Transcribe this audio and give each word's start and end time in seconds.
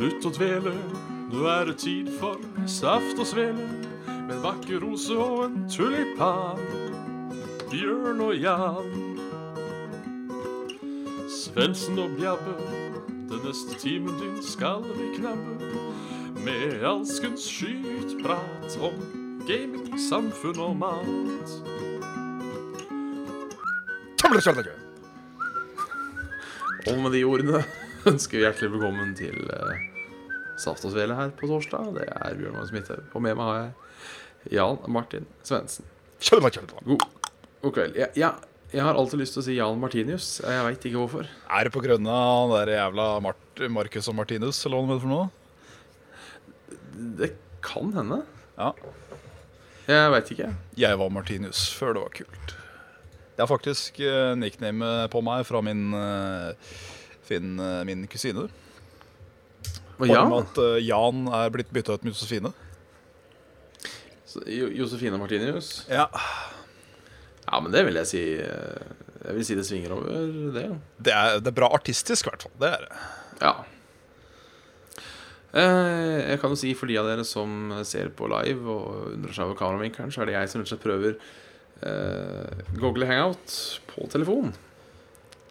Slutt 0.00 0.24
å 0.24 0.30
dvele, 0.32 0.70
nå 1.28 1.42
er 1.44 1.66
det 1.68 1.74
tid 1.82 2.06
for 2.16 2.40
saft 2.64 3.18
og 3.20 3.26
svele. 3.28 3.66
Med 4.08 4.30
en 4.32 4.38
vakker 4.40 4.78
rose 4.80 5.12
og 5.12 5.42
en 5.44 5.66
tulipan. 5.68 6.62
Bjørn 7.68 8.22
og 8.24 8.32
Jan. 8.40 8.94
Svendsen 11.28 12.00
og 12.00 12.14
Bjabbe, 12.16 12.54
den 13.28 13.44
neste 13.44 13.76
timen 13.82 14.16
din 14.22 14.40
skal 14.40 14.80
vi 14.88 15.10
knabbe. 15.18 15.68
Med 16.46 16.80
alskens 16.80 17.44
skytprat 17.44 18.78
om 18.80 18.96
gaming, 19.44 20.00
samfunn 20.00 20.64
og 20.64 20.80
mat. 20.80 21.54
Og 26.88 27.04
med 27.04 27.12
de 27.18 27.24
ordene 27.28 27.64
ønsker 28.08 28.38
vi 28.38 28.44
hjertelig 28.46 28.72
velkommen 28.78 29.16
til 29.18 29.36
uh, 29.52 29.89
Saft 30.60 30.84
og 30.86 30.92
Svele 30.94 31.16
her 31.16 31.32
på 31.36 31.48
torsdag. 31.50 31.94
Det 31.96 32.06
er 32.10 32.36
Bjørn 32.38 32.58
Magnus 32.58 32.74
Midthaug. 32.74 33.08
Og 33.16 33.24
med 33.24 33.38
meg 33.38 33.48
har 33.48 33.58
jeg 33.62 34.54
Jan 34.56 34.78
Martin 34.88 35.26
Svendsen. 35.46 35.88
God, 36.84 37.04
god 37.64 37.76
kveld. 37.76 37.96
Jeg, 37.96 38.12
jeg, 38.20 38.50
jeg 38.70 38.84
har 38.86 38.98
alltid 39.00 39.22
lyst 39.22 39.36
til 39.36 39.42
å 39.42 39.46
si 39.48 39.56
Jan 39.56 39.80
Martinius. 39.80 40.28
Jeg 40.44 40.64
veit 40.66 40.84
ikke 40.86 41.00
hvorfor. 41.00 41.28
Er 41.48 41.66
det 41.66 41.74
på 41.74 41.82
grunn 41.84 42.06
av 42.06 42.28
han 42.28 42.54
der 42.54 42.74
jævla 42.76 43.06
Mart 43.24 43.62
Marcus 43.72 44.08
og 44.12 44.16
Martinus, 44.20 44.60
eller 44.64 44.80
hva 44.80 44.96
det 44.96 45.02
for 45.02 45.12
noe? 45.12 45.28
Det 47.20 47.32
kan 47.64 47.92
hende. 47.96 48.22
Ja. 48.56 48.72
Jeg 49.90 50.14
veit 50.14 50.32
ikke. 50.36 50.50
Jeg 50.78 50.98
var 51.00 51.12
Martinus 51.12 51.66
før 51.74 51.96
det 51.96 52.04
var 52.04 52.16
kult. 52.20 52.56
Det 53.34 53.44
er 53.44 53.48
faktisk 53.48 54.00
uh, 54.04 54.34
nickname 54.36 54.88
på 55.10 55.22
meg 55.24 55.46
fra 55.48 55.62
min, 55.64 55.86
uh, 55.96 56.52
fin, 57.24 57.54
uh, 57.56 57.80
min 57.88 58.04
kusine. 58.10 58.50
Bare 60.00 60.10
ja, 60.16 60.24
med 60.28 60.46
at 60.48 60.58
uh, 60.62 60.78
Jan 60.82 61.26
er 61.40 61.50
blitt 61.54 61.70
bytta 61.74 61.94
ut 61.98 62.04
med 62.06 62.14
Josefine. 62.14 62.52
så 64.30 64.42
Jo- 64.46 64.70
Josefine 64.82 65.18
Martinius. 65.20 65.84
Ja. 65.90 66.08
Ja, 67.50 67.58
men 67.60 67.72
det 67.74 67.82
vil 67.88 67.96
jeg 67.98 68.06
si 68.06 68.20
eh, 68.38 68.84
Jeg 69.24 69.34
vil 69.36 69.44
si 69.48 69.54
det 69.58 69.64
svinger 69.66 69.92
over 69.96 70.12
det. 70.54 70.62
ja. 70.68 70.76
Det 71.02 71.12
er, 71.16 71.40
det 71.42 71.50
er 71.50 71.56
bra 71.56 71.68
artistisk, 71.74 72.26
i 72.26 72.30
hvert 72.30 72.44
fall. 72.46 72.52
Det 72.62 72.70
er 72.70 72.84
det. 72.86 73.00
Ja. 73.42 73.54
Eh, 75.50 76.30
jeg 76.30 76.38
kan 76.40 76.52
jo 76.54 76.58
si 76.60 76.70
for 76.78 76.86
de 76.86 76.96
av 77.00 77.08
dere 77.10 77.24
som 77.26 77.72
ser 77.88 78.12
på 78.14 78.28
live 78.30 78.62
og 78.70 79.14
undrer 79.16 79.34
seg 79.34 79.48
over 79.48 79.58
kameravinkelen, 79.58 80.12
så 80.14 80.22
er 80.22 80.30
det 80.30 80.36
jeg 80.36 80.52
som 80.52 80.60
rett 80.62 80.68
og 80.68 80.72
slett 80.76 80.84
prøver 80.84 81.16
eh, 81.90 82.60
Google 82.78 83.08
Hangout 83.10 83.56
på 83.90 84.06
telefon. 84.12 84.52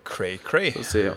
Cray-cray. 0.08 0.72
Se, 0.88 1.10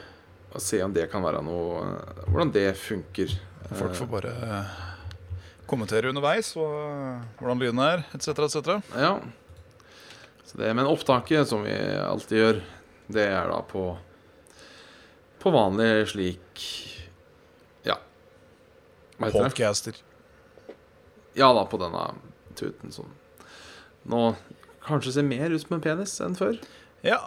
og 0.52 0.60
se 0.62 0.82
om 0.84 0.92
det 0.94 1.08
kan 1.12 1.24
være 1.24 1.42
noe 1.44 1.82
eh, 1.86 2.24
Hvordan 2.28 2.52
det 2.54 2.68
funker. 2.78 3.32
Folk 3.72 3.94
får 3.96 4.08
bare 4.10 4.32
uh, 4.36 4.72
kommentere 5.68 6.10
underveis 6.12 6.50
og, 6.60 6.74
hvordan 7.38 7.62
lyden 7.62 7.80
er, 7.80 8.04
etc., 8.12 8.44
etc. 8.44 8.74
Ja. 8.92 9.14
Så 10.44 10.60
det, 10.60 10.72
men 10.76 10.88
opptaket, 10.88 11.48
som 11.48 11.64
vi 11.64 11.72
alltid 11.72 12.42
gjør, 12.42 12.60
det 13.12 13.26
er 13.32 13.48
da 13.48 13.60
på 13.66 13.86
På 15.42 15.50
vanlig 15.50 16.08
slik 16.12 16.66
Ja. 17.86 17.96
Podcaster. 19.18 19.96
Ja 21.34 21.48
da, 21.56 21.64
på 21.64 21.80
denne 21.80 22.10
tuten 22.58 22.92
som 22.92 23.08
nå 24.02 24.34
kanskje 24.82 25.14
ser 25.14 25.26
mer 25.26 25.52
ut 25.54 25.62
som 25.62 25.76
en 25.76 25.82
penis 25.82 26.16
enn 26.22 26.34
før. 26.36 26.58
Ja. 27.06 27.20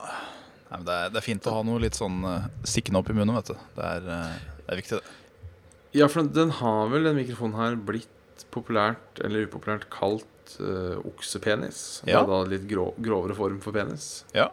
Nei, 0.76 0.84
det, 0.88 0.96
er, 0.96 1.12
det 1.14 1.20
er 1.22 1.26
fint 1.26 1.48
å 1.48 1.54
ha 1.56 1.62
noe 1.68 1.80
litt 1.84 1.96
sånn 1.98 2.20
uh, 2.28 2.48
stikkende 2.68 3.00
opp 3.00 3.10
i 3.12 3.16
munnen, 3.16 3.36
vet 3.38 3.54
du. 3.54 3.60
Det 3.78 3.86
er, 3.96 4.10
uh, 4.10 4.58
det 4.66 4.74
er 4.76 4.82
viktig, 4.82 5.00
det. 5.00 5.50
Ja, 5.96 6.10
for 6.12 6.28
den 6.28 6.52
har 6.60 6.90
vel, 6.92 7.06
den 7.08 7.16
mikrofonen 7.16 7.56
her, 7.56 7.78
blitt 7.80 8.12
populært 8.52 9.22
eller 9.24 9.46
upopulært 9.48 9.88
kalt 9.94 10.58
uh, 10.60 10.98
oksepenis. 11.08 12.02
Det 12.04 12.12
Ja. 12.12 12.24
er 12.26 12.28
da 12.32 12.42
litt 12.52 12.66
grå, 12.68 12.90
grovere 13.00 13.38
form 13.38 13.62
for 13.64 13.76
penis. 13.76 14.26
Ja. 14.36 14.50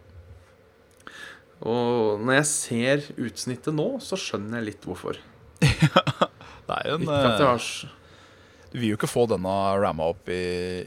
Og 1.62 2.22
når 2.22 2.40
jeg 2.40 2.46
ser 2.50 3.04
utsnittet 3.22 3.74
nå, 3.74 3.88
så 4.02 4.18
skjønner 4.18 4.60
jeg 4.60 4.72
litt 4.72 4.86
hvorfor. 4.86 5.18
Ja, 5.62 6.06
Det 6.68 6.76
er 6.78 6.94
en 6.94 7.02
jeg 7.02 7.42
uh, 7.42 7.90
Du 8.72 8.78
vil 8.78 8.92
jo 8.92 8.96
ikke 8.96 9.10
få 9.10 9.26
denne 9.30 9.52
ramma 9.82 10.06
opp 10.14 10.30
i, 10.30 10.38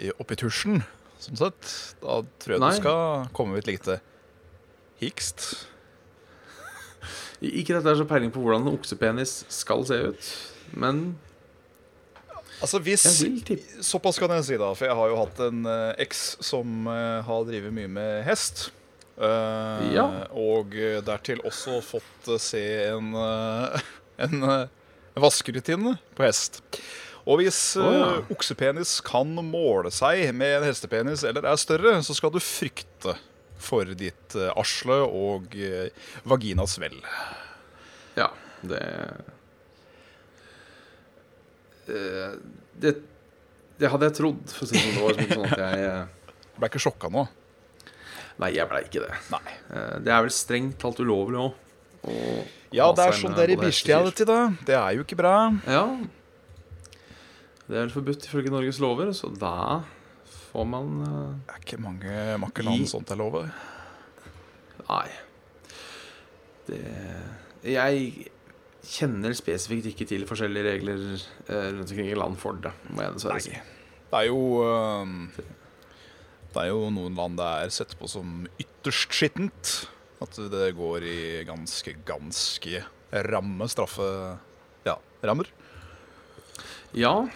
i, 0.08 0.12
opp 0.16 0.32
i 0.32 0.38
tusjen, 0.40 0.82
sånn 1.22 1.40
sett. 1.40 1.72
Da 2.02 2.22
tror 2.42 2.56
jeg 2.56 2.64
Nei. 2.64 2.72
du 2.72 2.80
skal 2.80 3.28
komme 3.36 3.60
litt 3.60 3.70
lite 3.70 4.00
hikst. 5.02 5.68
Ikke 7.44 7.76
at 7.76 7.84
jeg 7.84 7.92
har 7.92 8.00
så 8.00 8.08
peiling 8.10 8.32
på 8.34 8.42
hvordan 8.42 8.66
en 8.66 8.76
oksepenis 8.78 9.44
skal 9.52 9.86
se 9.88 10.02
ut, 10.10 10.34
men 10.74 11.08
Altså 12.64 12.80
hvis 12.80 13.04
Såpass 13.84 14.16
kan 14.16 14.32
jeg 14.38 14.46
si, 14.48 14.56
da. 14.58 14.70
For 14.78 14.88
jeg 14.88 14.96
har 14.96 15.10
jo 15.12 15.18
hatt 15.20 15.42
en 15.44 15.66
eh, 15.68 16.04
eks 16.06 16.22
som 16.46 16.88
eh, 16.88 17.20
har 17.28 17.44
drevet 17.50 17.74
mye 17.76 17.92
med 17.92 18.24
hest. 18.28 18.70
Uh, 19.16 19.84
Ja. 19.96 20.06
Og 20.36 20.74
dertil 21.08 21.44
også 21.48 21.82
fått 21.84 22.30
se 22.42 22.64
en, 22.90 23.14
en, 24.26 24.48
en 24.48 25.22
vaskerutine 25.24 25.98
på 26.16 26.26
hest. 26.26 26.62
Og 27.26 27.40
hvis 27.42 27.60
oh, 27.82 27.92
ja. 27.92 28.10
oksepenis 28.32 29.00
kan 29.06 29.32
måle 29.44 29.90
seg 29.94 30.30
med 30.36 30.60
en 30.60 30.68
hestepenis 30.68 31.24
eller 31.26 31.48
er 31.50 31.58
større, 31.60 31.96
så 32.06 32.16
skal 32.18 32.34
du 32.34 32.42
frykte 32.44 33.16
for 33.62 33.86
ditt 33.98 34.36
arsle 34.36 34.52
asle 34.62 34.98
og 35.06 35.56
eh, 35.56 35.90
vaginas 36.28 36.78
vel. 36.82 36.98
Ja, 38.18 38.30
det 38.66 38.82
Eh, 41.86 42.32
det, 42.82 42.96
det 43.78 43.90
hadde 43.94 44.08
jeg 44.10 44.16
trodd, 44.18 44.40
for 44.50 44.66
å 44.66 44.70
si 44.72 44.80
det. 44.80 44.94
Var 44.98 45.20
sånn 45.20 45.44
at 45.46 45.60
jeg 45.62 45.84
eh, 45.86 46.32
Ble 46.56 46.70
ikke 46.72 46.82
sjokka 46.82 47.12
nå. 47.14 47.26
Nei, 48.42 48.50
jeg 48.56 48.68
blei 48.72 48.82
ikke 48.88 49.04
det. 49.04 49.20
Nei. 49.32 49.56
Eh, 49.70 49.96
Det 50.06 50.14
er 50.16 50.26
vel 50.26 50.34
strengt 50.34 50.80
talt 50.82 51.02
ulovlig 51.04 51.42
òg. 51.44 51.62
Ja, 52.76 52.90
det 52.96 53.06
er 53.06 53.16
sånn 53.18 53.38
der 53.38 53.54
i 53.54 53.58
bikkjeality, 53.60 54.26
da. 54.30 54.40
Det 54.68 54.76
er 54.78 54.98
jo 54.98 55.06
ikke 55.06 55.18
bra. 55.20 55.36
Ja. 55.70 55.86
Det 57.66 57.74
er 57.74 57.86
vel 57.86 57.94
forbudt 57.94 58.28
ifølge 58.28 58.52
Norges 58.54 58.82
lover, 58.84 59.10
så 59.18 59.30
da 59.34 59.54
får 60.56 60.70
man 60.72 60.94
eh, 61.04 61.34
Det 61.46 61.56
er 61.56 61.64
ikke 61.64 61.82
mange 61.84 62.20
makkeland 62.44 62.88
sånt 62.90 63.12
er 63.12 63.20
lov. 63.20 63.42
Nei. 64.86 65.08
Det 66.70 66.82
Jeg 67.66 68.32
kjenner 68.86 69.34
spesifikt 69.34 69.90
ikke 69.90 70.06
til 70.10 70.28
forskjellige 70.30 70.76
regler 70.76 71.04
eh, 71.18 71.72
rundt 71.74 71.90
omkring 71.90 72.12
i 72.12 72.18
land 72.18 72.38
for 72.42 72.58
det, 72.62 72.72
må 72.94 73.04
jeg 73.04 73.18
dessverre 73.18 73.44
si. 73.44 73.56
Det 74.06 74.20
er 74.20 74.28
jo 74.30 74.62
øhm, 74.62 75.32
Det 76.54 76.62
er 76.62 76.70
jo 76.70 76.92
noen 76.94 77.18
land 77.18 77.40
det 77.42 77.50
er 77.66 77.74
sett 77.74 77.98
på 78.00 78.08
som 78.08 78.46
ytterst 78.62 79.18
skittent. 79.18 79.74
At 80.24 80.38
det 80.54 80.70
går 80.78 81.04
i 81.04 81.18
ganske, 81.46 81.92
ganske 82.08 82.86
ramme 83.28 83.68
straffe... 83.68 84.06
Ja, 84.88 84.96
rammer. 85.28 85.50
Ja. 86.96 87.28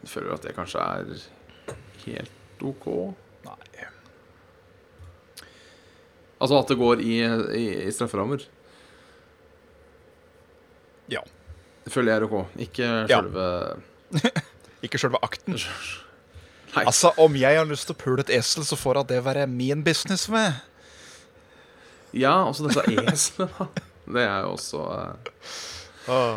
Jeg 0.00 0.10
føler 0.10 0.34
at 0.34 0.42
det 0.42 0.56
kanskje 0.56 0.82
er 0.82 1.22
helt 2.08 2.39
OK. 2.66 2.86
Nei. 3.46 3.88
Altså 6.40 6.56
at 6.56 6.72
det 6.72 6.78
går 6.80 7.02
i, 7.04 7.18
i, 7.58 7.64
i 7.84 7.92
strafferammer. 7.92 8.46
Ja. 11.12 11.20
Det 11.84 11.92
føler 11.92 12.14
jeg 12.14 12.22
er 12.22 12.28
OK. 12.28 12.38
Ikke 12.66 12.92
Ja. 13.10 13.20
Ikke 14.84 14.96
sjølve 14.96 15.20
akten. 15.22 15.58
Nei. 16.74 16.84
Altså, 16.86 17.10
om 17.18 17.34
jeg 17.36 17.58
har 17.58 17.66
lyst 17.68 17.88
til 17.88 17.96
å 17.96 18.00
pule 18.00 18.22
et 18.22 18.30
esel, 18.32 18.64
så 18.64 18.78
får 18.78 19.02
det 19.10 19.18
være 19.26 19.44
min 19.50 19.82
business 19.84 20.28
med. 20.30 20.60
Ja, 22.16 22.46
også 22.46 22.68
disse 22.68 22.84
eslene, 22.86 23.50
da. 23.58 23.68
Det 24.10 24.22
er 24.24 24.40
jo 24.42 24.54
også 24.56 24.78
uh... 24.82 25.34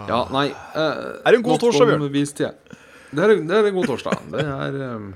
Ja, 0.05 0.19
nei 0.29 0.49
uh, 0.51 1.23
Er 1.23 1.33
det 1.33 1.39
en 1.39 1.45
god 1.47 1.63
torsdag, 1.63 1.87
Bjørn? 1.89 2.03
Det 2.13 3.23
er, 3.23 3.31
det 3.39 3.55
er 3.55 3.69
en 3.69 3.77
god 3.77 3.87
torsdag. 3.89 4.27
Det 4.33 4.43
er 4.43 4.75
eh, 4.83 5.07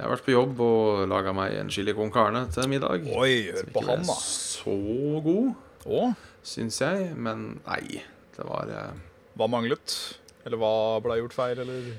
Jeg 0.00 0.06
har 0.06 0.14
vært 0.14 0.24
på 0.24 0.32
jobb 0.32 0.60
og 0.64 1.02
laga 1.10 1.32
meg 1.36 1.58
en 1.60 1.68
chili 1.68 1.92
con 1.92 2.08
carne 2.14 2.46
til 2.54 2.70
middag. 2.72 3.02
Oi, 3.12 3.50
hør 3.52 3.66
på 3.74 3.82
han, 3.84 4.00
ble 4.00 4.06
da. 4.08 4.14
Så 4.16 4.72
god, 5.26 5.50
Åh? 5.92 6.14
syns 6.40 6.78
jeg. 6.80 7.10
Men 7.20 7.42
nei, 7.66 8.00
det 8.38 8.46
var 8.48 8.72
eh, 8.72 9.02
hva 9.36 9.48
manglet? 9.52 9.96
Eller 10.48 10.56
hva 10.62 10.70
ble 11.04 11.18
gjort 11.20 11.36
feil, 11.36 11.60
eller? 11.66 11.90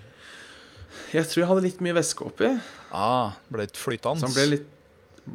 Jeg 1.13 1.29
tror 1.29 1.43
jeg 1.43 1.49
hadde 1.51 1.65
litt 1.67 1.83
mye 1.85 1.93
væske 1.99 2.25
oppi, 2.25 2.49
Ah, 2.91 3.37
ble 3.53 3.67
litt 3.69 3.77
flytende. 3.79 4.19
så 4.19 4.31
den 4.31 4.33
ble 4.39 4.47
litt, 4.55 4.65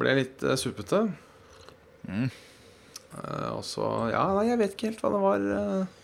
ble 0.03 0.17
litt 0.19 0.43
eh, 0.43 0.59
suppete. 0.59 1.05
Mm. 2.03 2.27
Eh, 2.27 3.49
og 3.55 3.63
så 3.65 3.87
Ja, 4.11 4.27
nei, 4.35 4.49
jeg 4.51 4.59
vet 4.59 4.75
ikke 4.75 4.91
helt 4.91 5.01
hva 5.07 5.13
det 5.15 5.23
var 5.23 5.47
eh, 5.55 5.95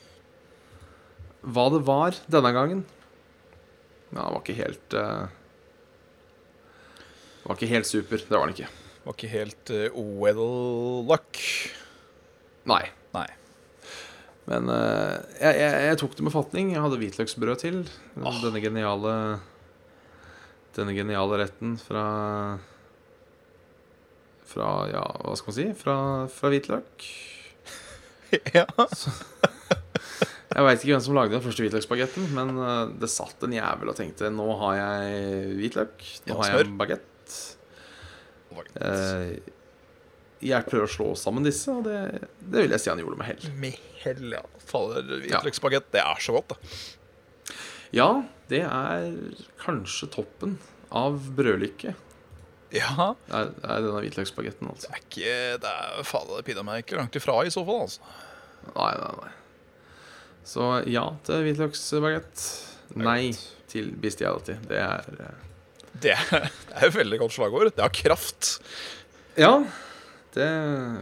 Hva 1.44 1.66
det 1.76 1.84
var 1.92 2.18
denne 2.32 2.52
gangen. 2.56 2.82
Ja, 4.16 4.24
det 4.24 4.32
var 4.32 4.42
ikke 4.46 4.58
helt 4.64 4.96
eh, 5.04 5.28
Var 7.44 7.58
ikke 7.58 7.72
helt 7.74 7.90
super. 7.90 8.22
Det 8.24 8.38
var 8.38 8.48
den 8.48 8.56
ikke. 8.56 8.70
Var 9.04 9.16
ikke 9.18 9.32
helt 9.32 9.72
uh, 9.76 10.04
well 10.22 10.44
luck. 11.10 11.40
Nei. 12.70 12.84
Nei. 13.16 13.28
Men 14.48 14.68
uh, 14.72 15.20
jeg, 15.40 15.58
jeg, 15.60 15.88
jeg 15.90 16.00
tok 16.00 16.16
det 16.18 16.28
med 16.28 16.36
fatning. 16.36 16.72
Jeg 16.76 16.84
hadde 16.84 17.00
hvitløksbrød 17.02 17.56
til. 17.64 17.82
Denne 18.16 18.64
geniale 18.64 19.16
Denne 20.74 20.96
geniale 20.96 21.44
retten 21.44 21.76
fra 21.78 22.06
Fra, 24.54 24.72
ja, 24.92 25.04
hva 25.26 25.36
skal 25.38 25.52
man 25.52 25.58
si? 25.60 25.68
Fra, 25.78 25.96
fra 26.30 26.52
hvitløk. 26.54 27.08
ja. 28.58 28.68
Jeg 30.54 30.66
veit 30.68 30.84
ikke 30.84 30.92
hvem 30.92 31.02
som 31.02 31.16
lagde 31.18 31.34
den 31.34 31.42
første 31.42 31.64
hvitløksbagetten, 31.66 32.28
men 32.36 32.52
eh, 32.62 32.92
det 33.02 33.10
satt 33.10 33.42
en 33.48 33.56
jævel 33.56 33.90
og 33.90 33.98
tenkte 33.98 34.30
nå 34.30 34.46
har 34.60 34.76
jeg 34.78 35.56
hvitløk, 35.58 36.04
nå 36.30 36.38
har 36.38 36.52
jeg 36.52 36.70
bagett. 36.78 37.13
Eh, 38.60 39.52
jeg 40.44 40.68
prøver 40.68 40.90
å 40.90 40.92
slå 40.92 41.10
sammen 41.20 41.46
disse, 41.48 41.72
og 41.72 41.86
det, 41.88 42.28
det 42.42 42.66
vil 42.66 42.76
jeg 42.76 42.84
si 42.84 42.92
han 42.92 43.00
gjorde 43.00 43.20
med 43.20 43.30
hell. 43.32 43.50
Med 43.62 43.78
hell, 44.04 44.26
ja. 44.36 44.44
Fader, 44.68 45.06
hvitløksbagett, 45.24 45.92
det 45.94 46.02
er 46.04 46.24
så 46.24 46.36
godt, 46.36 46.56
det. 46.56 46.74
Ja, 47.94 48.10
det 48.50 48.64
er 48.66 49.06
kanskje 49.62 50.10
toppen 50.12 50.58
av 50.94 51.20
brødlykke. 51.38 51.94
Ja. 52.74 53.14
Er, 53.30 53.54
er 53.62 53.86
denne 53.86 54.02
hvitløksbagetten, 54.02 54.66
Det 54.66 54.74
altså. 54.74 54.90
er 54.90 55.02
ikke 55.04 55.34
Det 55.62 55.72
er 55.72 56.06
fader 56.10 56.42
pinadø 56.46 56.66
meg 56.66 56.84
ikke 56.84 56.98
langt 56.98 57.16
ifra, 57.20 57.38
i 57.46 57.54
så 57.54 57.62
fall, 57.68 57.86
altså. 57.86 58.14
Nei, 58.74 58.92
nei, 58.98 59.14
nei. 59.22 59.32
Så 60.48 60.70
ja 60.90 61.06
til 61.24 61.46
hvitløksbagett. 61.46 62.46
Nei 63.00 63.20
godt. 63.30 63.44
til 63.72 63.92
bestiality. 64.02 64.58
Det 64.70 64.80
er 64.82 65.08
eh, 65.24 65.53
Det 66.02 66.14
er, 66.16 66.50
et 66.88 66.96
veldig 66.96 67.20
godt 67.22 67.36
slagord. 67.36 67.70
Det 67.76 67.84
har 67.84 67.94
kraft. 67.94 68.56
Ja, 69.38 69.54
det, 70.34 70.48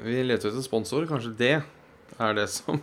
vi 0.04 0.18
leter 0.28 0.52
etter 0.52 0.66
sponsor. 0.66 1.08
Kanskje 1.10 1.32
det 1.40 1.54
er 1.62 2.36
det 2.38 2.48
som 2.52 2.82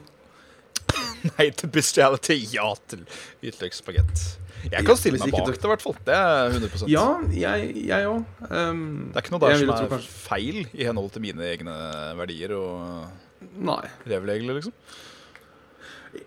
Nei 1.37 1.49
til 1.53 1.69
bestiality, 1.75 2.37
ja 2.55 2.71
til 2.89 3.03
hvitløksbagett. 3.43 4.23
Jeg 4.69 4.85
kan 4.87 4.99
stille 4.99 5.21
meg 5.21 5.31
bak 5.33 5.47
det, 5.47 5.59
i 5.63 5.71
hvert 5.71 5.85
fall. 5.85 5.95
Det 6.07 6.15
er 6.17 6.55
100% 6.57 6.91
Ja, 6.91 7.05
jeg 7.31 8.09
òg. 8.09 8.25
Um, 8.49 8.81
Det 9.13 9.21
er 9.21 9.27
ikke 9.27 9.35
noe 9.37 9.43
der 9.45 9.61
som 9.61 9.71
er 9.75 9.91
kanskje- 9.93 10.17
feil 10.25 10.59
i 10.73 10.89
henhold 10.89 11.13
til 11.15 11.23
mine 11.23 11.45
egne 11.47 11.77
verdier 12.19 12.55
og 12.57 13.45
Nei. 13.55 13.85
leveregler, 14.11 14.59
liksom. 14.59 14.75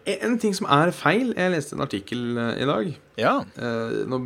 En 0.06 0.38
ting 0.40 0.54
som 0.56 0.68
er 0.72 0.94
feil 0.96 1.34
Jeg 1.36 1.52
leste 1.52 1.74
en 1.76 1.84
artikkel 1.84 2.38
eh, 2.38 2.62
i 2.64 2.68
dag. 2.70 2.92
Ja. 3.20 3.34
Uh, 3.58 4.04
nå 4.08 4.22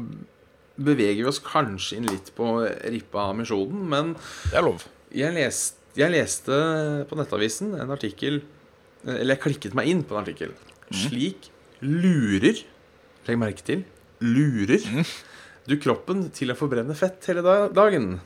beveger 0.78 1.24
vi 1.24 1.30
oss 1.32 1.42
kanskje 1.44 2.00
inn 2.00 2.10
litt 2.10 2.32
på 2.36 2.50
rippa 2.92 3.30
av 3.30 3.38
misjonen, 3.40 3.86
men 3.90 4.14
Det 4.52 4.58
er 4.60 4.66
lov. 4.66 4.84
jeg 5.14 5.34
leste, 5.36 5.78
jeg 5.96 6.12
leste 6.12 6.60
på 7.08 7.16
Nettavisen 7.16 7.74
en 7.80 7.94
artikkel 7.96 8.42
Eller 9.06 9.36
jeg 9.36 9.44
klikket 9.44 9.76
meg 9.78 9.88
inn 9.88 10.02
på 10.04 10.16
en 10.16 10.24
artikkel. 10.24 10.52
Slik 10.92 11.52
lurer 11.86 12.58
Legg 13.28 13.38
merke 13.40 13.64
til 13.66 13.86
lurer 14.24 14.82
du 15.66 15.76
kroppen 15.82 16.28
til 16.36 16.54
å 16.54 16.56
forbrenne 16.58 16.94
fett 16.98 17.26
hele 17.26 17.42
dagen. 17.74 18.20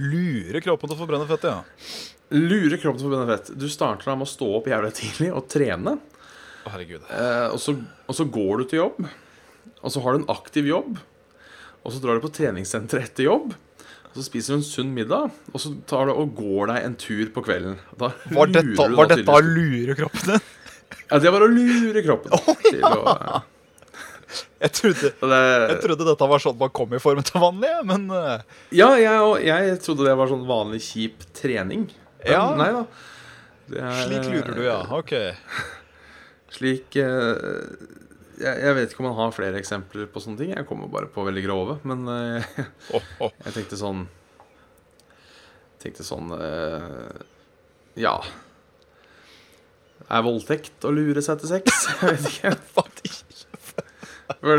Lure 0.00 0.62
kroppen 0.64 0.88
til 0.88 0.96
å 0.96 1.00
forbrenne 1.02 1.26
fett, 1.28 1.44
ja. 1.44 1.58
Lurer 2.32 2.80
kroppen 2.80 3.02
til 3.02 3.06
å 3.06 3.10
forbrenne 3.10 3.34
fett. 3.34 3.50
Du 3.60 3.66
starter 3.68 4.08
da 4.08 4.14
med 4.16 4.24
å 4.24 4.30
stå 4.30 4.48
opp 4.58 4.70
jævlig 4.70 4.94
tidlig 4.96 5.28
og 5.36 5.44
trene. 5.52 5.96
Å, 6.64 6.72
herregud. 6.72 7.04
Eh, 7.12 7.48
og, 7.52 7.60
så, 7.60 7.76
og 8.08 8.16
så 8.16 8.26
går 8.32 8.62
du 8.62 8.64
til 8.70 8.80
jobb. 8.80 9.02
Og 9.82 9.92
så 9.92 10.02
har 10.04 10.16
du 10.16 10.22
en 10.22 10.32
aktiv 10.32 10.70
jobb. 10.70 10.96
Og 11.86 11.94
så 11.94 12.02
drar 12.02 12.18
du 12.18 12.24
på 12.26 12.32
treningssenteret 12.34 13.12
etter 13.12 13.28
jobb. 13.28 13.52
Og 14.10 14.16
så 14.18 14.24
spiser 14.26 14.54
du 14.54 14.58
en 14.60 14.66
sunn 14.66 14.92
middag. 14.96 15.30
Og 15.52 15.60
så 15.62 15.70
tar 15.86 16.08
du 16.08 16.14
og 16.16 16.32
går 16.38 16.72
deg 16.72 16.86
en 16.88 16.96
tur 16.98 17.28
på 17.34 17.44
kvelden. 17.46 17.76
Da 18.00 18.08
Var 18.32 18.48
lurer 18.50 18.54
dette, 18.56 18.86
du 18.90 18.96
var 18.98 19.10
da 19.10 19.18
dette 19.20 19.36
å 19.36 19.42
lure 19.44 19.98
kroppen 19.98 20.32
din? 20.34 20.46
Ja, 21.10 21.18
det 21.22 21.30
var 21.34 21.42
å 21.42 21.46
lure 21.50 22.02
kroppen 22.02 22.32
til 22.62 22.82
å 22.86 23.14
Jeg 24.62 24.70
trodde, 24.74 25.10
det, 25.18 25.40
jeg 25.70 25.78
trodde 25.82 26.06
dette 26.08 26.28
var 26.30 26.42
sånn 26.42 26.56
man 26.58 26.70
kom 26.74 26.94
i 26.96 27.00
form 27.02 27.22
til 27.26 27.42
vanlig, 27.42 27.70
men 27.86 28.06
eh, 28.14 28.44
Ja, 28.74 28.88
jeg, 28.98 29.18
jeg 29.46 29.76
trodde 29.84 30.06
det 30.06 30.14
var 30.18 30.30
sånn 30.30 30.46
vanlig 30.48 30.80
kjip 30.86 31.26
trening. 31.36 31.86
Men 32.22 32.32
Ja. 32.32 32.44
Nei 32.58 32.70
da. 32.74 32.84
Det 33.66 33.82
er, 33.82 34.00
slik 34.06 34.28
lurer 34.30 34.54
du, 34.54 34.62
ja. 34.66 34.78
Ok. 34.94 35.12
Slik 36.56 36.98
eh, 37.02 37.34
jeg, 38.40 38.60
jeg 38.62 38.76
vet 38.76 38.92
ikke 38.92 39.02
om 39.02 39.08
man 39.10 39.18
har 39.18 39.34
flere 39.34 39.60
eksempler 39.60 40.08
på 40.12 40.22
sånne 40.22 40.40
ting. 40.40 40.50
Jeg 40.54 40.66
kommer 40.68 40.90
bare 40.92 41.08
på 41.12 41.24
veldig 41.26 41.44
grove. 41.46 41.78
Men 41.88 42.06
eh, 42.12 42.48
Åh, 42.96 43.06
åh. 43.26 43.32
jeg 43.46 43.56
tenkte 43.60 43.78
sånn 43.80 44.06
Tenkte 45.82 46.06
sånn 46.06 46.32
eh, 46.34 47.22
Ja. 48.00 48.16
Er 50.06 50.24
voldtekt 50.26 50.84
å 50.86 50.92
lure 50.94 51.22
seg 51.24 51.40
til 51.42 51.50
sex? 51.56 51.86
Jeg 52.02 52.06
vet 52.12 52.26
ikke. 52.30 52.52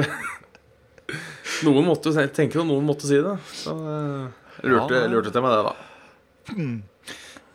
Noen 1.66 1.88
måtte 1.88 2.12
jo 2.12 2.28
tenke 2.36 2.60
det, 2.60 2.66
noen 2.68 2.86
måtte 2.86 3.08
si 3.10 3.18
det. 3.24 3.34
Så 3.56 3.74
eh, 3.74 4.26
lurte, 4.68 5.00
lurte 5.12 5.32
til 5.34 5.44
meg 5.46 5.56
det, 5.56 5.64
da. 5.66 5.74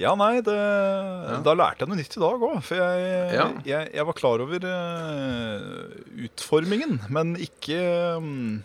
Ja, 0.02 0.12
nei, 0.18 0.40
det, 0.42 0.56
da 1.46 1.52
lærte 1.54 1.84
jeg 1.84 1.90
noe 1.92 1.98
nytt 2.00 2.16
i 2.18 2.22
dag 2.22 2.42
òg. 2.48 2.58
For 2.66 2.80
jeg, 2.80 3.06
Ja. 3.36 3.46
jeg, 3.68 3.92
jeg 3.94 4.06
var 4.08 4.16
klar 4.18 4.42
over 4.42 4.66
uh, 4.66 5.94
utformingen, 6.26 6.98
men 7.12 7.36
ikke 7.40 7.78
um, 8.18 8.62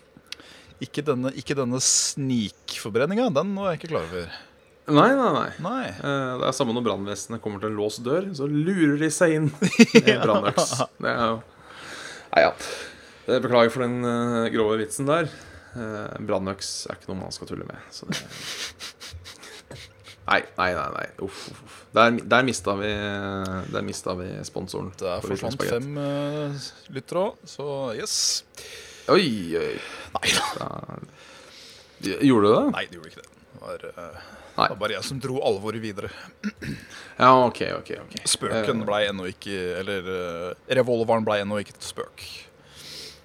ikke 0.84 1.04
denne, 1.06 1.32
ikke 1.38 1.56
denne 1.58 1.80
snikforbrenninga. 1.82 3.30
Den 3.38 3.54
var 3.58 3.72
jeg 3.72 3.82
ikke 3.82 3.92
klar 3.94 4.06
over. 4.10 4.28
Nei, 4.88 5.08
nei, 5.20 5.30
nei. 5.36 5.48
Nei. 5.66 5.86
Uh, 6.00 6.38
Det 6.42 6.48
er 6.50 6.56
samme 6.56 6.74
når 6.78 6.86
brannvesenet 6.86 7.42
kommer 7.44 7.60
til 7.64 7.74
en 7.74 7.80
låst 7.80 8.04
dør, 8.06 8.30
så 8.38 8.48
lurer 8.48 8.98
de 9.02 9.10
seg 9.12 9.34
inn 9.40 9.50
med 10.06 10.22
brannøks. 10.24 10.74
Det 11.02 11.12
er 11.12 11.24
jo 11.34 11.40
Nei, 12.28 12.44
ja. 12.44 12.52
Eh, 13.28 13.38
Beklager 13.44 13.72
for 13.74 13.84
den 13.86 14.00
uh, 14.06 14.46
grove 14.54 14.78
vitsen 14.82 15.08
der. 15.10 15.28
Uh, 15.78 16.14
brannøks 16.28 16.70
er 16.92 16.98
ikke 17.00 17.12
noe 17.12 17.22
man 17.26 17.34
skal 17.36 17.50
tulle 17.50 17.68
med. 17.68 17.80
Så 17.94 18.08
det 18.10 18.22
Nei, 20.28 20.42
nei, 20.58 20.72
nei. 20.76 20.88
nei. 20.92 21.08
Uff, 21.24 21.46
uff. 21.54 21.76
Der, 21.96 22.12
der 22.12 22.44
mista 22.44 22.76
vi 22.76 22.90
Der 23.72 23.86
mista 23.86 24.16
vi 24.20 24.28
sponsoren. 24.44 24.92
Der 25.00 25.18
er 25.18 25.24
forsvant 25.24 25.64
fem 25.64 25.96
uh, 25.96 26.68
lyttere 26.92 27.30
òg, 27.30 27.46
så 27.48 27.68
yes. 27.96 28.18
Oi, 29.08 29.56
oi. 29.56 29.78
Nei 30.18 30.34
da. 30.36 30.68
Gjorde 32.04 32.44
du 32.44 32.52
det? 32.52 32.66
Nei, 32.76 32.84
det 32.90 33.00
gjorde 33.00 33.14
ikke 33.14 33.24
det. 33.24 33.32
Det 33.48 33.62
var, 33.64 33.86
uh, 33.88 34.26
det 34.58 34.66
var 34.74 34.80
bare 34.82 34.98
jeg 34.98 35.08
som 35.08 35.22
dro 35.24 35.40
alvoret 35.48 35.84
videre. 35.84 36.12
Ja, 37.18 37.32
OK, 37.48 37.64
OK. 37.80 37.88
ok 37.98 38.18
Spøken 38.30 38.84
Eh, 38.84 38.86
blei 38.86 39.00
ennå 39.10 39.24
ikke 39.32 39.56
Eller 39.80 40.06
uh, 40.06 40.52
revolveren 40.70 41.26
blei 41.26 41.40
ennå 41.42 41.58
ikke 41.64 41.74
til 41.74 41.88
spøk. 41.88 42.26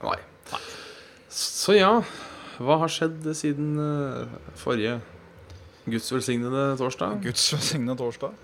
Nei. 0.00 0.16
Så 1.28 1.76
ja, 1.76 1.90
hva 2.62 2.78
har 2.80 2.92
skjedd 2.92 3.26
siden 3.36 3.74
uh, 3.76 4.32
forrige 4.56 4.96
Guds 5.86 6.12
velsignede 6.14 6.66
torsdag? 6.78 7.16
Guds 7.24 7.48
velsignede 7.54 7.98
torsdag. 7.98 8.36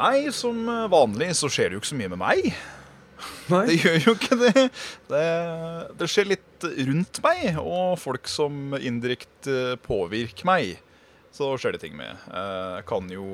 Nei, 0.00 0.30
som 0.34 0.62
eh, 0.68 0.86
vanlig 0.90 1.32
så 1.38 1.50
skjer 1.52 1.70
det 1.70 1.76
jo 1.78 1.82
ikke 1.84 1.92
så 1.92 1.98
mye 2.00 2.12
med 2.14 2.20
meg. 2.22 2.48
Nei. 3.52 3.60
Det 3.68 3.76
gjør 3.82 3.98
jo 4.08 4.14
ikke 4.16 4.38
det. 4.40 4.62
Det, 5.12 5.26
det 6.00 6.08
skjer 6.10 6.26
litt 6.32 6.66
rundt 6.88 7.20
meg, 7.24 7.58
og 7.60 7.94
folk 8.02 8.26
som 8.28 8.74
indirekte 8.80 9.76
påvirker 9.84 10.48
meg. 10.48 10.74
Så 11.34 11.48
skjer 11.58 11.74
det 11.76 11.82
ting 11.84 11.94
med. 11.98 12.10
Eh, 12.30 12.74
Jeg 12.80 12.84
kan 12.90 13.08
jo 13.10 13.24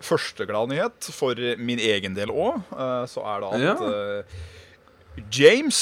Førsteglad 0.00 0.70
Første 0.72 1.12
for 1.16 1.40
min 1.60 1.80
egen 1.82 2.14
del 2.16 2.32
òg, 2.32 2.60
så 3.12 3.24
er 3.32 3.42
det 3.44 3.50
at 3.54 3.64
Ja. 3.64 3.74
eh, 3.86 5.24
James, 5.32 5.80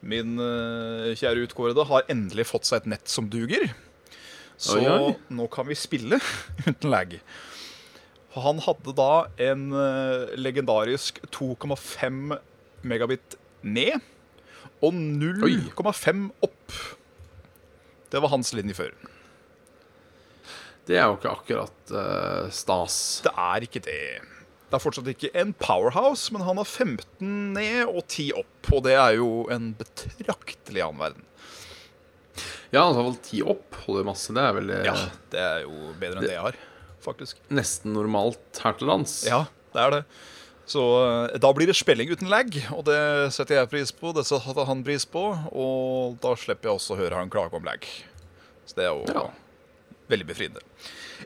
min 0.00 0.38
eh, 0.40 1.12
kjære 1.18 1.44
utkårede, 1.48 1.84
har 1.90 2.06
endelig 2.12 2.46
fått 2.48 2.64
seg 2.68 2.82
et 2.84 2.86
nett 2.94 3.08
som 3.08 3.28
duger. 3.28 3.68
Så 4.60 4.76
Oi, 4.76 4.84
oi. 4.92 5.12
nå 5.32 5.46
kan 5.52 5.68
vi 5.70 5.76
spille 5.78 6.18
uten 6.68 6.90
lag. 6.92 7.14
Han 8.36 8.60
hadde 8.62 8.92
da 8.94 9.12
en 9.50 9.70
eh, 9.74 10.34
legendarisk 10.38 11.18
2,5 11.34 12.36
megabit 12.86 13.38
ned 13.66 13.96
og 14.84 14.94
0,5 14.96 16.26
opp. 16.44 16.76
Det 18.10 18.20
var 18.22 18.32
hans 18.32 18.52
linje 18.56 18.76
før. 18.76 18.92
Det 20.88 20.96
er 20.98 21.06
jo 21.06 21.18
ikke 21.18 21.32
akkurat 21.36 21.92
uh, 21.94 22.48
stas. 22.50 22.94
Det 23.22 23.32
er 23.38 23.66
ikke 23.66 23.82
det. 23.84 24.00
Det 24.70 24.78
er 24.78 24.82
fortsatt 24.82 25.10
ikke 25.12 25.30
en 25.38 25.52
powerhouse, 25.58 26.32
men 26.34 26.42
han 26.46 26.58
har 26.58 26.66
15 26.66 27.28
ned 27.54 27.84
og 27.84 28.02
10 28.08 28.30
opp. 28.40 28.70
Og 28.72 28.82
det 28.88 28.96
er 28.98 29.18
jo 29.20 29.44
en 29.52 29.70
betraktelig 29.78 30.82
annen 30.86 31.04
verden. 31.04 31.29
Ja, 32.72 32.84
altså 32.86 33.02
vel 33.02 33.16
ti 33.26 33.40
opp 33.42 33.74
holder 33.86 34.04
masse. 34.06 34.32
Det 34.36 34.42
er 34.46 34.52
vel 34.54 34.68
eh, 34.70 34.84
Ja, 34.86 34.96
det 35.32 35.40
er 35.42 35.62
jo 35.64 35.94
bedre 35.98 36.20
enn 36.20 36.26
det 36.28 36.34
jeg 36.36 36.44
har, 36.44 36.58
faktisk. 37.02 37.40
nesten 37.50 37.92
normalt 37.96 38.60
her 38.62 38.76
til 38.78 38.86
lands. 38.92 39.16
Ja, 39.26 39.44
det 39.74 39.82
er 39.86 39.90
det. 39.96 40.02
Så 40.70 40.84
eh, 41.02 41.38
da 41.42 41.50
blir 41.56 41.66
det 41.66 41.74
spilling 41.74 42.12
uten 42.14 42.30
lag, 42.30 42.46
og 42.76 42.84
det 42.86 43.00
setter 43.34 43.58
jeg 43.58 43.70
pris 43.72 43.90
på. 43.90 44.12
Det 44.14 44.22
setter 44.28 44.68
han 44.68 44.84
pris 44.86 45.02
på, 45.10 45.24
og 45.50 46.18
da 46.22 46.36
slipper 46.38 46.70
jeg 46.70 46.78
også 46.78 46.94
å 46.94 47.00
høre 47.00 47.18
han 47.18 47.32
klage 47.32 47.58
om 47.58 47.66
lag. 47.66 47.82
Så 48.70 48.78
det 48.78 48.86
er 48.86 48.94
jo 48.94 49.02
Ja. 49.10 49.24
veldig 50.12 50.26
befriende. 50.30 50.62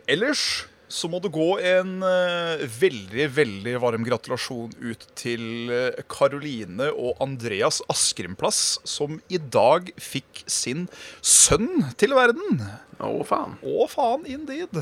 Ellers 0.09 0.65
så 0.95 1.09
må 1.11 1.19
det 1.23 1.33
gå 1.35 1.49
en 1.59 1.97
eh, 2.07 2.63
veldig, 2.79 3.27
veldig 3.35 3.75
varm 3.83 4.05
gratulasjon 4.07 4.75
ut 4.79 5.07
til 5.19 5.73
eh, 5.75 6.03
Karoline 6.11 6.91
og 6.93 7.19
Andreas 7.25 7.81
Askrimplass, 7.91 8.79
som 8.87 9.19
i 9.27 9.41
dag 9.43 9.91
fikk 9.99 10.45
sin 10.47 10.87
sønn 11.19 11.89
til 11.99 12.15
verden. 12.15 12.63
Å, 13.03 13.17
faen. 13.27 13.59
Å, 13.67 13.89
faen, 13.91 14.23
indeed. 14.31 14.79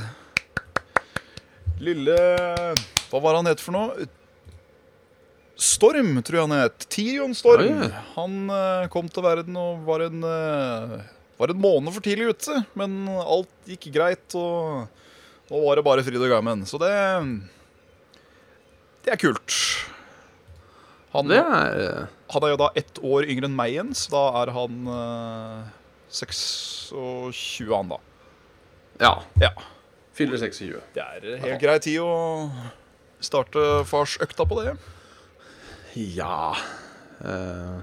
Lille 1.83 2.19
Hva 3.09 3.21
var 3.25 3.41
han 3.41 3.49
het 3.49 3.63
for 3.63 3.75
noe? 3.75 4.11
Storm, 5.63 6.19
tror 6.21 6.43
jeg 6.43 6.49
han 6.49 6.59
het. 6.59 6.89
Tyrion 6.93 7.37
Storm. 7.39 7.87
Oi. 7.87 7.93
Han 8.19 8.41
eh, 8.53 8.89
kom 8.93 9.09
til 9.09 9.25
verden 9.25 9.57
og 9.57 9.87
var 9.89 10.05
en 10.11 10.27
eh, 10.29 10.99
Var 11.41 11.55
en 11.55 11.63
måned 11.63 11.95
for 11.95 12.05
tidlig 12.05 12.35
ute, 12.37 12.61
men 12.79 13.07
alt 13.09 13.51
gikk 13.67 13.89
greit, 13.95 14.37
og 14.39 14.91
nå 15.53 15.61
var 15.67 15.77
det 15.79 15.85
bare 15.85 16.05
fryd 16.07 16.23
og 16.25 16.31
gammen. 16.33 16.65
Så 16.69 16.81
det 16.81 16.93
Det 19.05 19.13
er 19.13 19.21
kult. 19.21 19.57
Han, 21.13 21.29
Det 21.29 21.37
er 21.43 21.79
eh, 21.83 22.07
han 22.33 22.45
er 22.47 22.55
jo 22.55 22.61
da 22.63 22.71
ett 22.81 22.97
år 23.05 23.27
yngre 23.29 23.45
enn 23.51 23.57
meg 23.57 23.75
igjen, 23.75 23.91
så 23.93 24.15
da 24.15 24.23
er 24.41 24.53
han 24.57 24.87
eh, 24.89 25.67
26, 26.09 27.69
han 27.69 27.93
da. 27.93 27.99
Ja. 29.03 29.13
Ja. 29.43 29.51
Fyller 30.17 30.41
26. 30.41 30.79
Det 30.97 31.05
er 31.05 31.37
helt 31.43 31.61
grei 31.61 31.77
tid 31.85 32.01
å 32.01 32.49
starte 33.23 33.83
farsøkta 33.89 34.47
på 34.49 34.59
det. 34.63 34.73
Ja 36.17 36.55
eh, 37.21 37.81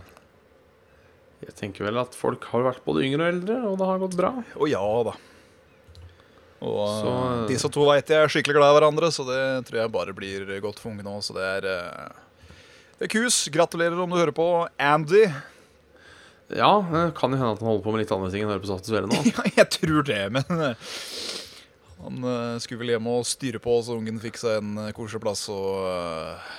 Jeg 1.46 1.54
tenker 1.60 1.86
vel 1.86 2.00
at 2.02 2.18
folk 2.18 2.48
har 2.50 2.66
vært 2.66 2.82
både 2.88 3.06
yngre 3.06 3.28
og 3.28 3.34
eldre, 3.36 3.58
og 3.70 3.78
det 3.78 3.90
har 3.92 4.02
gått 4.02 4.18
bra. 4.18 4.32
Og 4.58 4.72
ja 4.72 4.82
da. 5.06 5.14
Og 6.62 6.88
Så- 7.02 7.14
eh, 7.44 7.48
disse 7.48 7.70
to 7.72 7.86
veit 7.88 8.08
jeg 8.12 8.20
er 8.24 8.28
skikkelig 8.32 8.58
glad 8.58 8.74
i 8.74 8.80
hverandre, 8.80 9.12
så 9.16 9.24
det 9.28 9.66
tror 9.70 9.80
jeg 9.82 9.92
bare 9.94 10.14
blir 10.14 10.60
godt 10.62 10.80
for 10.80 10.92
unge 10.92 11.04
nå. 11.08 11.18
Så 11.24 11.34
det 11.38 11.46
er 11.64 11.70
eh, 11.70 12.10
Det 13.00 13.08
er 13.08 13.14
kus. 13.14 13.48
Gratulerer 13.54 13.96
om 14.04 14.10
du 14.12 14.18
hører 14.20 14.36
på, 14.36 14.68
Andy. 14.78 15.24
Ja, 16.52 16.82
det 16.82 17.14
kan 17.16 17.32
jo 17.32 17.38
hende 17.38 17.54
at 17.54 17.60
han 17.62 17.68
holder 17.70 17.84
på 17.86 17.92
med 17.94 18.02
litt 18.02 18.12
andre 18.12 18.32
ting 18.34 18.42
enn 18.44 18.50
å 18.50 18.56
høre 18.58 18.64
på 18.66 18.72
Saft 18.74 18.90
og 18.90 18.92
Svele 18.92 19.08
nå. 19.08 19.22
Ja, 19.38 19.44
jeg 19.62 19.70
tror 19.78 20.04
det, 20.04 20.20
men 20.34 20.44
eh, 20.66 20.76
han 22.04 22.24
eh, 22.26 22.60
skulle 22.60 22.80
vel 22.82 22.92
hjem 22.96 23.08
og 23.08 23.24
styre 23.30 23.62
på, 23.64 23.78
så 23.86 23.96
ungen 24.00 24.20
fikk 24.20 24.40
seg 24.42 24.58
en 24.58 24.72
uh, 24.82 24.92
koselig 24.98 25.22
plass 25.22 25.46
og 25.54 25.86
uh, 25.86 26.50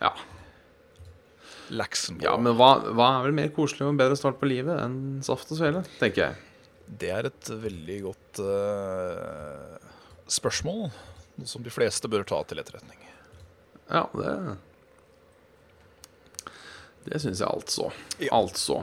Ja, 0.00 0.12
laksen 1.74 2.16
på. 2.20 2.24
ja 2.24 2.36
men 2.40 2.54
hva, 2.56 2.70
hva 2.94 3.08
er 3.18 3.24
vel 3.26 3.34
mer 3.36 3.50
koselig 3.52 3.84
og 3.84 3.92
en 3.92 3.98
bedre 4.00 4.16
start 4.16 4.38
på 4.40 4.48
livet 4.48 4.78
enn 4.84 5.18
Saft 5.26 5.50
og 5.52 5.58
Svele, 5.60 5.82
tenker 5.98 6.28
jeg. 6.28 6.36
Det 6.88 7.10
er 7.12 7.28
et 7.28 7.50
veldig 7.62 7.98
godt 8.06 8.40
uh, 8.40 9.76
spørsmål. 10.30 10.88
Noe 11.38 11.50
som 11.50 11.64
de 11.64 11.72
fleste 11.72 12.08
bør 12.10 12.24
ta 12.26 12.40
til 12.48 12.60
etterretning. 12.62 13.04
Ja, 13.88 14.04
det 14.16 14.32
Det 17.08 17.20
syns 17.22 17.40
jeg 17.40 17.48
altså. 17.48 17.90
Ja. 18.20 18.32
Altså. 18.36 18.82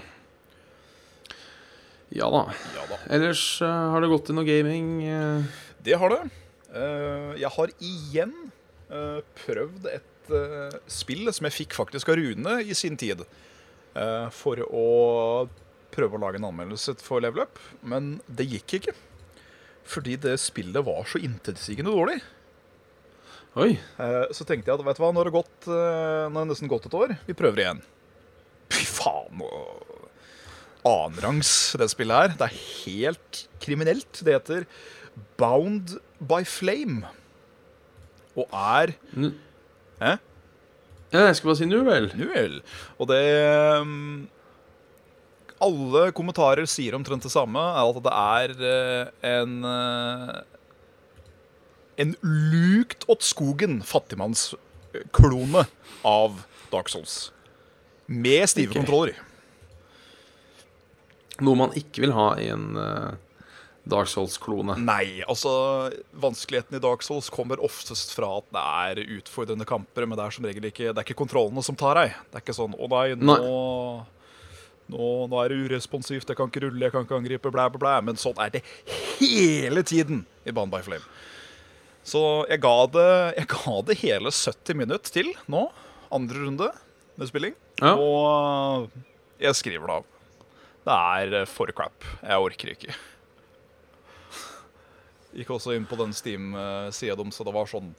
Ja 2.16 2.30
da. 2.32 2.46
Ja 2.78 2.86
da. 2.94 3.02
Ellers 3.18 3.44
uh, 3.62 3.92
har 3.94 4.06
det 4.06 4.12
gått 4.14 4.32
i 4.32 4.38
noe 4.38 4.48
gaming. 4.48 4.96
Uh... 5.06 5.62
Det 5.86 5.98
har 6.02 6.14
det. 6.14 6.24
Jeg 6.76 7.50
har 7.56 7.72
igjen 7.88 8.32
prøvd 9.40 9.86
et 9.88 10.32
spill 10.92 11.30
som 11.32 11.46
jeg 11.48 11.56
fikk 11.56 11.76
faktisk 11.78 12.10
av 12.12 12.18
Rune 12.20 12.56
i 12.66 12.76
sin 12.76 12.98
tid. 13.00 13.22
for 14.36 14.60
å 14.66 14.88
prøve 15.96 16.18
å 16.18 16.22
lage 16.26 16.40
en 16.42 16.48
anmeldelse 16.52 16.98
for 17.04 17.24
Level 17.24 17.46
Up. 17.46 17.60
Men 17.82 18.18
det 18.28 18.48
gikk 18.52 18.78
ikke. 18.80 18.96
Fordi 19.86 20.16
det 20.22 20.38
spillet 20.42 20.86
var 20.86 21.04
så 21.10 21.22
intetsigende 21.22 21.94
dårlig. 21.94 22.20
Oi. 23.56 23.72
Eh, 24.02 24.26
Så 24.36 24.44
tenkte 24.48 24.68
jeg 24.72 24.80
at 24.80 24.86
vet 24.86 24.98
du 24.98 25.04
hva, 25.04 25.12
nå 25.16 25.22
har 25.22 25.30
det 25.30 25.36
gått, 25.38 25.68
eh, 25.72 26.26
nå 26.28 26.34
har 26.36 26.46
det 26.46 26.52
nesten 26.54 26.72
gått 26.72 26.88
et 26.90 26.98
år. 26.98 27.14
Vi 27.28 27.34
prøver 27.38 27.62
igjen. 27.64 27.82
Fy 28.74 28.84
faen. 28.90 29.44
Annenrangs, 30.86 31.52
det 31.80 31.88
spillet 31.94 32.20
her. 32.20 32.36
Det 32.38 32.48
er 32.50 32.60
helt 32.86 33.46
kriminelt. 33.64 34.20
Det 34.26 34.36
heter 34.36 34.66
Bound 35.40 35.96
by 36.20 36.44
Flame. 36.46 37.08
Og 38.36 38.50
er 38.52 38.92
N 39.16 39.32
Hæ? 40.02 40.18
Ja, 41.14 41.22
jeg 41.30 41.36
skulle 41.38 41.54
bare 41.54 41.62
si 41.62 41.66
nu 41.70 41.78
vel. 41.88 42.10
Nu 42.20 42.26
vel. 42.34 42.58
Og 43.00 43.08
det 43.08 43.22
mm, 43.88 44.26
Alle 45.64 46.10
kommentarer 46.16 46.68
sier 46.68 46.98
omtrent 46.98 47.24
det 47.24 47.32
samme. 47.32 47.62
Er 47.62 47.92
at 47.92 48.04
det 48.04 48.16
er 48.16 48.56
eh, 48.72 49.14
en 49.32 49.56
eh, 49.70 50.42
En 51.96 52.12
lukt 52.22 53.06
åt 53.08 53.24
skogen 53.24 53.80
fattigmannsklone 53.88 55.62
av 56.04 56.42
Dark 56.74 56.90
Souls. 56.92 57.32
Med 58.06 58.50
stive 58.52 58.74
okay. 58.74 58.82
kontroller. 58.82 59.22
Noe 61.40 61.56
man 61.56 61.72
ikke 61.76 62.04
vil 62.04 62.12
ha 62.16 62.34
i 62.40 62.50
en 62.52 62.76
eh, 62.80 63.16
Dark 63.86 64.10
Souls-klone. 64.10 64.76
Nei, 64.82 65.22
altså 65.24 65.54
Vanskeligheten 66.20 66.78
i 66.78 66.82
Dark 66.84 67.04
Souls 67.06 67.30
kommer 67.32 67.62
oftest 67.64 68.12
fra 68.18 68.34
at 68.42 68.48
det 68.56 68.64
er 68.66 69.18
utfordrende 69.20 69.68
kamper, 69.70 70.08
men 70.08 70.18
det 70.18 70.26
er 70.26 70.36
som 70.36 70.48
regel 70.48 70.68
ikke 70.72 70.90
Det 70.90 70.98
er 70.98 71.06
ikke 71.06 71.20
kontrollene 71.24 71.64
som 71.64 71.78
tar 71.80 72.00
deg. 72.02 72.16
Det 72.32 72.40
er 72.40 72.46
ikke 72.46 72.58
sånn 72.60 72.76
'Å 72.76 72.92
nei, 72.92 73.08
nå, 73.20 73.38
nå, 74.92 75.06
nå 75.32 75.40
er 75.42 75.52
det 75.52 75.62
uresponsivt, 75.66 76.30
jeg 76.30 76.38
kan 76.38 76.52
ikke 76.52 76.66
rulle, 76.68 76.84
jeg 76.86 76.94
kan 76.94 77.06
ikke 77.06 77.18
angripe', 77.18 77.52
blæ, 77.54 77.70
blæ, 77.74 77.82
blæ. 77.82 77.96
Men 78.06 78.20
sånn 78.22 78.38
er 78.42 78.54
det 78.54 78.62
hele 79.18 79.82
tiden 79.88 80.26
i 80.46 80.54
Band 80.54 80.74
by 80.74 80.84
Flame. 80.86 81.06
Så 82.06 82.22
jeg 82.52 82.62
ga 82.62 82.76
det, 82.94 83.10
jeg 83.40 83.50
ga 83.50 83.80
det 83.88 83.98
hele 84.04 84.30
70 84.30 84.78
minutter 84.78 85.14
til 85.16 85.32
nå. 85.50 85.66
Andre 86.14 86.44
runde 86.46 86.70
med 87.18 87.32
spilling. 87.32 87.56
Ja. 87.82 87.96
Og 87.98 88.92
jeg 89.42 89.58
skriver 89.58 89.90
det 89.90 89.96
av. 89.96 90.12
Det 90.86 90.96
er 90.96 91.40
eh, 91.42 91.50
for 91.50 91.74
crap. 91.74 92.06
Jeg 92.22 92.46
orker 92.46 92.74
ikke. 92.76 92.98
Gikk 95.36 95.50
også 95.52 95.74
inn 95.76 95.88
på 95.90 95.98
den 96.00 96.14
Steam-sida 96.16 97.18
deres, 97.18 97.36
så 97.36 97.44
det 97.44 97.52
var 97.52 97.68
sånn 97.68 97.90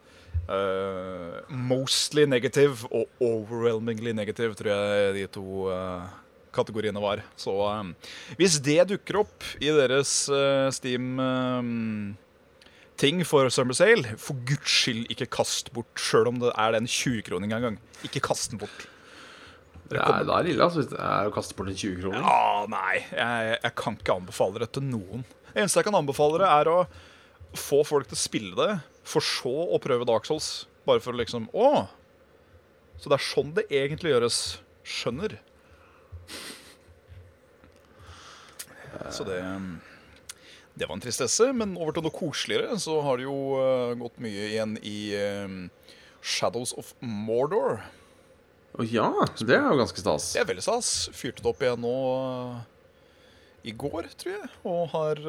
uh, 0.48 1.42
Mostly 1.52 2.24
negative 2.24 2.88
og 2.88 3.10
overwhelmingly 3.20 4.14
negative, 4.16 4.56
tror 4.56 4.72
jeg 4.72 5.10
de 5.18 5.26
to 5.34 5.66
eh, 5.74 6.14
kategoriene 6.56 7.00
var. 7.02 7.22
Så 7.40 7.52
um, 7.52 7.94
hvis 8.40 8.54
det 8.64 8.88
dukker 8.92 9.16
opp 9.22 9.44
i 9.60 9.68
deres 9.74 10.28
uh, 10.32 10.68
Steam-ting 10.74 12.16
for 13.28 13.48
Summer 13.52 13.76
Sale, 13.76 14.16
for 14.20 14.34
guds 14.48 14.72
skyld 14.82 15.06
ikke 15.12 15.28
kast 15.38 15.72
bort, 15.76 15.92
sjøl 16.00 16.26
om 16.32 16.38
det 16.42 16.50
er 16.56 16.70
den 16.78 16.86
20-kroning 16.90 17.50
en 17.56 17.64
gang. 17.70 17.76
Ikke 18.08 18.24
kast 18.24 18.50
den 18.52 18.60
bort. 18.62 18.80
Det 19.86 20.00
er, 20.02 20.24
det 20.26 20.34
er 20.34 20.48
ille 20.50 20.64
altså, 20.64 20.80
hvis 20.80 20.90
det 20.90 20.98
er 20.98 21.28
å 21.28 21.34
kaste 21.34 21.54
bort 21.58 21.68
en 21.70 21.78
20-kroning. 21.78 22.24
Ja, 22.24 22.66
nei. 22.70 22.94
Jeg, 23.06 23.58
jeg 23.62 23.72
kan 23.78 23.94
ikke 24.00 24.16
anbefale 24.18 24.58
det 24.64 24.70
til 24.74 24.84
noen. 24.88 25.22
Det 25.52 25.62
eneste 25.62 25.78
jeg 25.80 25.86
kan 25.88 25.98
anbefale 26.00 26.40
det, 26.42 26.48
er 26.50 26.66
å 26.72 26.78
få 27.56 27.84
folk 27.86 28.08
til 28.10 28.18
å 28.18 28.20
spille 28.20 28.54
det, 28.58 28.72
for 29.06 29.24
så 29.24 29.54
å 29.70 29.78
prøve 29.82 30.08
Dark 30.08 30.26
Souls. 30.28 30.66
Bare 30.86 31.02
for 31.02 31.14
å 31.14 31.20
liksom 31.20 31.48
Å! 31.54 31.86
Så 32.96 33.10
det 33.12 33.18
er 33.18 33.26
sånn 33.28 33.52
det 33.56 33.66
egentlig 33.70 34.12
gjøres. 34.14 34.36
Skjønner. 34.86 35.36
Så 39.12 39.24
det 39.28 39.40
Det 40.76 40.86
var 40.88 40.96
en 40.98 41.00
tristesse. 41.04 41.52
Men 41.56 41.76
over 41.80 41.92
til 41.96 42.04
noe 42.04 42.12
koseligere, 42.12 42.76
så 42.80 42.98
har 43.04 43.16
det 43.20 43.24
jo 43.24 43.36
eh, 43.60 43.94
gått 43.96 44.18
mye 44.20 44.48
igjen 44.50 44.74
i 44.84 44.98
eh, 45.16 45.54
Shadows 46.20 46.74
of 46.76 46.90
Mordor. 47.00 47.80
Å 48.76 48.84
ja, 48.84 49.08
det 49.40 49.56
er 49.56 49.70
jo 49.70 49.78
ganske 49.80 50.02
stas. 50.02 50.26
Det 50.36 50.42
er 50.42 50.50
veldig 50.50 50.64
stas. 50.66 50.90
Fyrte 51.16 51.40
det 51.40 51.48
opp 51.48 51.62
igjen 51.64 51.80
nå 51.80 51.94
eh, 52.12 52.58
i 53.70 53.72
går, 53.72 54.10
tror 54.20 54.34
jeg. 54.36 54.50
Og 54.68 54.82
har 54.92 55.22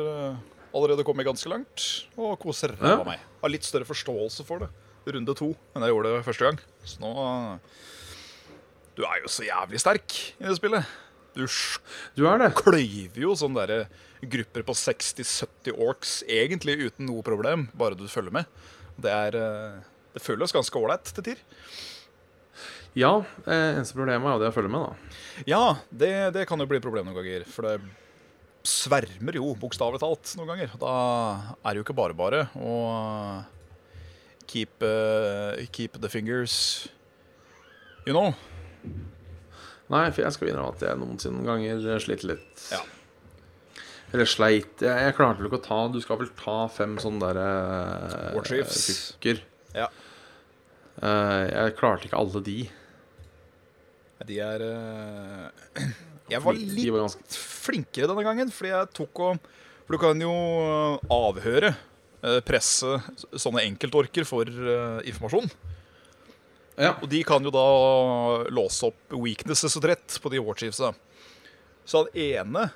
allerede 0.75 1.06
kommet 1.08 1.25
ganske 1.30 1.48
langt. 1.50 1.86
Og 2.20 2.36
koser 2.44 2.75
ræva 2.75 2.98
Ja. 3.00 3.08
meg. 3.08 3.24
Har 3.42 3.54
litt 3.54 3.63
større 3.66 3.88
forståelse 3.88 4.44
for 4.46 4.66
det. 4.66 4.70
Runde 5.08 5.32
to 5.39 5.54
enn 5.74 5.86
jeg 5.88 5.94
gjorde 5.96 6.12
det 6.18 6.25
første 6.27 6.44
gang. 6.50 6.60
Så 6.84 7.00
nå 7.00 7.13
Du 8.98 9.04
er 9.06 9.22
jo 9.22 9.30
så 9.30 9.46
jævlig 9.46 9.80
sterk 9.82 10.16
i 10.42 10.48
det 10.48 10.56
spillet. 10.58 10.88
Du 11.38 11.46
Du 12.18 12.25
er 12.25 12.39
det. 12.42 12.54
kløyver 12.58 13.22
jo 13.22 13.36
sånne 13.38 13.68
der 13.70 13.86
grupper 14.25 14.63
på 14.66 14.74
60-70 14.74 15.75
orcs 15.77 16.24
egentlig 16.25 16.80
uten 16.88 17.06
noe 17.06 17.22
problem, 17.22 17.68
bare 17.77 17.94
du 17.98 18.08
følger 18.10 18.34
med. 18.34 18.46
Det 18.98 19.12
er 19.13 19.38
eh, 19.38 19.77
Det 20.16 20.24
føles 20.25 20.51
ganske 20.51 20.74
ålreit 20.80 21.06
til 21.13 21.24
tider. 21.24 21.44
Ja, 22.98 23.20
eh, 23.46 23.75
eneste 23.77 23.94
problemet 23.94 24.25
er 24.25 24.34
jo 24.34 24.42
det 24.42 24.50
å 24.50 24.56
følge 24.56 24.72
med, 24.74 24.82
da. 24.82 25.20
Ja, 25.46 25.62
det, 25.94 26.12
det 26.34 26.48
kan 26.50 26.58
jo 26.58 26.66
bli 26.66 26.80
et 26.80 26.86
problem 26.88 27.06
noen 27.06 27.20
ganger. 27.20 27.46
For 27.46 27.68
det 27.70 27.75
svermer 28.66 29.38
jo 29.38 29.54
bokstavelig 29.62 30.01
talt 30.01 30.34
noen 30.39 30.50
ganger. 30.50 30.74
Da 30.82 30.96
er 31.62 31.70
det 31.70 31.77
jo 31.77 31.86
ikke 31.86 32.00
bare 32.01 32.18
bare 32.18 32.42
å 32.58 32.74
keep, 34.50 34.82
eh, 34.82 35.68
keep 35.70 36.01
the 36.01 36.10
fingers 36.10 36.88
You 38.08 38.13
know. 38.16 38.34
Nei, 39.88 40.06
for 40.12 40.24
jeg 40.25 40.36
skal 40.36 40.50
innrømme 40.51 40.75
at 40.75 40.84
jeg 40.84 41.00
noensinne 41.00 41.46
ganger 41.48 42.00
sliter 42.03 42.34
litt. 42.34 42.63
Ja. 42.74 42.82
Eller 44.13 44.27
sleit 44.29 44.84
jeg, 44.84 44.91
jeg 45.03 45.15
klarte 45.17 45.41
vel 45.41 45.50
ikke 45.50 45.60
å 45.60 45.65
ta 45.65 45.77
Du 45.91 45.98
skal 46.00 46.20
vel 46.22 46.29
ta 46.39 46.60
fem 46.72 46.94
sånne 47.01 47.27
derre 47.27 47.48
Warchiefs. 48.38 48.86
kukker. 49.17 49.41
Ja. 49.75 49.89
Eh, 51.03 51.44
jeg 51.51 51.75
klarte 51.79 52.08
ikke 52.08 52.20
alle 52.20 52.44
de. 52.46 52.58
De 54.27 54.39
er 54.41 54.63
eh, 54.65 55.84
Jeg 56.32 56.44
var 56.44 56.58
litt 56.58 56.91
var 56.91 57.06
ganske 57.06 57.39
flinkere 57.67 58.10
denne 58.12 58.24
gangen, 58.25 58.50
fordi 58.51 58.74
jeg 58.74 58.89
tok 58.98 59.22
og 59.24 59.46
For 59.88 59.96
du 59.96 60.01
kan 60.01 60.20
jo 60.20 60.34
avhøre, 61.13 61.70
eh, 62.20 62.39
presse 62.44 62.98
sånne 63.32 63.63
enkeltorker 63.70 64.27
for 64.27 64.48
eh, 64.48 64.98
informasjon. 65.08 65.48
Ja. 66.77 66.93
Og 67.01 67.10
de 67.10 67.24
kan 67.25 67.43
jo 67.43 67.53
da 67.53 67.67
låse 68.53 68.91
opp 68.91 69.15
weaknesses 69.17 69.77
og 69.79 69.86
trett 69.88 70.17
på 70.22 70.31
de 70.34 70.41
warchiefsa. 70.43 70.91
Så 71.88 72.03
han 72.03 72.19
ene 72.22 72.67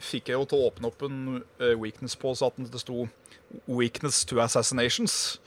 fikk 0.00 0.30
jeg 0.30 0.38
jo 0.38 0.46
til 0.48 0.60
å 0.60 0.68
åpne 0.70 0.90
opp 0.90 1.02
en 1.04 1.18
eh, 1.60 1.74
weakness 1.76 2.14
på, 2.16 2.32
så 2.36 2.48
at 2.48 2.60
det 2.60 2.80
sto 2.80 3.08
'weakness 3.66 4.22
to 4.24 4.38
assassinations'. 4.40 5.40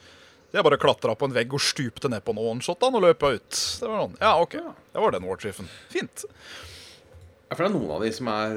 Jeg 0.54 0.62
bare 0.62 0.78
klatra 0.78 1.16
på 1.18 1.26
en 1.26 1.34
vegg 1.34 1.54
og 1.56 1.62
stupte 1.62 2.08
ned 2.10 2.22
på 2.22 2.30
en 2.30 2.38
one-shot 2.38 2.84
og 2.86 3.00
løp 3.02 3.24
ut. 3.24 3.50
Det 3.50 3.88
var 3.88 4.04
noen. 4.04 4.14
ja, 4.20 4.36
ok, 4.38 4.52
det 4.92 5.02
var 5.02 5.10
den 5.10 5.26
warchiefen. 5.26 5.70
Fint. 5.90 6.26
Ja, 7.48 7.56
for 7.56 7.64
det 7.64 7.72
er 7.72 7.74
noen 7.74 7.96
av 7.96 8.04
de 8.04 8.12
som 8.14 8.30
er 8.30 8.54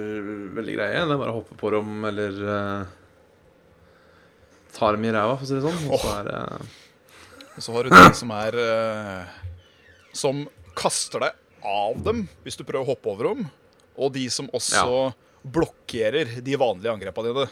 veldig 0.60 0.76
greie. 0.78 1.00
Det 1.00 1.16
er 1.16 1.22
bare 1.24 1.34
å 1.34 1.40
hoppe 1.40 1.58
på 1.58 1.72
dem 1.74 2.06
eller 2.06 2.38
uh, 2.46 2.92
ta 4.78 4.92
dem 4.94 5.08
i 5.10 5.16
ræva, 5.16 5.40
for 5.40 5.48
å 5.48 5.50
si 5.50 5.58
det 5.58 5.66
sånn. 5.66 5.90
Og 5.90 6.04
så 6.04 6.14
er 6.20 6.30
det 6.30 6.44
Og 7.58 7.64
så 7.66 7.74
har 7.74 7.88
du 7.88 7.94
de 7.94 8.14
som 8.14 8.32
er 8.38 8.56
eh, 8.62 9.38
Som 10.16 10.46
kaster 10.78 11.26
deg 11.26 11.44
av 11.68 11.98
dem 12.06 12.28
hvis 12.46 12.56
du 12.60 12.64
prøver 12.64 12.86
å 12.86 12.92
hoppe 12.94 13.10
over 13.12 13.32
dem. 13.32 13.48
Og 13.98 14.14
de 14.14 14.28
som 14.30 14.50
også 14.54 15.10
blokkerer 15.48 16.38
de 16.46 16.58
vanlige 16.60 16.94
angrepene 16.94 17.34
dine. 17.34 17.48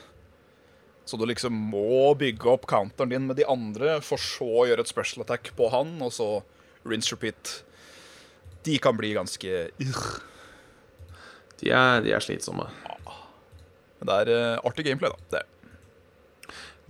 Så 1.05 1.17
du 1.17 1.25
liksom 1.29 1.53
må 1.53 2.13
bygge 2.17 2.49
opp 2.49 2.65
counteren 2.69 3.11
din 3.11 3.27
med 3.29 3.37
de 3.37 3.45
andre, 3.49 3.99
for 4.01 4.21
så 4.21 4.45
å 4.45 4.65
gjøre 4.65 4.85
et 4.85 4.89
special 4.89 5.21
attack 5.25 5.51
på 5.57 5.69
han, 5.73 5.93
og 6.01 6.13
så 6.13 6.29
rinse 6.85 7.13
repeat. 7.13 7.59
De 8.65 8.77
kan 8.81 8.97
bli 8.97 9.11
ganske 9.13 9.51
de, 11.61 11.69
er, 11.69 12.01
de 12.05 12.13
er 12.13 12.25
slitsomme. 12.25 12.65
Men 13.99 14.09
det 14.09 14.15
er 14.23 14.33
eh, 14.33 14.65
artig 14.65 14.87
gameplay, 14.89 15.13
da. 15.13 15.29
Det. 15.31 15.43
er. 15.43 15.54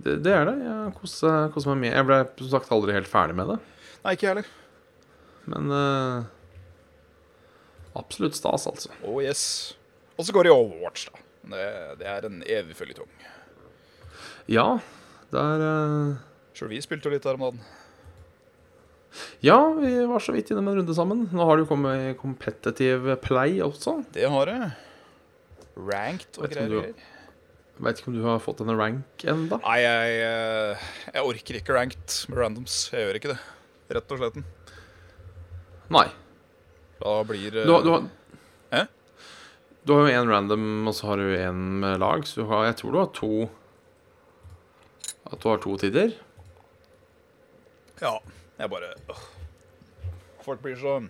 Det, 0.02 0.18
det 0.24 0.32
er 0.36 0.44
det. 0.50 0.56
Jeg 0.60 0.94
koser, 0.98 1.46
koser 1.54 1.72
meg 1.72 1.78
med 1.86 1.94
Jeg 1.94 2.06
ble 2.08 2.18
som 2.42 2.50
sagt 2.52 2.72
aldri 2.74 2.94
helt 2.96 3.08
ferdig 3.10 3.36
med 3.38 3.54
det. 3.54 3.58
Nei, 4.04 4.12
ikke 4.16 4.26
jeg 4.26 4.32
heller. 4.34 4.50
Men 5.46 5.72
eh, 5.72 6.26
absolutt 7.98 8.36
stas, 8.38 8.66
altså. 8.68 8.92
Oh 9.06 9.22
yes. 9.24 9.42
Og 10.16 10.26
så 10.26 10.34
går 10.36 10.46
det 10.46 10.52
i 10.52 10.56
Overwatch, 10.56 11.08
da. 11.12 11.22
Det, 11.46 11.64
det 12.02 12.10
er 12.10 12.26
en 12.28 12.40
evig 12.42 12.76
føljetong. 12.76 13.10
Ja, 14.50 14.68
det 15.32 15.42
er 15.42 15.64
eh, 15.70 16.14
Sjøl 16.56 16.70
vi 16.72 16.80
spilte 16.84 17.08
jo 17.10 17.14
litt 17.16 17.26
her 17.28 17.36
om 17.38 17.44
dagen. 17.48 17.64
Ja, 19.44 19.58
vi 19.80 19.90
var 20.08 20.20
så 20.20 20.32
vidt 20.34 20.50
innom 20.52 20.68
en 20.70 20.80
runde 20.80 20.94
sammen. 20.96 21.26
Nå 21.32 21.44
har 21.48 21.56
det 21.56 21.64
jo 21.64 21.70
kommet 21.70 22.18
competitive 22.20 23.16
play 23.24 23.60
også. 23.64 23.98
Det 24.12 24.28
har 24.32 24.50
jeg. 24.52 24.70
Ranked 25.76 26.40
og 26.40 26.46
Vet 26.46 26.56
greier. 26.56 26.72
du-. 26.72 27.15
Veit 27.76 27.98
ikke 28.00 28.08
om 28.08 28.16
du 28.16 28.22
har 28.24 28.38
fått 28.40 28.62
en 28.64 28.72
rank 28.72 29.24
ennå? 29.28 29.58
Nei, 29.60 29.78
jeg, 29.82 30.20
eh, 30.24 30.84
jeg 31.12 31.26
orker 31.28 31.58
ikke 31.58 31.74
ranked 31.76 32.14
med 32.30 32.38
randoms. 32.40 32.76
Jeg 32.92 33.04
gjør 33.04 33.18
ikke 33.18 33.32
det. 33.34 33.40
Rett 33.92 34.14
og 34.14 34.22
slett. 34.22 34.38
Nei. 35.92 36.06
Da 36.96 37.12
blir 37.28 37.52
Du 37.52 37.72
har, 37.74 37.84
du 37.84 37.90
har, 37.92 38.06
eh? 38.72 38.86
du 39.84 39.92
har 39.92 40.06
jo 40.08 40.14
én 40.22 40.32
random, 40.32 40.64
og 40.88 40.96
så 40.96 41.10
har 41.10 41.20
du 41.20 41.36
én 41.36 41.60
med 41.84 42.00
lag. 42.00 42.24
Så 42.24 42.48
har, 42.48 42.64
jeg 42.70 42.78
tror 42.80 42.96
du 42.96 43.00
har 43.02 43.12
to 43.12 43.32
At 45.26 45.42
du 45.42 45.48
har 45.50 45.60
to 45.60 45.76
tider. 45.76 46.16
Ja, 48.00 48.16
jeg 48.56 48.70
bare 48.72 48.94
øh. 48.96 49.22
Folk 50.44 50.62
blir 50.62 50.76
så 50.80 51.00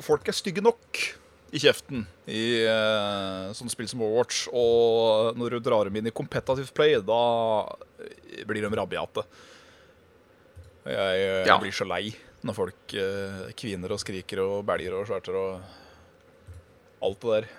Folk 0.00 0.28
er 0.28 0.34
stygge 0.34 0.62
nok 0.64 1.19
i 1.50 1.58
kjeften 1.58 2.04
i 2.30 2.42
uh, 2.62 3.50
sånne 3.56 3.72
spill 3.72 3.88
som 3.90 4.02
Overwatch. 4.06 4.44
Og 4.54 5.38
når 5.38 5.56
du 5.56 5.64
drar 5.66 5.88
dem 5.88 5.98
inn 5.98 6.10
i 6.10 6.14
competitive 6.14 6.70
play, 6.76 6.94
da 7.02 7.22
blir 8.46 8.62
de 8.62 8.70
rabiate. 8.78 9.24
Jeg, 10.86 11.16
jeg 11.20 11.48
Ja. 11.50 11.58
blir 11.60 11.74
så 11.76 11.86
lei 11.88 12.04
når 12.46 12.56
folk 12.56 12.94
uh, 12.96 13.50
kviner 13.58 13.92
og 13.92 14.00
skriker 14.00 14.40
og 14.44 14.62
belger 14.68 14.94
og 14.96 15.08
sverter 15.10 15.36
og 15.36 15.50
alt 17.04 17.20
det 17.26 17.34
der. 17.34 17.50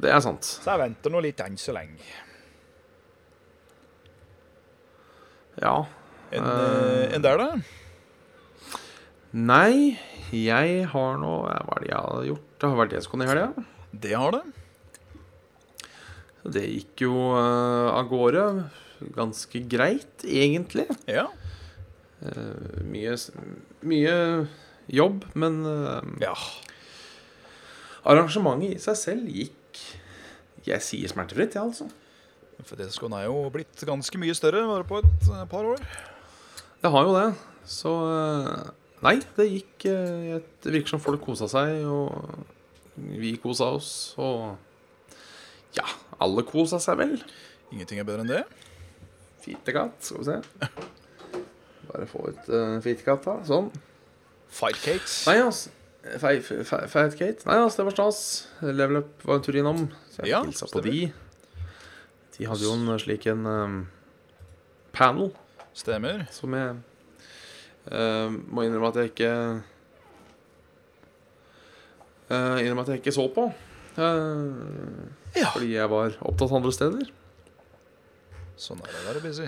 Det 0.00 0.10
er 0.16 0.24
sant. 0.24 0.46
Så 0.48 0.72
jeg 0.72 0.80
venter 0.80 1.12
nå 1.12 1.20
litt 1.22 1.40
enn 1.44 1.58
så 1.60 1.74
lenge. 1.76 2.00
Ja. 5.60 5.76
Enn 6.32 6.46
uh... 6.46 7.14
en 7.14 7.24
der, 7.26 7.36
da? 7.36 7.48
Nei, 9.36 9.98
jeg 10.34 10.86
har 10.92 11.20
nå 11.20 11.34
Hva 11.44 11.76
er 11.76 11.82
det 11.82 11.90
jeg 11.90 12.00
har 12.00 12.26
gjort? 12.28 12.48
Det 12.60 12.68
har 12.68 12.80
vært 12.80 12.96
ESCON 12.98 13.24
i 13.24 13.28
helga. 13.30 13.64
Det 13.90 14.12
har 14.14 14.34
det. 14.36 14.42
Det 16.56 16.64
gikk 16.64 17.04
jo 17.04 17.14
uh, 17.34 17.90
av 17.92 18.08
gårde 18.10 18.44
ganske 19.16 19.62
greit, 19.70 20.24
egentlig. 20.24 20.86
Ja. 21.08 21.26
Uh, 22.20 22.82
mye, 22.84 23.16
mye 23.88 24.16
jobb, 24.92 25.24
men 25.40 25.62
uh, 25.64 26.04
ja. 26.20 26.34
arrangementet 28.04 28.76
i 28.76 28.82
seg 28.82 28.98
selv 29.00 29.32
gikk 29.32 29.56
Jeg 30.66 30.84
sier 30.84 31.08
smertefritt, 31.08 31.56
ja, 31.56 31.64
altså. 31.64 31.88
For 32.66 32.76
Descon 32.76 33.14
er 33.16 33.26
jo 33.26 33.46
blitt 33.52 33.84
ganske 33.88 34.20
mye 34.20 34.34
større 34.36 34.66
bare 34.68 34.84
på 34.88 35.00
et 35.00 35.30
par 35.48 35.64
år. 35.64 35.80
Det 36.80 36.90
har 36.92 37.06
jo 37.08 37.14
det. 37.16 37.28
Så 37.68 37.92
eh, 38.08 38.68
Nei, 39.00 39.16
det 39.36 39.46
gikk 39.48 39.86
eh, 39.88 40.40
Det 40.60 40.72
virker 40.74 40.92
som 40.92 41.00
folk 41.02 41.22
kosa 41.24 41.48
seg, 41.48 41.86
og 41.88 42.44
vi 43.00 43.32
kosa 43.40 43.70
oss, 43.78 43.92
og 44.20 44.58
Ja, 45.76 45.86
alle 46.20 46.44
kosa 46.44 46.80
seg 46.82 46.98
vel. 47.00 47.14
Ingenting 47.70 48.00
er 48.02 48.08
bedre 48.08 48.26
enn 48.26 48.32
det. 48.32 48.42
Fitekatt, 49.40 49.96
skal 50.04 50.20
vi 50.20 50.26
se. 50.26 50.70
Bare 51.90 52.08
få 52.10 52.26
ut 52.28 52.50
uh, 52.50 52.76
fitekatt, 52.82 53.24
da. 53.24 53.36
Sånn. 53.46 53.70
Fightcakes. 54.50 55.22
Nei, 55.30 55.38
altså. 55.46 55.70
Kate. 56.00 57.44
Nei, 57.46 57.56
altså, 57.60 57.80
det 57.80 57.86
var 57.86 57.94
stas. 57.94 58.20
Level 58.64 59.02
Up 59.02 59.24
var 59.28 59.38
en 59.38 59.44
tur 59.46 59.58
innom. 59.60 59.82
Så 60.10 60.24
jeg 60.24 60.32
Ja, 60.32 60.42
hilsa 60.44 60.68
på 60.72 60.82
de. 60.84 61.10
De 62.36 62.46
hadde 62.48 62.64
jo 62.64 62.72
en 62.72 62.98
slik 62.98 63.26
en 63.28 63.46
um, 63.46 63.80
panel 64.96 65.30
Stemmer. 65.76 66.24
som 66.32 66.54
jeg 66.56 66.78
eh, 67.88 68.28
må 68.50 68.66
innrømme 68.66 68.90
at 68.92 69.00
jeg 69.00 69.12
ikke 69.12 69.32
uh, 72.30 72.56
Innrømme 72.60 72.84
at 72.84 72.92
jeg 72.92 73.00
ikke 73.00 73.16
så 73.16 73.26
på. 73.32 73.48
Uh, 73.96 75.16
Ja. 75.36 75.50
Fordi 75.54 75.74
jeg 75.76 75.90
var 75.90 76.16
opptatt 76.26 76.52
andre 76.56 76.72
steder. 76.74 77.10
Sånn 78.60 78.80
er 78.82 78.90
det 78.90 78.98
å 79.02 79.06
være 79.06 79.22
busy. 79.24 79.46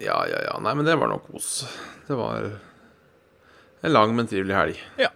Ja, 0.00 0.16
ja, 0.28 0.40
ja. 0.46 0.56
Nei, 0.62 0.72
men 0.76 0.88
det 0.88 0.96
var 0.98 1.10
nok 1.10 1.28
kos. 1.30 1.66
Det 2.08 2.16
var 2.16 2.48
en 3.84 3.92
lang, 3.92 4.14
men 4.16 4.28
trivelig 4.28 4.56
helg. 4.56 4.82
Ja. 5.00 5.12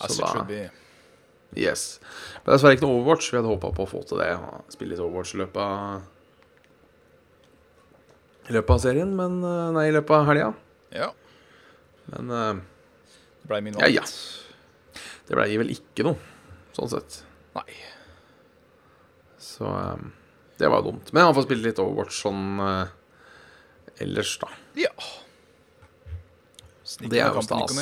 As 0.00 0.16
it 0.16 0.24
should 0.24 0.48
be. 0.48 0.66
Yes. 1.56 2.00
Men 2.42 2.54
dessverre 2.54 2.76
ikke 2.76 2.86
noe 2.86 2.98
Overwatch. 2.98 3.30
Vi 3.32 3.38
hadde 3.38 3.52
håpa 3.52 3.70
på 3.76 3.86
å 3.86 3.90
få 3.90 4.02
til 4.08 4.20
det. 4.20 4.32
Spille 4.72 4.94
litt 4.94 5.04
Overwatch 5.04 5.36
i 5.36 5.40
løpet 5.44 5.60
av 5.62 6.04
I 8.46 8.56
løpet 8.56 8.72
av 8.76 8.82
serien, 8.82 9.12
men 9.18 9.40
Nei, 9.42 9.88
i 9.88 9.94
løpet 9.96 10.16
av 10.16 10.28
helga. 10.30 10.52
Ja. 10.96 11.10
Men 12.12 12.30
uh, 12.30 12.62
Det 13.42 13.50
blei 13.50 13.60
min 13.66 13.78
Ja, 13.80 13.88
ja. 13.90 14.02
valgt. 14.04 15.06
det 15.28 15.38
blei 15.38 15.56
vel 15.60 15.72
ikke 15.74 16.06
noe, 16.06 16.18
sånn 16.76 16.90
sett. 16.92 17.20
Nei. 17.56 17.68
Så 19.42 19.66
um, 19.66 20.10
det 20.60 20.68
var 20.72 20.84
dumt. 20.86 21.12
Men 21.12 21.28
han 21.28 21.36
får 21.36 21.46
spille 21.48 21.68
litt 21.68 21.80
Overwatch 21.82 22.20
sånn 22.24 22.60
uh, 22.62 22.86
ellers, 24.02 24.36
da. 24.42 24.50
Ja. 24.78 24.92
Det 27.02 27.18
er 27.18 27.32
jo 27.34 27.42
stas. 27.42 27.74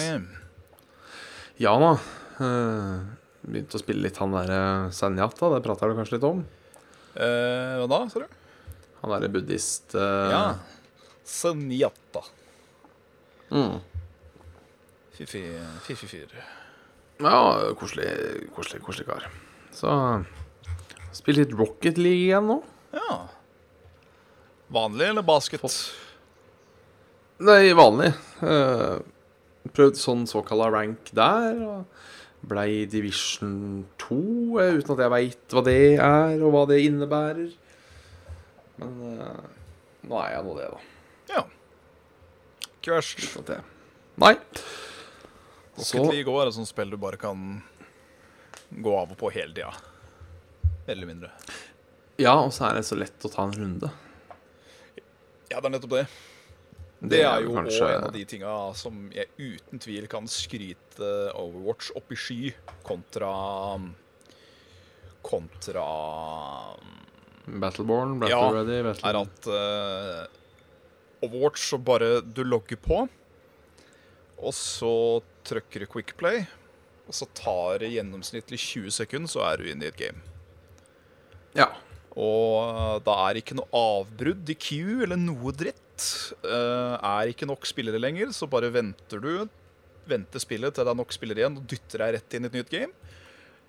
Ja 1.61 1.75
da. 1.79 1.91
Uh, 2.41 3.03
begynte 3.45 3.79
å 3.79 3.83
spille 3.83 4.07
litt 4.07 4.19
han 4.23 4.33
derre 4.35 4.61
Sanjata. 4.95 5.51
Det 5.55 5.63
prater 5.67 5.91
du 5.93 5.99
kanskje 5.99 6.17
litt 6.17 6.27
om? 6.27 6.41
Eh, 7.15 7.75
hva 7.79 7.87
da, 7.91 8.01
sa 8.11 8.25
du? 8.25 8.39
Han 9.03 9.13
derre 9.13 9.29
buddhist 9.31 9.95
eh, 9.95 10.31
Ja. 10.33 10.41
Senjata. 11.29 12.25
Mm. 13.55 13.79
Fiffi 15.15 16.07
fyr. 16.11 16.33
Ja, 17.23 17.39
koselig, 17.79 18.09
koselig, 18.57 18.83
koselig 18.83 19.07
kar. 19.07 19.29
Så 19.75 19.91
Spill 21.15 21.39
litt 21.39 21.55
Rocket 21.55 21.99
League 22.01 22.27
igjen 22.27 22.49
nå. 22.51 22.59
Ja. 22.95 23.19
Vanlig 24.75 25.13
eller 25.13 25.23
basket? 25.27 25.63
Nei, 27.45 27.71
vanlig. 27.79 28.11
Uh, 28.43 28.99
prøvd 29.75 30.01
sånn 30.01 30.25
såkalla 30.31 30.67
rank 30.75 31.13
der. 31.15 31.61
Og 31.63 32.49
blei 32.51 32.83
Division 32.91 33.85
2, 34.03 34.19
uh, 34.59 34.75
uten 34.81 34.97
at 34.97 35.05
jeg 35.05 35.15
veit 35.15 35.55
hva 35.55 35.63
det 35.69 35.79
er, 35.95 36.35
og 36.43 36.51
hva 36.57 36.65
det 36.73 36.81
innebærer. 36.89 37.55
Men 38.83 38.99
uh, 39.15 39.45
nå 40.11 40.19
er 40.25 40.35
jeg 40.35 40.47
nå 40.49 40.59
det, 40.59 40.71
da. 40.75 40.83
Ja. 41.37 41.45
Ikke 42.85 42.99
verst. 42.99 43.49
Nei. 44.21 44.35
Så 45.81 46.03
Rocket 46.03 46.19
League 46.19 46.35
er 46.37 46.51
et 46.51 46.57
sånt 46.59 46.69
spill 46.69 46.91
du 46.93 46.99
bare 47.01 47.17
kan 47.17 47.63
gå 48.85 48.93
av 48.93 49.15
og 49.15 49.17
på 49.17 49.31
hele 49.33 49.55
tida. 49.57 49.71
Mer 50.85 50.93
eller 50.93 51.09
mindre. 51.09 51.31
Ja, 52.21 52.35
og 52.43 52.53
så 52.53 52.69
er 52.69 52.77
det 52.77 52.85
så 52.85 52.99
lett 53.01 53.25
å 53.25 53.31
ta 53.33 53.47
en 53.49 53.57
runde. 53.57 53.89
Ja, 55.49 55.57
det 55.57 55.65
er 55.65 55.73
nettopp 55.79 55.97
det. 55.97 56.05
Det 57.09 57.23
er 57.25 57.41
jo 57.47 57.57
også 57.57 57.89
en 57.89 58.07
av 58.11 58.13
de 58.13 58.27
tinga 58.29 58.53
som 58.77 59.01
jeg 59.17 59.33
uten 59.41 59.81
tvil 59.81 60.05
kan 60.13 60.29
skryte 60.29 61.11
Overwatch 61.41 61.91
opp 61.97 62.13
i 62.13 62.21
sky 62.21 62.39
kontra 62.85 63.33
Kontra 65.25 65.89
Battleborn, 67.45 68.19
Battle 68.21 68.33
Ja, 68.37 68.47
Ready 68.53 68.81
Battle... 68.85 69.11
er 69.11 69.21
at 69.25 69.53
eh, 69.57 70.41
Overwatch 71.25 71.65
så 71.71 71.81
bare 71.81 72.19
du 72.25 72.45
logger 72.47 72.81
på, 72.81 73.05
og 74.45 74.55
så 74.57 74.95
trykker 75.47 75.85
du 75.85 75.91
quick 75.91 76.15
play, 76.21 76.45
og 77.09 77.17
så 77.17 77.29
tar 77.37 77.83
det 77.83 77.93
gjennomsnittlig 77.95 78.61
20 78.61 78.95
sekunder, 78.97 79.31
så 79.31 79.45
er 79.49 79.61
du 79.61 79.69
inne 79.71 79.87
i 79.87 79.91
et 79.93 79.99
game. 80.01 80.23
Ja. 81.57 81.71
Og 82.15 83.03
da 83.07 83.17
er 83.27 83.41
ikke 83.41 83.57
noe 83.59 83.71
avbrudd 83.75 84.51
i 84.53 84.57
queue 84.59 85.03
eller 85.07 85.19
noe 85.19 85.53
dritt. 85.55 85.81
Uh, 86.43 86.95
er 86.99 87.31
ikke 87.31 87.47
nok 87.47 87.67
spillere 87.69 88.01
lenger, 88.01 88.33
så 88.35 88.49
bare 88.51 88.73
venter 88.75 89.23
du. 89.23 89.47
Venter 90.11 90.43
spillet 90.43 90.75
til 90.75 90.87
det 90.87 90.93
er 90.93 91.01
nok 91.01 91.15
spillere 91.15 91.43
igjen, 91.43 91.59
og 91.59 91.67
dytter 91.71 92.05
deg 92.05 92.17
rett 92.19 92.37
inn 92.37 92.47
i 92.47 92.51
et 92.51 92.59
nytt 92.61 92.73
game. 92.73 93.13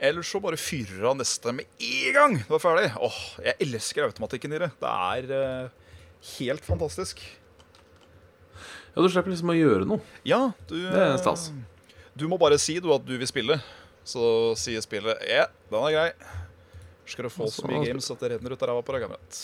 Eller 0.05 0.25
så 0.27 0.41
bare 0.43 0.59
fyrer 0.59 1.05
av 1.07 1.15
neste 1.17 1.53
med 1.55 1.69
en 1.79 2.15
gang 2.17 2.37
du 2.43 2.53
er 2.57 2.61
ferdig. 2.61 2.89
Åh, 2.99 3.19
Jeg 3.45 3.59
elsker 3.67 4.09
automatikken 4.09 4.53
i 4.53 4.61
det. 4.65 4.71
Det 4.81 4.91
er 4.91 5.31
uh, 5.31 5.99
helt 6.35 6.65
fantastisk. 6.67 7.23
Ja, 8.95 9.01
du 9.01 9.09
slipper 9.09 9.31
liksom 9.33 9.51
å 9.51 9.57
gjøre 9.57 9.85
noe. 9.89 10.01
Ja, 10.23 10.53
du 10.69 10.75
Det 10.89 11.01
er 11.01 11.17
stas. 11.17 11.49
eh, 11.49 11.99
Du 12.17 12.27
må 12.31 12.37
bare 12.39 12.57
si 12.57 12.79
du 12.79 12.91
at 12.93 13.05
du 13.05 13.17
vil 13.17 13.27
spille. 13.27 13.59
Så 14.05 14.53
sier 14.55 14.79
spillet 14.81 15.17
Ja, 15.27 15.47
den 15.71 15.83
er 15.83 15.91
grei. 15.91 16.11
Skal 17.05 17.23
du 17.27 17.29
få 17.29 17.47
så 17.51 17.65
mye 17.67 17.83
games 17.85 18.09
at 18.11 18.19
det 18.19 18.31
renner 18.31 18.51
ut 18.53 18.61
av 18.63 18.69
ræva 18.69 18.81
på 18.85 18.93
deg, 18.93 19.01
kamerat. 19.05 19.39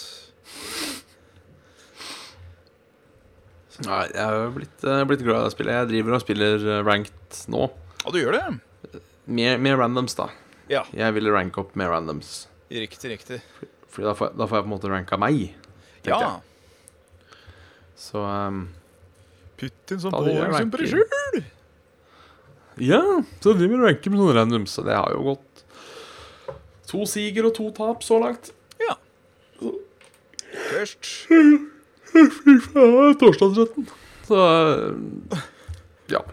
Nei, 3.81 4.03
jeg 4.13 4.35
jo 4.37 4.49
blitt, 4.53 4.83
eh, 4.85 5.03
blitt 5.09 5.23
glad 5.25 5.45
i 5.45 5.49
å 5.49 5.53
spillet. 5.53 5.73
Jeg 5.79 5.89
driver 5.89 6.13
og 6.17 6.21
spiller 6.21 6.65
eh, 6.69 6.81
ranked 6.85 7.37
nå. 7.49 7.69
Ja, 8.03 8.11
du 8.13 8.19
gjør 8.19 8.35
det? 8.37 9.01
Med, 9.31 9.59
med 9.63 9.77
randoms, 9.79 10.13
da. 10.17 10.27
Ja. 10.69 10.83
Jeg 10.93 11.13
ville 11.15 11.31
ranke 11.33 11.61
opp 11.63 11.73
med 11.79 11.89
randoms. 11.89 12.47
Riktig, 12.71 13.13
riktig. 13.15 13.39
Fordi 13.91 14.07
da 14.07 14.13
får, 14.17 14.29
jeg- 14.31 14.37
da 14.37 14.45
får 14.47 14.57
jeg 14.59 14.65
på 14.65 14.69
en 14.69 14.75
måte 14.75 14.91
ranka 14.91 15.17
meg. 15.19 15.55
tenkte 16.03 16.19
Ja. 16.19 16.19
jeg. 16.19 16.41
Så 17.97 18.21
um, 18.25 18.69
Sånn 19.69 20.15
boring 20.15 20.39
som 20.41 20.55
ranking. 20.55 20.91
sjøl. 20.95 21.43
Ja, 22.81 23.01
så 23.43 23.53
driver 23.53 23.75
vi 23.75 23.79
og 23.79 23.85
ranker 23.85 24.13
med 24.13 24.21
sånne 24.23 24.35
randoms. 24.39 24.75
Så 24.77 24.85
det 24.87 24.97
har 24.97 25.11
jo 25.13 25.21
gått 25.33 25.63
to 26.91 27.05
siger 27.07 27.47
og 27.47 27.55
to 27.55 27.69
tap 27.75 28.03
så 28.03 28.19
langt. 28.23 28.51
Ja. 28.81 28.97
Først. 29.61 31.11
Fy 32.11 32.55
faen, 32.65 33.17
torsdagsretten. 33.21 33.87
Så 34.27 34.39
eh, 34.41 35.43
ja. 36.11 36.23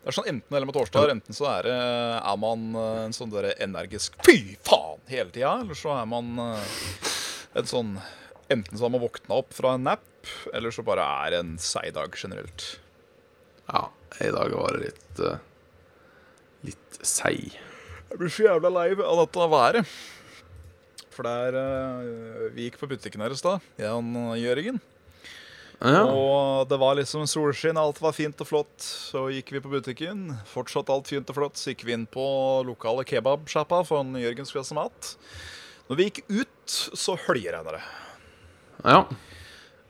Det 0.00 0.08
er 0.08 0.16
sånn 0.16 0.30
enten 0.32 0.56
eller 0.56 0.66
med 0.70 0.74
torsdag. 0.74 1.12
Enten 1.12 1.36
så 1.36 1.46
er, 1.52 1.68
det, 1.68 1.76
er 2.32 2.38
man 2.40 2.70
eh, 2.72 3.02
en 3.04 3.14
sånn 3.14 3.32
der 3.34 3.52
energisk 3.60 4.16
fy 4.26 4.56
faen 4.66 5.02
hele 5.10 5.30
tida, 5.30 5.58
eller 5.60 5.78
så 5.78 5.92
er 5.98 6.08
man 6.10 6.32
eh, 6.48 6.80
en 7.60 7.70
sånn 7.70 7.94
Enten 8.50 8.74
så 8.74 8.88
har 8.88 8.90
man 8.90 9.04
våkna 9.04 9.36
opp 9.36 9.52
fra 9.54 9.76
en 9.76 9.84
nap, 9.86 10.00
eller 10.52 10.74
så 10.74 10.84
bare 10.86 11.04
er 11.24 11.34
det 11.34 11.40
en 11.44 11.56
seig 11.62 11.94
dag 11.96 12.14
generelt. 12.16 12.78
ja. 13.72 13.88
I 14.20 14.28
dag 14.34 14.52
var 14.52 14.74
det 14.74 14.88
litt 14.90 15.20
uh, 15.22 15.36
litt 16.66 16.96
seig. 17.06 17.54
Jeg 18.10 18.18
blir 18.18 18.32
så 18.32 18.48
jævla 18.48 18.72
lei 18.74 18.88
av 18.96 19.20
dette 19.22 19.46
været. 19.52 19.92
For 21.10 21.26
der 21.26 21.56
eh, 21.58 22.48
Vi 22.54 22.66
gikk 22.66 22.78
på 22.80 22.88
butikken 22.90 23.22
her 23.22 23.32
i 23.34 23.38
stad, 23.38 23.62
jeg 23.78 23.90
og 23.90 24.34
Jørgen. 24.38 24.80
Ja. 25.80 26.02
Og 26.12 26.68
det 26.68 26.76
var 26.76 26.98
liksom 26.98 27.24
solskinn, 27.30 27.78
alt 27.80 28.02
var 28.02 28.12
fint 28.12 28.40
og 28.42 28.48
flott. 28.50 28.74
Så 28.84 29.28
gikk 29.32 29.54
vi 29.54 29.62
på 29.64 29.72
butikken. 29.72 30.28
Fortsatt 30.50 30.92
alt 30.92 31.08
fint 31.08 31.30
og 31.32 31.38
flott. 31.38 31.56
Så 31.56 31.72
gikk 31.72 31.86
vi 31.88 31.96
inn 31.96 32.04
på 32.10 32.24
lokale 32.68 33.06
kebabsjappa 33.08 33.80
for 33.88 34.04
en 34.04 34.18
Jørgen 34.20 34.48
skulle 34.48 34.66
ha 34.66 34.82
mat. 34.82 35.14
Når 35.88 35.98
vi 35.98 36.08
gikk 36.10 36.22
ut, 36.28 36.76
så 37.00 37.16
høljeregna 37.26 37.78
det. 37.78 37.84
ja. 38.84 39.02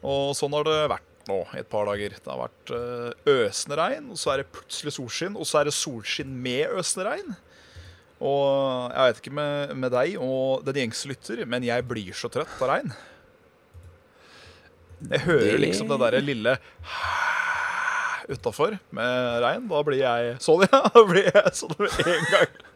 Og 0.06 0.32
sånn 0.38 0.54
har 0.56 0.64
det 0.64 0.78
vært 0.94 1.06
nå 1.28 1.38
i 1.54 1.60
et 1.60 1.68
par 1.70 1.84
dager. 1.90 2.14
Det 2.16 2.30
har 2.32 2.40
vært 2.40 2.72
eh, 2.72 3.30
øsende 3.34 3.76
regn, 3.80 4.06
og 4.14 4.18
så 4.18 4.32
er 4.32 4.40
det 4.42 4.48
plutselig 4.54 4.94
solskinn, 4.96 5.36
og 5.36 5.46
så 5.46 5.60
er 5.60 5.68
det 5.68 5.74
solskinn 5.76 6.32
med 6.42 6.72
øsende 6.80 7.06
regn. 7.10 7.34
Og 8.20 8.90
jeg 8.92 9.06
vet 9.10 9.20
ikke 9.22 9.34
med, 9.36 9.74
med 9.80 9.92
deg 9.94 10.16
og 10.20 10.64
den 10.66 10.76
gjengse 10.82 11.08
lytter, 11.08 11.44
men 11.48 11.64
jeg 11.64 11.84
blir 11.88 12.12
så 12.16 12.28
trøtt 12.32 12.58
av 12.60 12.68
regn. 12.72 12.90
Jeg 15.08 15.22
hører 15.24 15.52
Det- 15.54 15.60
liksom 15.62 15.88
det 15.88 15.96
derre 16.02 16.20
lille 16.20 16.56
utafor 18.34 18.74
med 18.92 19.40
regn. 19.44 19.68
Da 19.70 19.80
blir 19.86 20.02
jeg 20.02 20.34
sånn, 20.44 20.66
ja. 20.68 20.82
Da 20.92 21.04
blir 21.08 21.30
jeg 21.32 21.54
sånn 21.56 21.76
med 21.80 22.00
en 22.06 22.28
gang. 22.34 22.58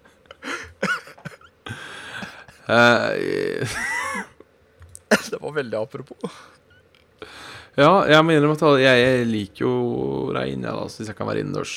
Eh, 2.64 3.68
Det 5.30 5.36
var 5.40 5.52
veldig 5.52 5.76
apropos. 5.76 6.32
Ja, 7.76 7.90
jeg 8.10 8.24
må 8.24 8.34
innrømme 8.34 8.54
at 8.58 8.80
jeg, 8.82 9.02
jeg 9.04 9.26
liker 9.30 9.64
jo 9.66 9.74
regn, 10.36 10.62
ja, 10.66 10.72
da, 10.76 10.84
hvis 10.86 11.10
jeg 11.10 11.16
kan 11.18 11.26
være 11.30 11.42
innendørs. 11.44 11.74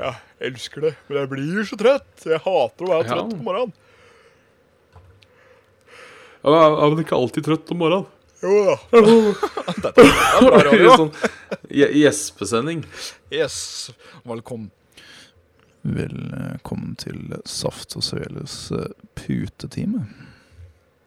Ja, 0.00 0.14
jeg 0.40 0.52
elsker 0.54 0.86
det, 0.86 0.94
men 1.08 1.18
jeg 1.20 1.30
blir 1.32 1.66
så 1.68 1.76
trøtt. 1.80 2.24
Jeg 2.24 2.40
hater 2.44 2.86
å 2.86 2.92
være 2.94 3.04
Ja. 3.06 3.16
trøtt 3.18 3.34
på 3.36 3.44
morgenen. 3.48 3.72
Ja, 6.40 6.48
men 6.48 6.56
er 6.62 6.90
man 6.94 7.02
ikke 7.04 7.18
alltid 7.18 7.44
trøtt 7.44 7.70
om 7.74 7.82
morgenen. 7.82 8.06
Jo 8.40 8.54
da. 8.64 8.76
Dette 9.84 10.00
er 10.06 10.44
bra 10.46 10.60
radio. 10.64 10.94
sånn 10.96 11.10
gje- 11.68 11.90
gjespesending. 12.00 12.86
Yes, 13.34 13.58
velkommen. 14.24 14.70
Velkommen 15.84 16.94
til 17.00 17.34
Saft 17.48 17.96
og 17.96 18.04
Sveles 18.04 18.54
eh, 18.76 18.88
putetime. 19.16 20.06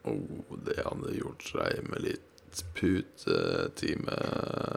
Oh, 0.06 0.54
det 0.66 0.78
hadde 0.86 1.16
gjort 1.18 1.42
seg 1.50 1.82
med 1.90 2.06
litt 2.06 2.33
putetime. 2.76 4.18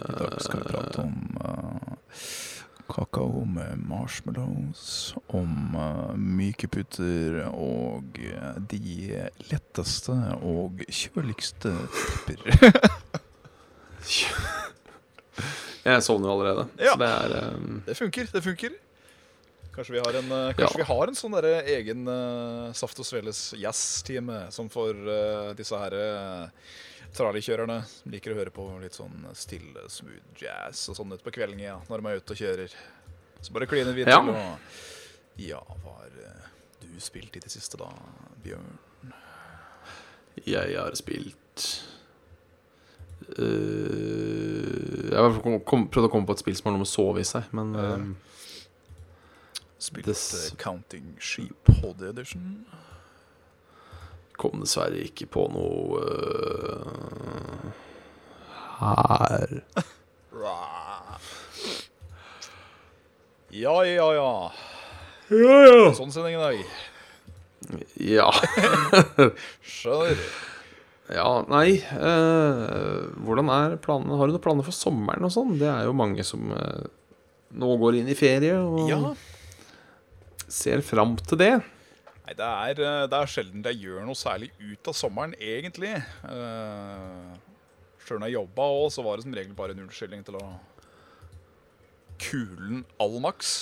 I 0.09 0.13
dag 0.17 0.41
skal 0.41 0.63
vi 0.63 0.71
prate 0.71 1.05
om 1.05 1.17
uh, 1.45 1.97
kakao 2.89 3.45
med 3.45 3.79
marshmallows, 3.89 5.15
om 5.35 5.75
uh, 5.77 6.15
myke 6.17 6.69
puter 6.71 7.43
og 7.51 8.19
eh, 8.23 8.59
de 8.71 9.27
letteste 9.51 10.15
og 10.41 10.85
kjøligste 10.89 11.75
tepper. 12.27 12.71
Jeg 15.87 16.03
sovner 16.03 16.33
allerede. 16.33 16.67
Ja. 16.81 16.95
Så 16.95 16.99
det 16.99 17.09
er 17.13 17.55
um, 17.55 17.83
Det 17.87 17.97
funker, 17.97 18.27
det 18.33 18.43
funker. 18.43 18.71
Kanskje 19.77 19.93
vi 19.93 20.01
har 20.01 20.19
en, 20.19 20.33
eh, 20.33 20.55
Ja. 20.59 20.69
vi 20.77 20.83
har 20.89 21.09
en 21.09 21.15
sånn 21.19 21.35
der 21.37 21.47
egen 21.77 22.07
uh, 22.09 22.73
Saft 22.73 22.99
og 23.03 23.07
Sveles 23.07 23.53
jazz-time 23.61 24.47
som 24.51 24.71
for 24.73 24.95
uh, 24.97 25.53
disse 25.59 25.77
her 25.77 25.93
uh, 25.95 26.49
tralikjørerne 27.15 27.79
som 27.89 28.13
liker 28.13 28.35
å 28.35 28.39
høre 28.41 28.53
på 28.55 28.67
litt 28.83 28.97
sånn 28.97 29.27
stille, 29.37 29.87
smooth 29.93 30.41
jazz 30.41 30.89
og 30.91 30.99
sånn 30.99 31.17
utpå 31.17 31.35
kvelden 31.39 31.63
ja, 31.63 31.79
når 31.91 32.03
de 32.03 32.11
er 32.11 32.23
ute 32.23 32.35
og 32.35 32.43
kjører. 32.43 32.77
Så 33.41 33.55
bare 33.55 33.69
kline 33.71 33.93
videre. 33.97 34.17
Ja. 34.17 34.21
og 34.23 35.43
Ja, 35.43 35.61
hva 35.85 35.99
har 36.01 36.21
eh, 36.25 36.47
du 36.83 36.89
spilt 37.03 37.37
i 37.37 37.43
det 37.45 37.53
siste 37.53 37.79
da, 37.81 37.91
Bjørn? 38.45 38.79
Jeg 40.47 40.77
har 40.77 40.93
spilt 40.99 41.63
uh, 43.39 45.07
Jeg 45.09 45.17
har 45.17 45.39
prøvd 45.41 46.09
å 46.09 46.11
komme 46.13 46.29
på 46.29 46.37
et 46.37 46.43
spill 46.43 46.57
som 46.59 46.69
har 46.69 46.77
noe 46.77 46.83
med 46.85 46.89
å 46.89 46.93
sove 46.93 47.23
i 47.23 47.29
seg, 47.29 47.49
men 47.57 47.73
uh, 47.77 48.05
Spilt 49.87 50.57
Counting 50.61 51.15
Sheep 51.21 51.69
HD 51.81 52.09
Edition. 52.11 52.67
Kom 54.41 54.61
dessverre 54.63 55.01
ikke 55.07 55.27
på 55.33 55.47
noe 55.53 56.01
uh, 56.05 57.71
her. 58.81 59.61
Ja, 63.57 63.77
ja, 63.87 64.09
ja. 64.15 64.33
Ja, 65.31 65.55
ja. 65.67 65.87
Sånn 65.97 66.13
sending 66.15 66.37
i 66.37 66.43
dag. 66.43 66.59
Ja. 67.99 68.29
Skjønner. 69.67 70.21
ja 71.11 71.25
nei 71.51 71.79
uh, 71.99 73.07
Hvordan 73.25 73.49
er 73.51 73.75
planene? 73.83 74.19
Har 74.21 74.29
du 74.29 74.35
noen 74.37 74.43
planer 74.45 74.67
for 74.67 74.75
sommeren 74.77 75.27
og 75.27 75.33
sånn? 75.35 75.57
Det 75.59 75.67
er 75.71 75.87
jo 75.89 75.95
mange 75.97 76.23
som 76.27 76.51
uh, 76.53 76.85
nå 77.57 77.73
går 77.81 77.99
inn 78.03 78.13
i 78.13 78.19
ferie. 78.19 78.55
Og 78.61 78.91
Ja. 78.91 79.01
ser 80.47 80.85
fram 80.87 81.17
til 81.27 81.41
det. 81.43 81.53
Nei, 82.27 82.35
det 82.35 82.47
er, 82.47 82.81
eh, 82.83 83.05
det 83.07 83.19
er 83.21 83.29
sjelden 83.31 83.63
jeg 83.69 83.85
gjør 83.85 84.03
noe 84.03 84.19
særlig 84.19 84.49
ut 84.59 84.89
av 84.91 84.97
sommeren, 84.99 85.37
egentlig. 85.39 85.93
Uh, 86.27 87.37
Sjøl 88.03 88.19
når 88.19 88.33
jeg 88.33 88.39
jobba 88.41 88.67
òg, 88.81 88.89
så 88.91 89.05
var 89.07 89.19
det 89.19 89.27
som 89.29 89.37
regel 89.37 89.55
bare 89.55 89.77
en 89.77 89.85
unnskyldning 89.85 90.25
til 90.27 90.41
å 90.41 90.43
kulen 92.19 92.83
all 93.03 93.17
maks. 93.23 93.55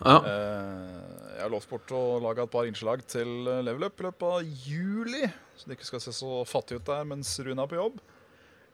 Ja. 0.00 0.16
Uh, 0.24 1.04
jeg 1.36 1.42
har 1.44 1.52
lovt 1.52 1.68
bort 1.68 1.92
å 1.92 2.02
lage 2.24 2.46
et 2.46 2.52
par 2.56 2.68
innslag 2.68 3.04
til 3.12 3.28
Level 3.44 3.90
Up 3.90 4.00
i 4.00 4.08
løpet 4.08 4.24
av 4.24 4.58
juli, 4.64 5.28
så 5.60 5.68
det 5.68 5.76
ikke 5.76 5.90
skal 5.92 6.04
se 6.06 6.16
så 6.16 6.42
fattig 6.48 6.80
ut 6.80 6.88
der 6.88 7.04
mens 7.08 7.34
Rune 7.44 7.60
er 7.60 7.68
på 7.68 7.76
jobb. 7.76 8.00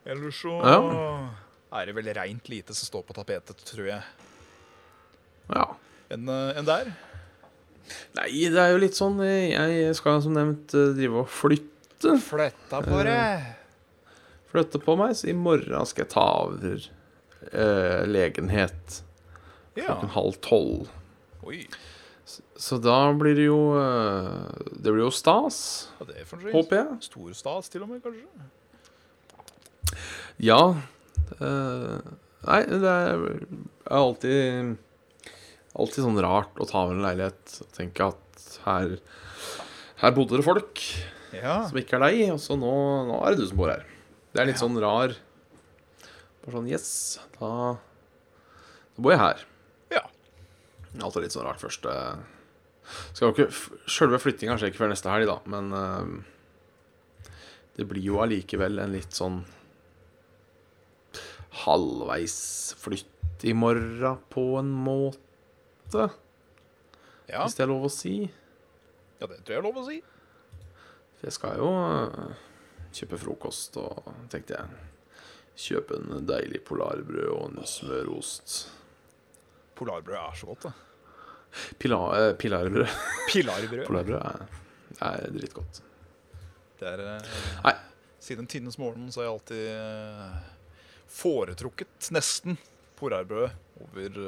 Ellers 0.07 0.39
så 0.45 0.61
Ja. 0.63 0.79
er 1.75 1.85
det 1.87 1.95
vel 1.95 2.13
reint 2.15 2.47
lite 2.47 2.71
som 2.75 2.87
står 2.87 3.03
på 3.03 3.15
tapetet, 3.19 3.59
tror 3.67 3.87
jeg, 3.87 4.03
ja. 5.51 5.65
enn 6.11 6.29
en 6.31 6.67
der. 6.71 6.91
Nei, 8.17 8.29
det 8.53 8.59
er 8.61 8.73
jo 8.73 8.81
litt 8.81 8.97
sånn 8.97 9.19
eh, 9.25 9.53
Jeg 9.53 9.95
skal 9.97 10.21
som 10.23 10.35
nevnt 10.37 10.73
eh, 10.77 10.93
drive 10.97 11.23
og 11.23 11.31
flytte. 11.31 12.17
Flytta 12.23 12.81
på 12.85 12.99
det. 13.07 13.21
Flytte 14.53 14.81
på 14.83 14.95
meg, 14.99 15.15
så 15.17 15.31
i 15.31 15.37
morgen 15.37 15.87
skal 15.89 16.05
jeg 16.05 16.13
ta 16.13 16.25
over 16.43 16.83
uh, 17.53 18.03
legenhet 18.05 18.99
Ja. 19.73 19.87
klokken 19.87 20.11
halv 20.13 20.37
tolv. 20.45 20.91
Oi. 21.47 21.63
Så 22.59 22.77
da 22.79 22.97
blir 23.17 23.33
det 23.35 23.47
jo 23.47 23.73
uh, 23.75 24.45
Det 24.69 24.93
blir 24.93 25.03
jo 25.07 25.11
stas, 25.11 25.89
er 25.99 26.11
det 26.11 26.21
er 26.21 26.53
håper 26.53 26.77
jeg. 26.77 26.99
Stor 27.09 27.33
stas 27.39 27.73
til 27.73 27.87
og 27.87 27.89
med, 27.89 28.03
kanskje? 28.05 28.27
Ja. 30.43 30.61
Uh, 31.39 31.97
nei, 32.45 32.61
det 32.69 32.93
er 32.93 33.25
er 33.93 33.99
alltid 33.99 34.75
Alltid 35.79 36.03
sånn 36.05 36.19
rart 36.21 36.59
å 36.61 36.67
ta 36.69 36.83
over 36.85 36.93
en 36.99 37.01
leilighet 37.05 37.55
og 37.63 37.71
tenke 37.73 38.05
at 38.13 38.47
her 38.65 38.97
Her 40.03 40.11
bodde 40.13 40.37
det 40.37 40.45
folk 40.45 40.81
Ja. 41.33 41.63
som 41.67 41.77
ikke 41.79 41.97
er 41.97 42.03
deg, 42.11 42.31
og 42.35 42.39
så 42.43 42.53
nå, 42.59 42.73
nå 43.09 43.21
er 43.25 43.31
det 43.33 43.39
du 43.41 43.47
som 43.49 43.57
bor 43.57 43.71
her. 43.71 43.85
Det 44.33 44.41
er 44.41 44.45
litt 44.51 44.59
Ja. 44.59 44.67
sånn 44.67 44.79
rar 44.81 45.15
Bare 46.43 46.53
sånn 46.57 46.69
Yes, 46.69 47.19
da 47.39 47.49
Da 48.95 49.01
bor 49.01 49.11
jeg 49.11 49.19
her. 49.19 49.39
ja. 49.91 50.03
Alt 51.01 51.15
er 51.17 51.21
litt 51.21 51.31
sånn 51.33 51.45
rart 51.47 51.59
først. 51.59 51.81
Skal 53.13 53.31
jo 53.31 53.33
ikke 53.33 53.51
Sjølve 53.87 54.19
flyttinga 54.19 54.57
skjer 54.59 54.69
ikke 54.69 54.83
før 54.83 54.89
neste 54.91 55.09
helg, 55.09 55.25
da, 55.25 55.39
men 55.49 55.73
eh, 55.73 57.29
det 57.77 57.87
blir 57.89 58.03
jo 58.03 58.19
allikevel 58.21 58.77
en 58.83 58.91
litt 58.93 59.09
sånn 59.15 59.45
halvveis 61.63 62.73
flytt 62.81 63.43
i 63.47 63.53
morgen, 63.53 64.17
på 64.29 64.43
en 64.59 64.69
måte, 64.71 65.19
ja. 65.99 67.43
hvis 67.43 67.55
det 67.57 67.65
er 67.65 67.71
lov 67.71 67.87
å 67.87 67.91
si. 67.91 68.15
Ja, 69.19 69.27
det 69.29 69.43
tror 69.43 69.53
jeg 69.53 69.61
er 69.61 69.65
lov 69.65 69.77
å 69.79 69.85
si. 69.87 69.99
For 71.19 71.29
jeg 71.29 71.35
skal 71.37 71.59
jo 71.61 71.69
eh, 71.79 72.41
kjøpe 72.97 73.19
frokost, 73.21 73.77
og 73.79 74.09
tenkte 74.31 74.57
jeg 74.57 74.81
kjøpe 75.63 75.99
en 75.99 76.25
deilig 76.27 76.63
polarbrød 76.67 77.29
og 77.31 77.45
en 77.47 77.69
smørost. 77.69 78.57
Polarbrød 79.79 80.17
er 80.19 80.35
så 80.39 80.49
godt, 80.49 80.67
det. 80.67 80.73
Pila, 81.79 81.99
eh, 82.17 82.33
pilarbrød. 82.41 82.97
Pilarbrød. 83.29 83.85
Polarbrød 83.89 84.19
er, 84.19 84.59
er 85.07 85.29
dritgodt. 85.37 85.79
Det 86.81 86.89
er 86.89 87.05
eh, 87.05 87.31
Nei. 87.63 87.75
Siden 88.23 88.47
tidenes 88.47 88.77
morgen 88.79 89.09
så 89.11 89.19
har 89.19 89.25
jeg 89.27 89.33
alltid 89.37 89.63
foretrukket 91.11 92.07
nesten 92.15 92.55
polarbrød 92.95 93.49
over 93.83 94.19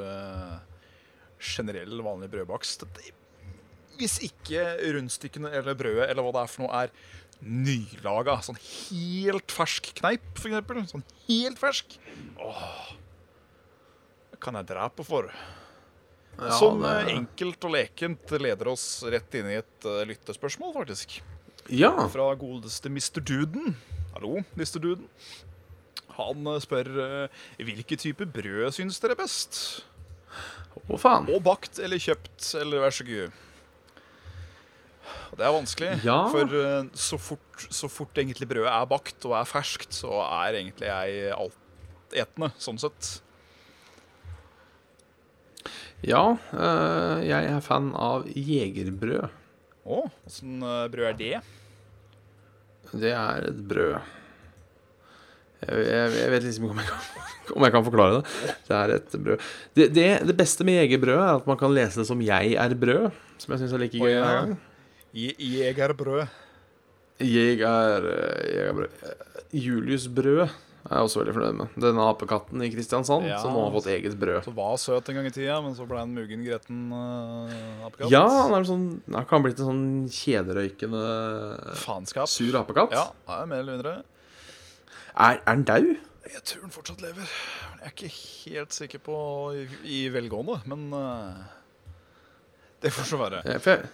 generell 1.42 2.00
vanlig 2.04 2.30
brødbakst. 2.32 2.84
Hvis 3.96 4.18
ikke 4.26 4.64
rundstykkene 4.96 5.50
eller 5.56 5.76
brødet 5.78 6.10
eller 6.10 6.22
hva 6.26 6.32
det 6.36 6.42
er 6.44 6.52
for 6.52 6.66
noe 6.66 6.82
er 6.84 6.92
nylaga, 7.46 8.38
sånn 8.44 8.56
helt 8.60 9.52
fersk 9.52 9.90
kneip, 10.00 10.24
eksempel. 10.40 10.82
Sånn 10.88 11.04
helt 11.28 11.60
fersk. 11.60 11.98
Åh. 12.40 12.92
Det 14.32 14.40
kan 14.44 14.56
jeg 14.60 14.68
drepe 14.72 15.04
for. 15.04 15.30
Som 16.58 16.82
det- 16.82 17.08
eh, 17.08 17.14
enkelt 17.16 17.64
og 17.64 17.72
lekent 17.72 18.30
leder 18.40 18.68
oss 18.68 19.02
rett 19.08 19.34
inn 19.34 19.46
i 19.48 19.56
et 19.56 19.84
uh, 19.88 20.02
lyttespørsmål, 20.04 20.74
faktisk. 20.74 21.20
Ja. 21.72 22.08
Fra 22.12 22.34
godeste 22.36 22.88
Mr. 22.92 23.20
Duden. 23.24 23.74
Hallo, 24.14 24.44
Mr. 24.54 24.78
Duden. 24.78 25.08
Han 26.16 26.46
eh, 26.46 26.60
spør 26.60 26.88
uh, 27.00 27.28
hvilke 27.58 27.96
type 28.00 28.24
brød 28.28 28.72
syns 28.76 29.00
dere 29.00 29.16
er 29.16 29.22
best? 29.24 29.82
Å, 30.86 30.98
faen. 31.00 31.26
Og 31.34 31.42
bakt 31.46 31.80
eller 31.82 31.98
kjøpt, 32.02 32.46
eller 32.60 32.84
vær 32.84 32.94
så 32.94 33.06
god. 33.08 33.42
Det 35.36 35.44
er 35.44 35.52
vanskelig, 35.52 35.90
Ja. 36.06 36.18
for 36.32 36.52
eh, 36.56 36.86
så 36.96 37.18
fort, 37.20 37.66
så 37.70 37.88
fort 37.92 38.16
egentlig 38.18 38.48
brødet 38.48 38.70
er 38.72 38.86
bakt 38.88 39.24
og 39.28 39.34
er 39.36 39.48
ferskt, 39.48 39.92
så 39.92 40.20
er 40.24 40.56
egentlig 40.60 40.88
jeg 40.88 41.32
altetende, 41.36 42.52
sånn 42.62 42.78
sett. 42.80 43.10
Ja, 46.06 46.36
eh, 46.52 47.24
jeg 47.26 47.50
er 47.50 47.60
fan 47.64 47.90
av 47.96 48.26
jegerbrød. 48.30 49.28
Å, 49.86 50.00
åssen 50.26 50.62
eh, 50.62 50.86
brød 50.92 51.08
er 51.12 51.18
det? 51.20 51.40
Det 52.96 53.12
er 53.16 53.48
et 53.50 53.60
brød. 53.68 54.12
Jeg, 55.62 55.86
jeg, 55.88 56.10
jeg 56.20 56.30
vet 56.34 56.42
liksom 56.44 56.64
ikke 56.66 56.74
om 56.76 56.80
jeg, 56.82 56.88
kan, 56.90 57.00
om 57.56 57.64
jeg 57.66 57.72
kan 57.76 57.84
forklare 57.86 58.18
det. 58.18 58.54
Det 58.68 58.76
er 58.76 58.94
et 58.98 59.16
brød. 59.24 59.46
Det, 59.78 59.86
det, 59.96 60.08
det 60.28 60.36
beste 60.36 60.64
med 60.68 60.76
jegerbrød 60.82 61.16
er 61.22 61.30
at 61.40 61.46
man 61.48 61.56
kan 61.60 61.72
lese 61.74 62.00
det 62.02 62.06
som 62.10 62.20
'jeg 62.20 62.52
er 62.60 62.74
brød', 62.74 63.10
som 63.38 63.52
jeg 63.54 63.58
syns 63.64 63.72
er 63.72 63.78
like 63.78 63.98
gøy. 63.98 64.10
ja. 64.10 64.20
hver 64.24 64.36
gang. 64.40 64.58
Je- 65.16 65.36
Jegerbrød. 65.38 66.26
Jeg 67.20 67.60
er, 67.64 68.00
brød 68.04 68.52
jegerbrød. 68.52 68.88
Julius 69.52 70.06
Brød 70.12 70.42
er 70.86 70.94
jeg 70.94 71.02
også 71.02 71.18
veldig 71.22 71.32
fornøyd 71.34 71.54
med. 71.56 71.66
Denne 71.80 72.02
apekatten 72.10 72.62
i 72.62 72.68
Kristiansand 72.70 73.24
Ja. 73.26 73.38
som 73.42 73.52
nå 73.56 73.62
har 73.64 73.72
fått 73.72 73.86
eget 73.90 74.14
brød. 74.20 74.44
Så 74.44 74.52
var 74.54 74.76
søt 74.76 75.08
en 75.08 75.14
gang 75.16 75.26
i 75.26 75.30
tida, 75.34 75.56
men 75.64 75.74
så 75.74 75.86
ble 75.88 75.98
han 75.98 76.12
mugen 76.14 76.44
gretten 76.44 76.92
uh, 76.92 77.86
apekatt. 77.88 78.10
Ja, 78.12 78.28
han 78.28 78.52
er 78.54 78.62
sånn, 78.68 78.84
han 79.10 79.24
kan 79.24 79.40
ha 79.40 79.42
blitt 79.48 79.58
en 79.58 79.66
sånn 79.72 79.86
kjederøykende 80.12 81.02
Faenskap. 81.80 82.28
sur 82.28 82.54
apekatt. 82.60 82.92
Ja, 82.92 83.06
ja, 83.26 83.46
mer 83.46 83.64
eller 83.64 83.72
mindre. 83.80 83.96
Er, 85.16 85.38
er 85.46 85.50
han 85.50 85.64
daud? 85.64 85.94
Jeg 86.26 86.42
tror 86.44 86.60
den 86.60 86.70
fortsatt 86.74 87.00
lever. 87.00 87.28
Jeg 87.76 87.82
er 87.82 87.92
ikke 87.94 88.14
helt 88.46 88.74
sikker 88.74 88.98
på 88.98 89.16
i, 89.56 89.66
i 89.84 90.00
velgående, 90.12 90.58
men 90.66 90.92
uh, 90.92 91.32
det 92.82 92.92
får 92.92 93.02
så 93.12 93.16
være. 93.20 93.42
Ja, 93.44 93.56
For 93.56 93.70
jeg, 93.70 93.84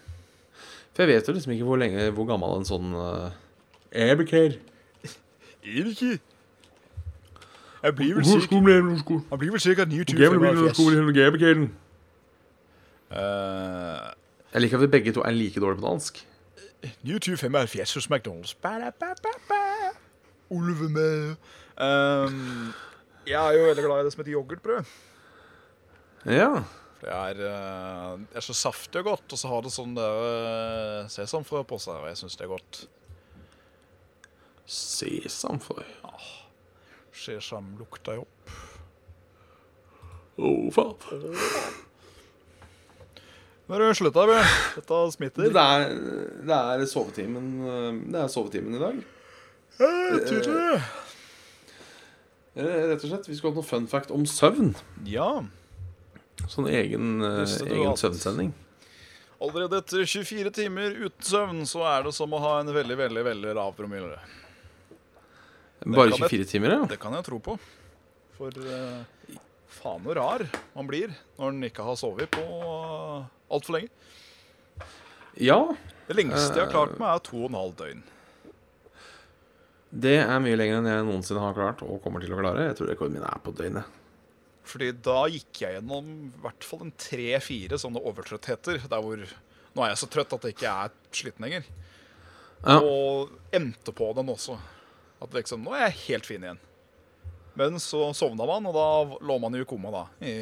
for 0.95 1.03
jeg 1.03 1.09
vet 1.09 1.29
jo 1.29 1.33
liksom 1.33 1.53
ikke 1.53 1.65
hvor 1.65 1.77
lenge 1.81 2.11
Hvor 2.11 2.27
gammel 2.29 2.57
en 2.59 2.67
sånn 2.69 2.91
uh, 2.97 3.31
Ebeker 3.93 4.59
Ikke. 5.63 6.19
Jeg 7.83 7.95
blir 7.97 8.15
vel 8.19 8.27
sikkert 8.27 9.31
Han 9.31 9.39
blir 9.39 9.55
vel 9.55 9.61
sikkert 9.63 9.89
Gamle 9.89 10.41
bilen 10.43 10.59
og 10.59 10.69
29-75. 10.71 10.75
skolen 10.75 11.17
i 11.17 11.25
Ebekeren. 11.27 11.65
Uh, 13.13 14.13
Jeg 14.53 14.67
liker 14.67 14.77
at 14.77 14.83
vi 14.83 14.93
begge 14.99 15.13
to 15.17 15.25
er 15.25 15.31
like 15.37 15.61
dårlige 15.61 15.81
på 15.81 15.89
dansk. 15.89 16.27
29-75 17.05 17.95
hos 17.95 18.11
McDonald's. 18.11 18.55
Ba-da-ba-ba-ba. 18.63 19.62
Ulve 19.62 19.62
med 20.53 21.37
um, 21.77 22.73
Jeg 23.27 23.39
er 23.39 23.57
jo 23.57 23.67
veldig 23.71 23.85
glad 23.87 24.01
i 24.01 24.07
det 24.07 24.13
som 24.15 24.23
heter 24.23 24.35
yoghurtbrød. 24.37 24.95
Ja. 26.31 26.63
Det 27.03 27.11
er, 27.11 27.39
eh, 27.43 28.19
det 28.31 28.39
er 28.39 28.45
så 28.47 28.55
saftig 28.55 29.01
og 29.01 29.09
godt, 29.09 29.33
og 29.35 29.39
så 29.41 29.49
har 29.51 29.65
det 29.65 29.73
sånn 29.75 29.97
uh, 29.99 31.09
sesamfrø 31.11 31.65
på 31.67 31.79
seg, 31.83 31.99
og 31.99 32.07
jeg 32.07 32.21
syns 32.21 32.39
det 32.39 32.45
er 32.47 32.53
godt. 32.53 32.83
Sesamfrø. 34.71 35.83
Sesam 37.13 37.73
lukter 37.81 38.21
jo 38.21 38.23
opp. 38.23 38.53
Å, 40.39 40.53
faen. 40.75 41.27
Nå 43.67 43.77
er 43.77 43.83
det 43.83 43.91
slutt 43.99 44.15
der, 44.15 44.31
Bjørn. 44.31 44.55
Dette 44.77 45.01
smitter. 45.17 45.51
Det 45.55 45.67
er, 45.75 45.93
det 46.47 46.61
er 46.61 46.87
sovetimen 46.91 47.51
uh, 47.63 47.91
Det 48.15 48.23
er 48.23 48.31
sovetimen 48.31 48.79
i 48.79 48.83
dag. 48.83 49.03
Eh, 49.81 50.19
tydelig. 50.29 50.83
Eh, 52.55 52.63
Rett 52.91 53.05
og 53.05 53.09
slett. 53.11 53.29
Vi 53.31 53.37
skulle 53.39 53.55
hatt 53.55 53.63
noe 53.63 53.69
fun 53.69 53.87
fact 53.89 54.11
om 54.15 54.25
søvn. 54.29 54.75
Ja. 55.09 55.31
Sånn 56.51 56.69
egen, 56.69 57.21
du 57.23 57.69
egen 57.71 57.97
søvnsending. 57.97 58.53
Allerede 59.43 59.81
etter 59.83 60.05
24 60.07 60.53
timer 60.55 60.95
uten 61.01 61.27
søvn 61.27 61.63
så 61.67 61.83
er 61.89 62.05
det 62.07 62.13
som 62.15 62.31
å 62.31 62.39
ha 62.43 62.53
en 62.61 62.71
veldig, 62.75 62.97
veldig 63.01 63.25
veldig 63.27 63.55
lav 63.59 63.73
promille. 63.79 64.19
Bare 65.83 66.13
24 66.13 66.19
jeg- 66.19 66.31
24 66.31 66.51
timer, 66.53 66.71
ja. 66.77 66.85
Det 66.87 67.01
kan 67.01 67.13
jeg 67.17 67.25
tro 67.27 67.41
på. 67.43 67.57
For 68.37 68.51
uh, 68.55 69.03
faen 69.69 70.05
så 70.05 70.15
rar 70.15 70.45
man 70.77 70.87
blir 70.87 71.11
når 71.39 71.49
en 71.57 71.63
ikke 71.69 71.83
har 71.85 71.97
sovet 71.99 72.31
på 72.31 72.43
uh, 72.43 73.25
altfor 73.51 73.79
lenge. 73.81 73.91
Ja, 75.41 75.59
Det 76.07 76.17
lengste 76.17 76.55
jeg 76.55 76.67
har 76.67 76.71
klart 76.73 76.99
meg, 77.01 77.09
er 77.17 77.19
to 77.25 77.39
og 77.45 77.51
en 77.51 77.57
halv 77.59 77.75
døgn. 77.79 78.03
Det 79.93 80.17
er 80.23 80.39
mye 80.41 80.57
lenger 80.57 80.79
enn 80.81 80.89
jeg 80.89 81.05
noensinne 81.05 81.43
har 81.43 81.57
klart 81.57 81.83
og 81.85 82.01
kommer 82.05 82.23
til 82.25 82.33
å 82.33 82.41
klare. 82.41 82.71
Jeg 82.71 82.79
tror 82.79 82.89
rekorden 82.89 83.19
min 83.19 83.27
er 83.29 83.43
på 83.45 83.53
døgnet. 83.57 83.99
Fordi 84.65 84.89
da 85.05 85.19
gikk 85.29 85.63
jeg 85.65 85.77
gjennom 85.77 86.11
i 86.31 86.43
hvert 86.45 86.65
fall 86.65 86.87
en 86.87 86.95
tre-fire 86.97 87.77
sånne 87.81 88.01
overtrøttheter. 88.09 88.85
Der 88.89 89.05
hvor 89.05 89.21
nå 89.73 89.85
er 89.85 89.93
jeg 89.93 90.01
så 90.01 90.09
trøtt 90.13 90.33
at 90.37 90.47
jeg 90.47 90.57
ikke 90.57 90.73
er 90.73 90.95
sliten 91.13 91.45
lenger. 91.45 91.69
Ja. 92.63 92.79
Og 92.79 93.33
endte 93.53 93.93
på 93.97 94.09
den 94.17 94.31
også. 94.33 94.57
At 95.23 95.35
liksom, 95.37 95.65
nå 95.67 95.75
er 95.77 95.89
jeg 95.89 96.01
helt 96.07 96.29
fin 96.29 96.45
igjen. 96.47 96.61
Men 97.59 97.77
så 97.83 98.07
sovna 98.17 98.47
man, 98.49 98.65
og 98.71 98.77
da 98.77 99.19
lå 99.29 99.37
man 99.43 99.57
jo 99.59 99.65
i 99.65 99.69
koma 99.69 99.93
da. 99.93 100.05
I 100.25 100.35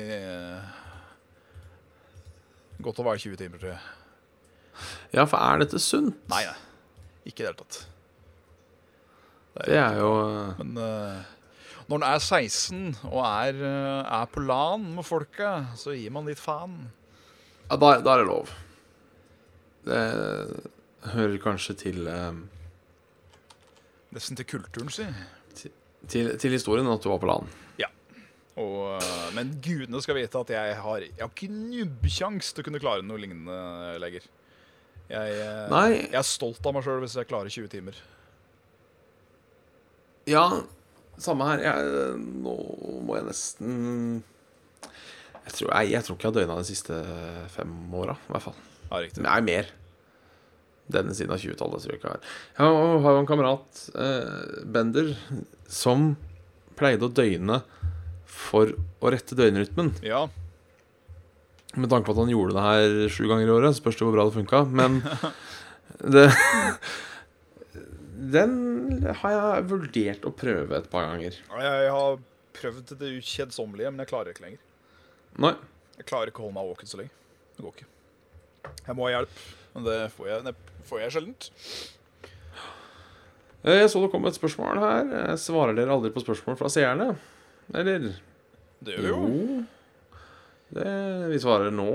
godt 2.80 3.00
å 3.02 3.06
være 3.08 3.22
20 3.24 3.40
timer, 3.40 3.58
tror 3.60 3.72
jeg. 3.74 3.82
ja, 5.18 5.24
for 5.26 5.38
er 5.42 5.64
dette 5.64 5.80
sunt? 5.82 6.20
Nei, 6.30 6.44
nei. 6.46 6.58
Ikke 7.26 7.42
i 7.42 7.44
det 7.44 7.50
hele 7.50 7.64
tatt. 7.64 7.80
Det 9.56 9.76
er 9.76 9.98
jo 9.98 10.10
Men 10.60 10.76
eh, 10.78 11.30
når 11.90 11.96
en 11.98 12.06
er 12.06 12.18
16 12.22 12.96
og 13.10 13.20
er, 13.26 13.60
eh, 13.66 14.12
er 14.20 14.30
på 14.30 14.44
LAN 14.44 14.86
med 14.94 15.06
folka, 15.06 15.52
så 15.76 15.94
gir 15.96 16.12
man 16.14 16.28
litt 16.30 16.38
faen. 16.38 16.76
Ja, 17.68 17.76
da, 17.76 17.96
da 18.02 18.14
er 18.14 18.22
det 18.22 18.28
lov. 18.30 18.52
Det 19.86 20.02
hører 21.16 21.40
kanskje 21.42 21.76
til 21.86 22.06
eh, 22.10 22.32
Nesten 24.10 24.38
til 24.38 24.46
kulturen, 24.50 24.90
si. 24.90 25.06
til, 26.10 26.32
til 26.38 26.54
historien 26.54 26.88
at 26.90 27.02
du 27.02 27.12
var 27.12 27.20
på 27.22 27.28
LAN. 27.30 27.50
Og, 28.60 28.98
eh, 28.98 29.26
men 29.36 29.54
gudene 29.62 30.00
skal 30.02 30.18
vite 30.18 30.40
at 30.42 30.52
jeg 30.52 30.76
har, 30.82 31.04
jeg 31.06 31.22
har 31.22 31.30
ikke 31.30 31.50
nubbkjangs 31.52 32.52
til 32.52 32.62
å 32.62 32.68
kunne 32.68 32.82
klare 32.82 33.06
noe 33.06 33.20
lignende 33.20 33.96
lenger. 34.02 34.26
Jeg, 35.10 35.36
eh, 35.42 35.76
jeg 36.10 36.18
er 36.20 36.26
stolt 36.26 36.66
av 36.66 36.76
meg 36.76 36.86
sjøl 36.86 37.00
hvis 37.04 37.16
jeg 37.18 37.30
klarer 37.30 37.52
20 37.52 37.70
timer. 37.72 38.00
Ja, 40.30 40.44
samme 41.20 41.48
her. 41.50 41.64
Jeg, 41.64 42.14
nå 42.44 42.54
må 43.06 43.16
jeg 43.18 43.26
nesten 43.26 43.74
Jeg 45.44 45.52
tror, 45.56 45.72
jeg, 45.74 45.90
jeg 45.96 46.06
tror 46.06 46.16
ikke 46.16 46.26
jeg 46.28 46.30
har 46.32 46.38
døgna 46.38 46.58
de 46.60 46.68
siste 46.70 46.98
fem 47.56 47.76
åra, 47.98 48.14
i 48.28 48.32
hvert 48.34 48.46
fall. 48.46 48.58
Ja, 48.90 49.00
riktig. 49.02 49.24
Nei, 49.26 49.38
mer. 49.46 49.70
Denne 50.90 51.14
siden 51.14 51.34
av 51.34 51.42
20-tallet 51.42 51.84
tror 51.84 51.92
jeg 51.94 52.00
ikke 52.00 52.10
jeg 52.10 52.16
har. 52.18 52.30
Jeg 52.58 53.02
har 53.04 53.16
jo 53.16 53.20
en 53.22 53.28
kamerat, 53.28 53.82
eh, 53.94 54.62
Bender, 54.74 55.12
som 55.70 56.12
pleide 56.78 57.06
å 57.06 57.12
døgne 57.14 57.60
for 58.30 58.72
å 59.02 59.12
rette 59.12 59.36
døgnrytmen. 59.38 59.92
Ja, 60.06 60.28
Med 61.78 61.86
tanke 61.92 62.08
på 62.08 62.16
at 62.16 62.18
han 62.24 62.32
gjorde 62.32 62.56
det 62.56 62.62
her 62.64 62.94
sju 63.14 63.28
ganger 63.30 63.46
i 63.46 63.52
året, 63.54 63.76
spørs 63.78 63.94
det 64.00 64.02
hvor 64.02 64.14
bra 64.16 64.24
det 64.26 64.34
funka. 64.34 64.64
Men 64.74 64.96
det 66.16 66.24
Den 68.20 68.52
har 69.22 69.32
jeg 69.32 69.68
vurdert 69.70 70.26
å 70.28 70.32
prøve 70.36 70.76
et 70.76 70.90
par 70.92 71.06
ganger. 71.08 71.36
jeg 71.62 71.90
har 71.94 72.18
prøvd 72.58 72.92
det 73.00 73.12
ukjedsommelige, 73.20 73.90
men 73.94 74.02
jeg 74.04 74.10
klarer 74.10 74.34
ikke 74.34 74.44
lenger. 74.44 74.58
Nei. 75.40 75.54
Jeg 75.96 76.06
klarer 76.10 76.28
ikke 76.32 76.42
å 76.42 76.48
holde 76.48 76.58
meg 76.58 76.68
våken 76.68 76.90
så 76.90 77.00
lenge. 77.00 77.14
Det 77.56 77.64
går 77.64 77.72
ikke. 77.78 77.88
Jeg 78.86 78.96
må 78.98 79.06
ha 79.06 79.12
hjelp, 79.14 79.40
men 79.74 79.84
det 79.88 79.96
får 80.16 80.28
jeg, 80.28 80.44
det 80.50 80.54
får 80.90 81.00
jeg 81.00 81.14
sjeldent. 81.16 81.50
Eh, 83.64 83.76
Jeg 83.80 83.90
så 83.92 84.00
det 84.04 84.10
kom 84.12 84.24
et 84.28 84.36
spørsmål 84.36 84.80
her. 84.80 85.10
Eh, 85.30 85.36
Svarer 85.40 85.76
dere 85.76 85.92
aldri 85.96 86.10
på 86.14 86.22
spørsmål 86.24 86.56
fra 86.60 86.68
seerne? 86.72 87.10
Eller? 87.74 88.10
Det 88.82 88.96
gjør 88.96 89.04
vi 89.04 89.08
jo. 89.12 89.64
Det, 90.70 90.86
vi 91.32 91.38
svarer 91.42 91.72
nå. 91.74 91.88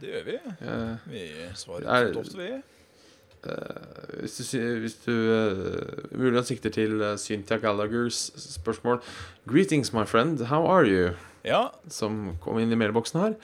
Det 0.00 0.10
gjør 0.14 0.24
vi. 0.30 0.36
Eh, 0.62 0.94
Vi 1.10 1.24
svarer 1.58 1.86
Er- 1.86 2.12
så 2.12 2.20
ofte, 2.24 2.38
vi. 2.38 2.62
Hvis 3.42 4.36
du, 4.38 4.58
hvis 4.84 4.94
du 5.02 5.12
uh, 5.12 6.04
mulig 6.14 6.44
sikter 6.46 6.70
til 6.70 7.00
uh, 7.02 7.16
Cynthia 7.18 7.58
Gallaghers 7.58 8.30
spørsmål 8.54 9.00
Greetings, 9.50 9.92
my 9.92 10.04
friend. 10.06 10.44
How 10.46 10.66
are 10.66 10.86
you? 10.86 11.16
Ja, 11.42 11.72
Som 11.90 12.36
kom 12.42 12.60
inn 12.62 12.70
i 12.70 12.78
mailboksen 12.78 13.20
her. 13.20 13.36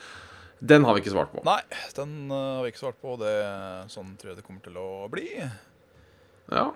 Den 0.59 0.87
har 0.87 0.95
vi 0.95 1.03
ikke 1.03 1.15
svart 1.15 1.31
på. 1.35 1.43
Nei, 1.47 1.61
den 1.95 2.31
har 2.31 2.63
vi 2.63 2.73
ikke 2.73 2.83
svart 2.83 2.99
på. 3.03 3.15
Det, 3.21 3.35
sånn 3.91 4.15
tror 4.19 4.33
jeg 4.33 4.41
det 4.41 4.47
kommer 4.47 4.63
til 4.63 4.79
å 4.79 4.89
bli. 5.11 5.29
Ja. 6.51 6.71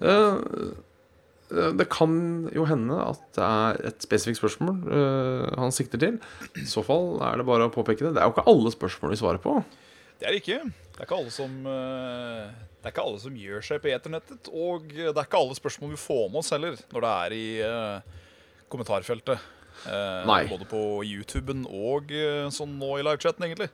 Det. 0.00 0.16
Eh, 1.46 1.84
kan 1.92 2.14
jo 2.50 2.64
hende 2.66 2.98
at 2.98 3.22
det 3.36 3.46
er 3.46 3.80
et 3.92 4.02
spesifikt 4.02 4.40
spørsmål 4.40 4.80
eh, 4.90 5.58
han 5.60 5.74
sikter 5.74 6.00
til. 6.02 6.16
I 6.58 6.66
så 6.68 6.82
fall 6.86 7.20
er 7.22 7.38
det 7.38 7.46
bare 7.46 7.68
å 7.68 7.72
påpeke 7.72 8.02
det. 8.02 8.16
Det 8.16 8.22
er 8.22 8.28
jo 8.28 8.34
ikke 8.34 8.48
alle 8.50 8.72
spørsmål 8.74 9.14
vi 9.14 9.20
svarer 9.20 9.42
på. 9.42 9.60
Det 10.20 10.26
er 10.28 10.32
det 10.32 10.40
ikke. 10.42 10.60
Det 10.64 11.00
er 11.02 11.04
ikke 11.08 11.18
alle 11.18 11.32
som 11.34 11.56
uh, 11.68 12.46
Det 12.80 12.88
er 12.88 12.94
ikke 12.94 13.02
alle 13.04 13.20
som 13.20 13.34
gjør 13.36 13.64
seg 13.68 13.82
på 13.84 13.90
eternettet. 13.92 14.48
Og 14.52 14.86
det 14.94 15.10
er 15.12 15.24
ikke 15.26 15.40
alle 15.42 15.56
spørsmål 15.58 15.92
vi 15.92 16.00
får 16.00 16.24
med 16.32 16.40
oss 16.40 16.52
heller, 16.54 16.78
når 16.94 17.04
det 17.06 17.10
er 17.16 17.36
i 17.36 17.46
uh, 17.66 18.22
kommentarfeltet. 18.72 19.42
Eh, 19.86 20.22
Nei. 20.24 20.46
Både 20.48 20.64
på 20.70 20.78
YouTuben 21.04 21.66
og 21.68 22.08
eh, 22.16 22.46
sånn 22.50 22.78
nå 22.80 22.94
i 22.96 23.02
livechatten, 23.04 23.44
egentlig. 23.44 23.68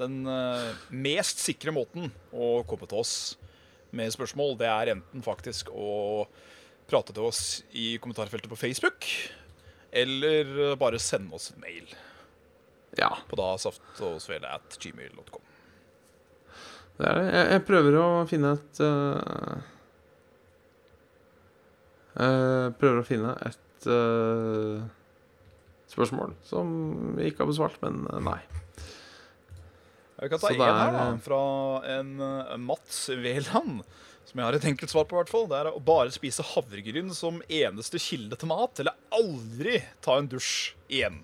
Den 0.00 0.22
eh, 0.24 0.70
mest 0.96 1.42
sikre 1.44 1.74
måten 1.76 2.08
å 2.32 2.62
komme 2.66 2.88
til 2.88 3.02
oss 3.02 3.12
med 3.92 4.08
spørsmål, 4.14 4.56
det 4.62 4.70
er 4.72 4.94
enten 4.94 5.22
faktisk 5.22 5.68
å 5.76 6.24
prate 6.88 7.12
til 7.12 7.28
oss 7.28 7.42
i 7.76 7.98
kommentarfeltet 8.00 8.48
på 8.50 8.56
Facebook, 8.58 9.04
eller 9.92 10.54
eh, 10.70 10.74
bare 10.80 10.98
sende 11.04 11.36
oss 11.36 11.50
en 11.52 11.60
mail 11.62 11.92
Ja. 12.96 13.12
på 13.28 13.36
da 13.38 13.52
saftogsvele 13.60 14.48
at 14.56 14.80
gmail.com. 14.80 15.44
Det 16.98 17.08
er 17.08 17.18
det. 17.18 17.28
Jeg, 17.28 17.46
jeg 17.54 17.64
prøver 17.68 17.98
å 17.98 18.08
finne 18.30 18.54
et 18.58 18.80
uh, 18.84 19.54
uh, 22.20 22.66
Prøver 22.78 23.00
å 23.00 23.06
finne 23.06 23.32
et 23.48 23.88
uh, 23.88 24.82
spørsmål 25.92 26.36
som 26.46 26.70
vi 27.16 27.30
ikke 27.30 27.44
har 27.44 27.50
besvart, 27.50 27.80
men 27.84 28.04
nei. 28.24 28.38
Vi 30.22 30.30
kan 30.30 30.38
ta 30.38 30.52
én 30.52 30.60
her, 30.62 30.70
er, 30.70 30.94
da. 30.94 31.06
Fra 31.24 31.42
en 31.96 32.14
Mats 32.62 33.04
Veland. 33.10 33.82
Som 34.28 34.38
jeg 34.38 34.46
har 34.46 34.56
et 34.56 34.64
enkelt 34.70 34.92
svar 34.92 35.08
på, 35.10 35.18
hvert 35.18 35.32
fall. 35.32 35.48
Det 35.50 35.58
er 35.58 35.68
å 35.72 35.82
bare 35.82 36.12
spise 36.14 36.44
havregryn 36.54 37.10
som 37.12 37.42
eneste 37.50 37.98
kilde 38.00 38.38
til 38.38 38.48
mat, 38.48 38.78
eller 38.80 38.96
aldri 39.12 39.80
ta 40.04 40.16
en 40.20 40.30
dusj 40.30 40.72
igjen. 40.86 41.18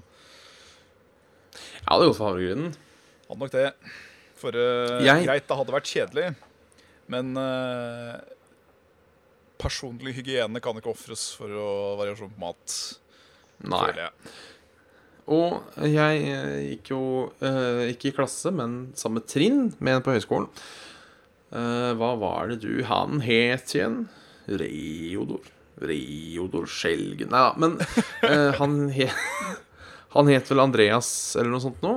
Jeg 1.54 1.86
hadde 1.86 2.10
gått 2.10 2.18
for 2.18 2.28
havregrynen. 2.28 2.74
Hadde 3.28 3.40
nok 3.44 3.54
det. 3.54 3.70
For 4.38 4.54
eh, 4.54 5.04
Jeg- 5.06 5.26
greit, 5.26 5.46
det 5.48 5.56
hadde 5.58 5.74
vært 5.74 5.90
kjedelig, 5.90 6.28
men 7.10 7.32
uh, 7.40 8.18
personlig 9.58 10.14
hygiene 10.18 10.60
kan 10.62 10.76
ikke 10.78 10.92
ofres 10.92 11.24
for 11.38 11.50
å 11.50 11.70
variasjon 11.98 12.30
på 12.36 12.42
mat. 12.44 12.76
Nei. 13.66 13.80
jeg. 13.98 14.34
Og 15.34 15.80
jeg 15.84 16.20
eh, 16.30 16.58
gikk 16.70 16.92
jo 16.94 17.00
uh, 17.42 17.82
ikke 17.90 18.12
i 18.12 18.14
klasse, 18.16 18.52
men 18.54 18.78
samme 18.96 19.20
trinn 19.26 19.72
med 19.82 19.98
en 19.98 20.04
på 20.06 20.14
høyskolen. 20.14 20.46
Uh, 21.50 21.92
hva 21.98 22.12
var 22.20 22.50
det 22.52 22.60
du 22.62 22.84
Han 22.86 23.22
het 23.24 23.74
igjen? 23.74 24.02
Reodor? 24.48 25.42
Reodor 25.78 26.66
Skjelgen 26.68 27.30
Nei 27.30 27.40
da, 27.44 27.52
men 27.60 27.76
han, 28.58 28.72
he, 28.92 29.06
han 30.16 30.30
het 30.32 30.48
vel 30.50 30.62
Andreas 30.64 31.10
eller 31.38 31.52
noe 31.52 31.62
sånt 31.62 31.84
nå. 31.84 31.92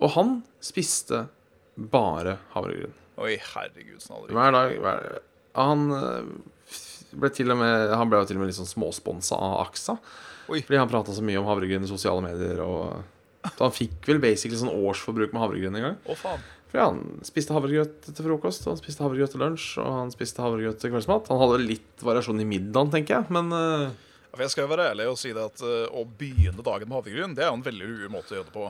Og 0.00 0.14
han 0.16 0.38
spiste 0.64 1.26
bare 1.76 2.38
havregryn. 2.54 2.94
Oi, 3.20 3.34
herregud, 3.52 4.00
sånn. 4.02 4.28
Hver 4.32 4.54
dag. 4.56 4.74
Hver, 4.80 5.20
han 5.58 5.86
eh, 5.96 6.28
ble 7.20 7.30
til 7.34 7.52
og 7.52 7.58
med 7.60 7.90
Han 7.98 8.10
ble 8.10 8.20
jo 8.22 8.28
til 8.30 8.38
og 8.38 8.44
med 8.44 8.52
litt 8.52 8.58
sånn 8.60 8.70
småsponsa 8.70 9.36
av 9.36 9.58
AXA. 9.66 9.98
Oi. 10.50 10.62
Fordi 10.64 10.80
han 10.80 10.90
prata 10.90 11.14
så 11.14 11.24
mye 11.24 11.40
om 11.40 11.48
havregryn 11.50 11.84
i 11.84 11.90
sosiale 11.90 12.24
medier. 12.24 12.62
Og 12.64 13.50
så 13.50 13.66
han 13.66 13.76
fikk 13.76 14.08
vel 14.08 14.22
basically 14.22 14.58
sånn 14.60 14.72
årsforbruk 14.72 15.34
med 15.34 15.44
havregryn 15.44 15.76
en 15.76 15.86
gang. 15.90 16.00
Å, 16.04 16.16
faen. 16.18 16.42
For 16.70 16.78
ja, 16.78 16.86
han 16.92 17.24
spiste 17.26 17.54
havregrøt 17.54 18.06
til 18.06 18.22
frokost, 18.22 18.66
og 18.66 18.76
han 18.76 18.78
spiste 18.78 19.02
havregrøt 19.02 19.32
til 19.34 19.42
lunsj, 19.42 19.70
og 19.82 19.88
han 19.96 20.12
spiste 20.14 20.44
havregrøt 20.44 20.78
til 20.78 20.92
kveldsmat. 20.92 21.30
Han 21.32 21.40
hadde 21.42 21.64
litt 21.64 22.04
variasjon 22.06 22.42
i 22.44 22.46
middagen, 22.46 22.92
tenker 22.94 23.18
jeg, 23.18 23.34
men 23.34 23.50
uh... 23.50 23.90
Jeg 24.38 24.52
skal 24.52 24.62
jo 24.62 24.70
være 24.70 24.92
ærlig 24.92 25.08
og 25.10 25.16
si 25.18 25.32
det 25.34 25.42
at 25.42 25.64
uh, 25.66 25.88
å 25.98 26.04
begynne 26.06 26.62
dagen 26.62 26.86
med 26.86 27.00
havregryn, 27.00 27.34
det 27.34 27.42
er 27.42 27.50
jo 27.50 27.56
en 27.58 27.66
veldig 27.66 27.88
lur 27.88 28.12
måte 28.14 28.30
å 28.30 28.38
gjøre 28.38 28.46
det 28.52 28.54
på. 28.54 28.68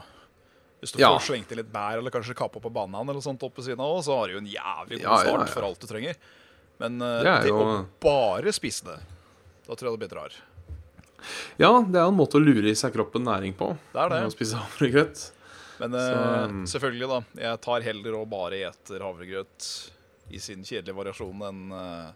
Hvis 0.80 0.92
du 0.96 1.00
Ja. 1.02 1.10
får 1.18 1.26
slengt 1.28 1.50
i 1.52 1.56
litt 1.58 1.68
bær 1.72 1.98
eller 1.98 2.10
kanskje 2.10 2.34
kappa 2.34 2.60
på 2.60 2.70
banan, 2.72 3.08
eller 3.08 3.20
sånt 3.20 3.42
opp 3.44 3.56
ved 3.58 3.66
siden 3.66 3.80
av, 3.84 3.98
så 4.02 4.16
har 4.16 4.28
du 4.28 4.32
jo 4.38 4.38
en 4.40 4.46
jævlig 4.48 5.00
god 5.00 5.04
Ja, 5.04 5.16
ja, 5.16 5.24
start 5.26 5.46
ja. 5.48 5.52
for 5.52 5.62
alt 5.68 5.80
du 5.82 5.86
trenger. 5.86 6.16
Men 6.80 7.02
uh, 7.02 7.42
Det 7.44 7.52
å 7.52 7.86
bare 8.00 8.52
spise 8.56 8.84
det, 8.88 8.98
da 9.68 9.74
tror 9.76 9.90
jeg 9.90 9.98
det 10.00 10.08
blir 10.08 10.16
rar. 10.16 10.32
ja, 11.60 11.72
det 11.84 12.00
er 12.00 12.06
en 12.08 12.16
måte 12.16 12.38
å 12.40 12.42
lure 12.42 12.70
i 12.70 12.74
seg 12.74 12.94
kroppen 12.94 13.22
næring 13.28 13.52
på. 13.58 13.74
Det 13.92 14.00
er 14.00 14.08
det. 14.14 14.22
Å 14.24 14.32
spise 14.32 14.56
havregrøt. 14.56 15.26
Men 15.80 15.94
uh, 15.94 16.48
Så- 16.64 16.78
selvfølgelig, 16.78 17.08
da. 17.08 17.20
Jeg 17.42 17.60
tar 17.60 17.80
heller 17.84 18.16
og 18.22 18.30
bare 18.32 18.62
eter 18.70 19.00
havregrøt 19.04 19.90
i 20.32 20.38
sin 20.40 20.62
kjedelige 20.64 20.96
variasjon 20.96 21.44
enn 21.50 21.72
uh, 21.72 22.12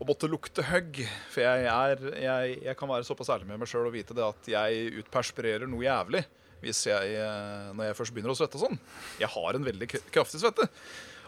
å 0.00 0.06
måtte 0.08 0.26
lukte 0.30 0.64
høgg. 0.66 1.02
For 1.30 1.42
jeg, 1.44 1.66
er, 1.70 2.04
jeg, 2.18 2.58
jeg 2.64 2.76
kan 2.80 2.88
være 2.90 3.06
såpass 3.06 3.30
ærlig 3.30 3.46
med 3.46 3.60
meg 3.62 3.68
sjøl 3.70 3.86
og 3.86 3.94
vite 3.94 4.14
det 4.16 4.26
at 4.26 4.50
jeg 4.50 4.90
utperspirerer 5.04 5.68
noe 5.70 5.84
jævlig 5.86 6.24
hvis 6.60 6.82
jeg, 6.88 7.14
eh, 7.18 7.70
når 7.76 7.90
jeg 7.90 7.98
først 7.98 8.14
begynner 8.16 8.34
å 8.34 8.38
svette 8.38 8.60
sånn. 8.60 8.78
Jeg 9.20 9.32
har 9.32 9.56
en 9.56 9.66
veldig 9.66 9.88
kraftig 10.14 10.42
svette. 10.42 10.68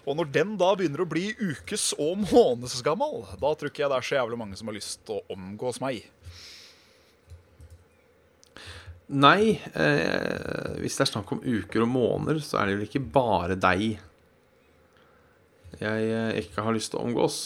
Og 0.03 0.19
når 0.19 0.33
den 0.35 0.57
da 0.59 0.73
begynner 0.75 1.05
å 1.05 1.09
bli 1.09 1.29
ukes- 1.39 1.93
og 1.95 2.25
månedsgammal, 2.25 3.21
da 3.39 3.53
tror 3.55 3.71
ikke 3.71 3.85
jeg 3.85 3.93
det 3.93 3.99
er 4.01 4.09
så 4.09 4.19
jævlig 4.19 4.41
mange 4.41 4.59
som 4.59 4.71
har 4.71 4.79
lyst 4.79 5.05
til 5.07 5.21
å 5.21 5.37
omgås 5.37 5.79
meg. 5.83 6.03
Nei, 9.13 9.61
eh, 9.77 10.79
hvis 10.81 10.97
det 10.97 11.07
er 11.07 11.13
snakk 11.13 11.35
om 11.35 11.45
uker 11.45 11.85
og 11.85 11.93
måneder, 11.93 12.41
så 12.43 12.61
er 12.61 12.71
det 12.71 12.79
vel 12.79 12.89
ikke 12.89 13.07
bare 13.13 13.59
deg 13.61 14.01
jeg 15.81 16.11
eh, 16.13 16.39
ikke 16.43 16.63
har 16.63 16.75
lyst 16.77 16.93
til 16.93 17.01
å 17.01 17.07
omgås. 17.09 17.39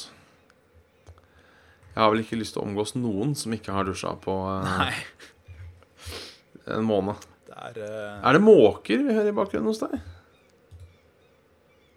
Jeg 1.95 2.03
har 2.03 2.11
vel 2.13 2.25
ikke 2.25 2.39
lyst 2.41 2.57
til 2.57 2.63
å 2.63 2.67
omgås 2.67 2.93
noen 2.99 3.33
som 3.39 3.55
ikke 3.55 3.73
har 3.73 3.87
dusja 3.89 4.13
på 4.21 4.35
eh, 4.51 4.99
en 6.77 6.85
måned. 6.85 7.23
Er 7.57 7.79
uh... 7.81 8.21
Er 8.21 8.37
det 8.37 8.43
måker 8.45 9.01
vi 9.01 9.15
hører 9.17 9.33
i 9.33 9.37
bakgrunnen 9.37 9.71
hos 9.71 9.81
deg? 9.81 9.97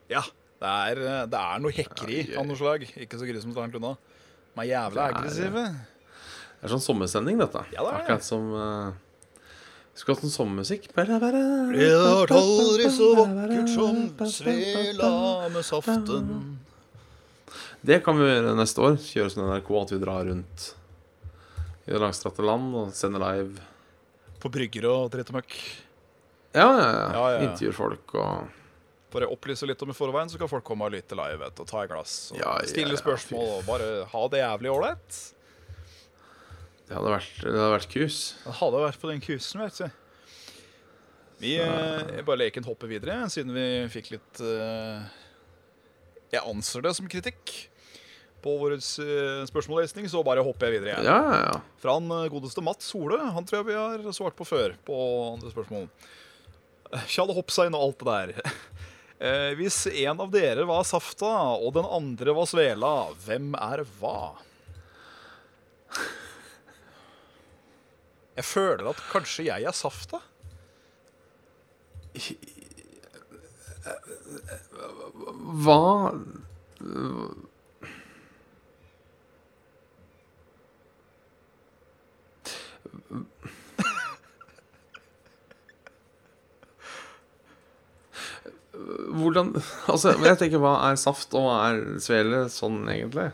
Ja. 0.10 0.24
Det 0.60 0.68
er, 0.68 0.99
eh, 1.07 1.26
det 1.32 1.39
er 1.39 1.60
noe 1.64 1.72
hekkeri 1.72 2.24
av 2.36 2.43
noe 2.47 2.60
slag. 2.60 2.84
Ikke 2.99 3.20
så 3.20 3.28
grusomt 3.28 3.55
langt 3.55 3.78
unna. 3.80 3.93
De 4.51 4.66
er 4.66 4.74
jævla 4.74 5.05
aggressive. 5.14 5.62
Det 6.60 6.68
er 6.68 6.74
sånn 6.74 6.84
sommersending, 6.84 7.38
dette. 7.39 7.62
Ja, 7.72 7.86
det 7.86 7.93
er. 7.93 7.99
Akkurat 8.01 8.26
som 8.28 8.49
uh, 8.51 9.45
Skulle 9.95 10.18
hatt 10.18 10.26
sånn 10.26 10.34
sommermusikk. 10.34 10.89
Det 10.91 11.05
har 11.07 11.38
aldri 12.36 12.89
så 12.91 13.14
vakkert 13.22 13.72
som 13.72 14.01
svela 14.34 15.14
med 15.53 15.64
saften. 15.64 16.28
Det 17.80 18.01
kan 18.03 18.20
vi 18.20 18.28
gjøre 18.28 18.57
neste 18.60 18.84
år. 18.84 18.99
Kjøre 18.99 19.32
sånn 19.32 19.47
NRK 19.47 19.74
at 19.80 19.95
vi 19.95 20.03
drar 20.03 20.28
rundt 20.28 20.70
i 21.88 21.93
det 21.93 22.03
langstrakte 22.03 22.43
land 22.43 22.76
og 22.76 22.91
sender 22.95 23.24
live. 23.24 23.64
På 24.40 24.52
brygger 24.54 24.88
og 24.90 25.10
dritt 25.14 25.32
og 25.34 25.40
møkk. 25.40 25.58
Ja, 26.56 26.66
ja, 26.66 26.88
ja. 26.94 27.10
Ja. 27.14 27.44
Intervjuer 27.46 27.76
folk 27.78 28.16
og 28.18 28.56
Bare 29.10 29.26
opplyse 29.26 29.66
litt 29.66 29.82
om 29.82 29.90
i 29.90 29.96
forveien, 29.98 30.30
så 30.30 30.38
kan 30.38 30.50
folk 30.52 30.62
komme 30.68 30.86
og 30.86 30.94
lytte 30.94 31.16
live 31.18 31.40
vet, 31.42 31.58
og 31.64 31.66
ta 31.66 31.80
et 31.82 31.90
glass. 31.90 32.12
Og 32.30 32.38
Ja, 32.38 32.52
stille 32.70 32.94
spørsmål 33.00 33.48
og 33.56 33.64
bare 33.66 33.88
ha 34.12 34.22
det 34.30 34.42
jævlig 34.44 34.70
ålreit. 34.70 35.18
Det 36.86 36.94
hadde 36.94 37.14
vært, 37.16 37.32
det 37.42 37.56
hadde 37.56 37.72
vært 37.74 37.90
kus. 37.90 38.20
Det 38.44 38.54
hadde 38.60 38.84
vært 38.84 39.02
på 39.02 39.10
den 39.10 39.24
kusen, 39.26 39.64
vet 39.66 39.80
du. 39.82 39.98
Vi 41.42 41.56
eh, 41.64 42.22
bare 42.28 42.42
leken 42.44 42.66
hopper 42.70 42.90
videre, 42.92 43.18
siden 43.34 43.54
vi 43.56 43.66
fikk 43.90 44.12
litt 44.12 44.42
eh, 44.44 45.06
Jeg 46.36 46.44
anser 46.46 46.84
det 46.86 46.92
som 46.98 47.08
kritikk 47.10 47.54
på 48.44 48.56
vår 48.62 48.76
eh, 48.78 49.44
spørsmållesning, 49.50 50.08
så 50.12 50.24
bare 50.26 50.44
hopper 50.46 50.70
jeg 50.70 50.80
videre. 50.80 51.00
Igjen. 51.00 51.10
ja, 51.10 51.40
ja. 51.46 51.62
Fra 51.82 51.98
han 51.98 52.10
eh, 52.16 52.28
godeste 52.32 52.64
Mats 52.66 52.90
Sole. 52.92 53.20
Han 53.36 53.48
tror 53.48 53.62
jeg 53.62 53.70
vi 53.72 53.78
har 53.80 54.16
svart 54.16 54.38
på 54.40 54.48
før, 54.48 54.76
på 54.88 55.00
andre 55.34 55.52
spørsmål. 55.54 55.88
Eh, 56.94 57.08
Tjall 57.12 57.34
Hoppsein 57.38 57.76
og 57.78 57.90
alt 57.90 58.06
det 58.06 58.20
der. 58.36 58.54
Eh, 59.20 59.50
hvis 59.60 59.82
en 60.06 60.22
av 60.24 60.30
dere 60.32 60.64
var 60.64 60.86
Safta, 60.88 61.28
og 61.60 61.74
den 61.76 61.84
andre 61.84 62.32
var 62.38 62.46
Svela, 62.48 62.92
hvem 63.26 63.50
er 63.60 63.82
hva? 64.00 64.30
Jeg 68.40 68.48
føler 68.48 68.88
at 68.94 69.02
kanskje 69.12 69.50
jeg 69.50 69.68
er 69.68 69.76
Safta. 69.76 70.22
Hva 75.66 76.16
Hvordan 89.30 89.53
Altså, 89.93 90.15
men 90.17 90.32
jeg 90.34 90.41
tenker, 90.43 90.63
hva 90.63 90.73
er 90.89 90.99
saft, 90.99 91.34
og 91.38 91.45
hva 91.45 91.59
er 91.69 92.01
svele 92.03 92.47
sånn 92.53 92.82
egentlig? 92.91 93.30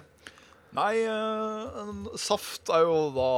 Nei, 0.75 1.05
eh, 1.07 1.91
saft 2.19 2.67
er 2.73 2.83
jo 2.83 2.97
da 3.15 3.29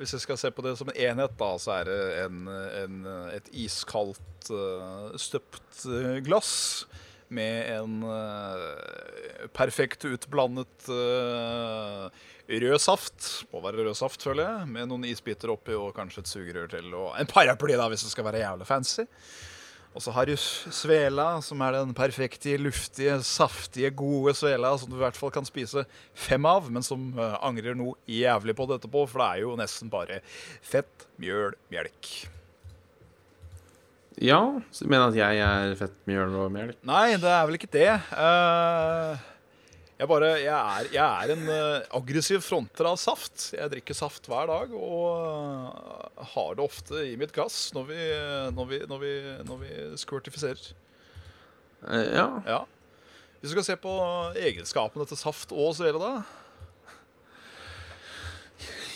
Hvis 0.00 0.16
jeg 0.16 0.24
skal 0.24 0.40
se 0.40 0.50
på 0.50 0.64
det 0.66 0.72
som 0.80 0.90
en 0.90 0.98
enhet, 0.98 1.36
da, 1.38 1.52
så 1.62 1.76
er 1.78 1.86
det 1.86 2.00
en, 2.24 2.40
en, 2.80 2.96
et 3.30 3.52
iskaldt 3.66 4.50
eh, 4.50 5.14
støpt 5.22 5.86
eh, 5.86 6.18
glass 6.26 6.50
med 7.30 7.68
en 7.76 8.02
eh, 8.10 9.46
perfekt 9.54 10.04
utblandet 10.08 10.88
eh, 10.90 12.08
rød 12.64 12.82
saft. 12.82 13.28
Må 13.52 13.62
være 13.62 13.84
rød 13.86 13.94
saft, 13.94 14.24
føler 14.26 14.48
jeg. 14.48 14.70
Med 14.74 14.90
noen 14.90 15.06
isbiter 15.06 15.52
oppi 15.54 15.76
og 15.78 15.94
kanskje 15.94 16.24
et 16.24 16.32
sugerør 16.32 16.72
til. 16.72 16.90
Og 16.90 17.14
en 17.20 17.30
paraply, 17.30 17.76
da, 17.78 17.86
hvis 17.92 18.02
det 18.06 18.10
skal 18.16 18.26
være 18.26 18.42
jævlig 18.42 18.66
fancy. 18.66 19.06
Og 19.90 20.02
så 20.04 20.12
har 20.14 20.28
du 20.28 20.36
svela, 20.38 21.40
som 21.42 21.62
er 21.66 21.74
den 21.74 21.94
perfekte, 21.98 22.54
luftige, 22.62 23.16
saftige, 23.26 23.90
gode 23.90 24.36
svela 24.38 24.70
som 24.78 24.90
du 24.90 24.94
i 24.94 25.02
hvert 25.02 25.18
fall 25.18 25.32
kan 25.34 25.46
spise 25.46 25.82
fem 26.14 26.46
av, 26.46 26.68
men 26.70 26.84
som 26.86 27.08
eh, 27.18 27.38
angrer 27.42 27.74
noe 27.78 27.98
jævlig 28.06 28.54
på 28.54 28.68
det 28.70 28.78
etterpå, 28.78 29.02
for 29.10 29.24
det 29.24 29.30
er 29.30 29.42
jo 29.42 29.56
nesten 29.58 29.90
bare 29.90 30.20
fett, 30.62 31.08
mjøl, 31.18 31.58
melk. 31.74 32.12
Ja, 34.20 34.38
så 34.70 34.84
du 34.84 34.92
mener 34.92 35.08
at 35.08 35.18
jeg 35.18 35.42
er 35.42 35.74
fett 35.80 35.98
mjøl 36.06 36.38
og 36.38 36.54
melk? 36.54 36.78
Nei, 36.86 37.16
det 37.18 37.30
er 37.32 37.44
vel 37.48 37.58
ikke 37.58 37.72
det. 37.74 37.90
Eh, 37.96 39.28
jeg 40.00 40.08
bare 40.08 40.28
Jeg 40.40 40.48
er, 40.56 40.86
jeg 40.94 41.04
er 41.04 41.32
en 41.34 41.42
uh, 41.52 41.96
aggressiv 42.00 42.40
fronter 42.44 42.88
av 42.88 42.96
saft. 43.00 43.50
Jeg 43.52 43.68
drikker 43.74 43.96
saft 43.98 44.28
hver 44.30 44.48
dag 44.48 44.72
og 44.72 45.06
uh, 45.20 46.26
har 46.34 46.54
det 46.56 46.64
ofte 46.64 47.02
i 47.10 47.16
mitt 47.20 47.34
gass 47.36 47.66
når 47.76 47.88
vi, 47.90 47.98
når 48.56 48.70
vi, 48.70 48.78
når 48.88 49.02
vi, 49.04 49.14
når 49.50 49.60
vi 49.64 49.72
squirtifiserer. 50.00 50.70
Eh, 51.88 52.06
Ja. 52.16 52.28
Ja. 52.48 52.60
Hvis 53.40 53.52
du 53.52 53.54
skal 53.56 53.64
se 53.70 53.76
på 53.80 53.92
egenskapene 54.36 55.06
til 55.08 55.16
saft 55.16 55.52
og 55.56 55.72
svele, 55.78 55.96
da 56.00 56.18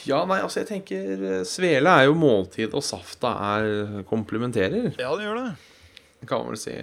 ja, 0.04 0.18
nei, 0.28 0.36
altså 0.44 0.60
jeg 0.60 0.68
tenker 0.68 1.44
Svele 1.48 1.88
er 1.88 2.10
jo 2.10 2.16
måltid, 2.20 2.74
og 2.76 2.84
safta 2.84 3.30
er 3.54 4.02
komplementerer, 4.04 4.90
Ja, 5.00 5.14
det 5.16 5.24
gjør 5.24 5.38
det. 5.40 5.46
kan 6.28 6.42
man 6.42 6.52
vel 6.52 6.60
si. 6.60 6.74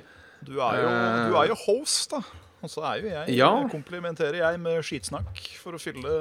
Du 0.41 0.55
er 0.57 0.79
jo, 0.81 0.87
du 1.29 1.37
er 1.37 1.51
jo 1.51 1.57
host, 1.67 2.15
da. 2.15 2.23
Og 2.61 2.69
så 2.69 2.83
er 2.85 3.01
jo 3.01 3.09
jeg 3.09 3.35
Ja. 3.37 3.49
Komplementerer 3.71 4.37
jeg 4.43 4.59
med 4.61 4.83
skitsnakk 4.85 5.39
for 5.61 5.73
å 5.77 5.81
fylle 5.81 6.11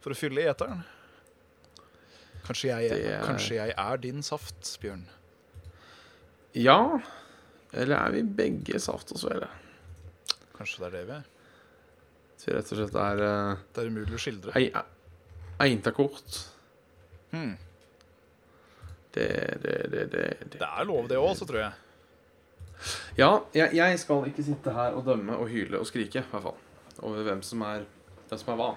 For 0.00 0.14
å 0.14 0.16
fylle 0.16 0.46
eteren. 0.48 0.84
Kanskje 2.46 2.68
jeg, 2.70 2.90
er- 3.02 3.24
kanskje 3.26 3.56
jeg 3.58 3.74
er 3.76 3.96
din 3.98 4.22
saft, 4.22 4.60
Bjørn. 4.80 5.06
Ja, 6.54 7.00
eller 7.74 7.96
er 7.96 8.12
vi 8.14 8.22
begge 8.22 8.78
saft 8.80 9.10
og 9.12 9.18
svele? 9.18 9.48
Kanskje 10.56 10.78
det 10.78 10.86
er 10.86 10.94
det 10.94 11.06
vi 11.08 11.12
er. 11.16 11.24
Så 12.38 12.52
rett 12.54 12.70
og 12.72 12.78
slett 12.78 12.94
er 13.02 13.22
uh, 13.26 13.56
Det 13.74 13.82
er 13.82 13.90
umulig 13.90 14.14
å 14.14 14.20
skildre. 14.22 14.52
eintakort. 15.58 16.38
Hmm. 17.32 17.56
Det, 19.12 19.26
det, 19.62 19.74
det, 19.90 20.04
det, 20.12 20.24
det. 20.52 20.58
Det 20.60 20.68
er 20.68 20.84
lov, 20.88 21.08
det 21.08 21.16
òg, 21.18 21.34
så 21.36 21.46
tror 21.48 21.60
jeg. 21.64 21.72
Ja, 23.18 23.30
jeg, 23.56 23.72
jeg 23.74 23.98
skal 24.02 24.26
ikke 24.28 24.44
sitte 24.44 24.72
her 24.74 24.96
og 24.98 25.04
dømme 25.06 25.36
og 25.40 25.48
hyle 25.48 25.78
og 25.80 25.86
skrike, 25.88 26.20
i 26.20 26.30
hvert 26.30 26.42
fall. 26.44 26.54
Over 27.02 27.22
hvem 27.26 27.42
som 27.44 27.62
er 27.66 27.84
hvem 28.28 28.38
som 28.40 28.52
er 28.52 28.60
hva. 28.60 28.68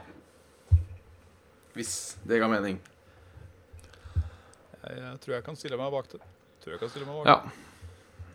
Hvis 1.76 1.94
det 2.28 2.40
ga 2.42 2.48
mening. 2.52 2.80
jeg. 4.84 4.98
Jeg 4.98 5.20
tror 5.22 5.34
jeg 5.36 5.44
kan 5.46 5.56
stille 5.60 5.78
meg 5.78 5.92
bak 5.94 6.08
det. 6.12 6.22
Tror 6.64 6.72
jeg 6.76 6.80
kan 6.82 6.90
stille 6.90 7.06
meg 7.08 7.20
bak 7.24 7.28
Ja. 7.28 7.40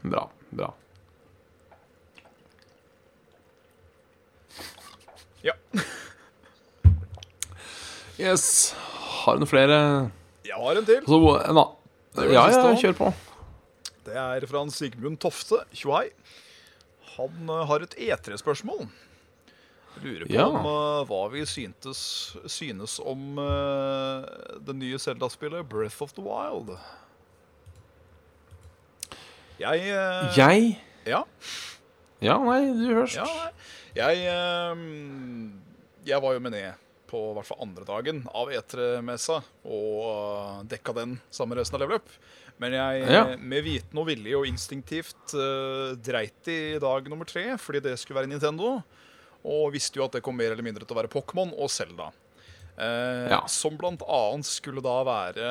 Bra. 0.05 0.25
Bra. 0.53 0.71
Ja. 5.45 5.53
Yes. 8.21 8.75
Har 9.25 9.35
du 9.37 9.43
noen 9.43 9.51
flere. 9.51 9.79
Jeg 10.47 10.55
har 10.61 10.79
en 10.79 10.87
til. 10.87 11.01
Så, 11.09 11.19
en, 11.49 11.59
a- 11.59 12.25
ja, 12.31 12.45
ja, 12.53 12.75
kjør 12.79 12.95
på. 13.01 13.09
Det 14.05 14.15
er 14.21 14.45
fra 14.51 14.61
en 14.65 14.73
Sigmund 14.75 15.19
Tofte, 15.23 15.63
tjohei. 15.77 16.11
Han 17.17 17.49
eh, 17.49 17.65
har 17.71 17.85
et 17.87 17.97
E3-spørsmål. 17.97 18.87
Lurer 20.03 20.27
på 20.27 20.35
Ja. 20.35 20.49
om, 20.51 20.67
uh, 20.67 21.05
hva 21.07 21.21
vi 21.31 21.45
syntes, 21.47 22.01
synes 22.51 22.97
om 22.99 23.39
uh, 23.39 24.25
det 24.67 24.75
nye 24.75 24.99
Zelda-spillet 24.99 25.69
Breath 25.71 26.03
of 26.03 26.13
the 26.17 26.25
Wild. 26.25 26.73
Jeg 29.63 29.85
uh, 29.95 30.35
Jeg 30.39 30.79
Ja. 31.07 31.23
Ja, 32.25 32.39
nei, 32.41 32.61
du 32.75 32.89
først. 32.97 33.21
ja 33.21 33.51
jeg 33.95 34.25
Jeg 36.09 36.23
var 36.25 36.33
jo 36.35 36.41
med 36.43 36.51
ned 36.57 36.73
på 37.07 37.21
hvert 37.37 37.47
fall 37.47 37.61
andre 37.63 37.85
dagen 37.87 38.25
av 38.35 38.49
E3-messa 38.51 39.37
og 39.63 40.65
dekka 40.67 40.95
den 40.97 41.21
sammen 41.31 41.55
med 41.55 41.61
resten 41.63 41.77
av 41.79 41.85
Level 41.85 42.01
Up. 42.01 42.09
Men 42.63 42.73
jeg, 42.77 43.01
Ja. 43.11 43.23
eh, 43.33 43.37
med 43.41 43.65
viten 43.67 43.99
og 43.99 44.07
vilje 44.07 44.37
og 44.39 44.47
instinktivt 44.47 45.35
uh, 45.35 45.95
dreit 45.99 46.47
i 46.49 46.79
dag 46.79 47.09
nummer 47.11 47.27
tre, 47.27 47.57
fordi 47.59 47.81
det 47.83 47.97
skulle 47.99 48.21
være 48.21 48.31
Nintendo. 48.31 48.77
Og 49.45 49.73
visste 49.75 49.99
jo 49.99 50.05
at 50.07 50.13
det 50.17 50.23
kom 50.25 50.37
mer 50.39 50.53
eller 50.55 50.65
mindre 50.65 50.87
til 50.87 50.95
å 50.95 51.01
være 51.03 51.11
Pokémon 51.13 51.51
og 51.59 51.71
Zelda. 51.71 52.11
Uh, 52.79 53.29
Ja. 53.31 53.41
Som 53.51 53.77
blant 53.77 54.03
annet 54.07 54.47
skulle 54.47 54.83
da 54.83 55.03
være 55.07 55.49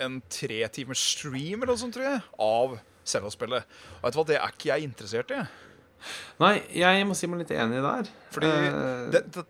en 0.00 0.20
tre 0.30 0.60
timers 0.70 1.02
stream 1.02 1.62
eller 1.62 1.74
noe 1.74 1.80
sånt, 1.82 1.94
tror 1.96 2.06
jeg, 2.06 2.22
av 2.38 2.78
Zelda-spillet. 3.08 3.66
Og 3.98 4.04
vet 4.06 4.14
du 4.14 4.18
hva, 4.20 4.26
det 4.30 4.38
er 4.38 4.52
ikke 4.54 4.70
jeg 4.70 4.86
interessert 4.86 5.32
i. 5.34 5.42
Nei, 6.38 6.54
jeg 6.78 7.06
må 7.08 7.16
si 7.18 7.26
meg 7.26 7.42
litt 7.42 7.50
enig 7.50 7.82
der. 7.82 8.10
Fordi 8.30 8.46
uh... 8.46 9.08
det, 9.10 9.24
det, 9.34 9.42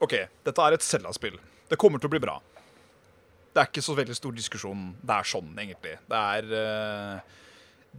OK, 0.00 0.16
dette 0.48 0.64
er 0.64 0.78
et 0.78 0.86
Zelda-spill. 0.86 1.36
Det 1.68 1.76
kommer 1.80 2.00
til 2.00 2.08
å 2.08 2.14
bli 2.14 2.22
bra. 2.24 2.38
Det 3.52 3.60
er 3.60 3.68
ikke 3.68 3.84
så 3.84 3.94
veldig 3.96 4.16
stor 4.16 4.34
diskusjon. 4.36 4.90
Det 5.04 5.14
er 5.14 5.28
sånn, 5.28 5.52
egentlig. 5.60 5.94
Det 6.08 6.20
er 6.36 6.52
eh, 6.56 7.38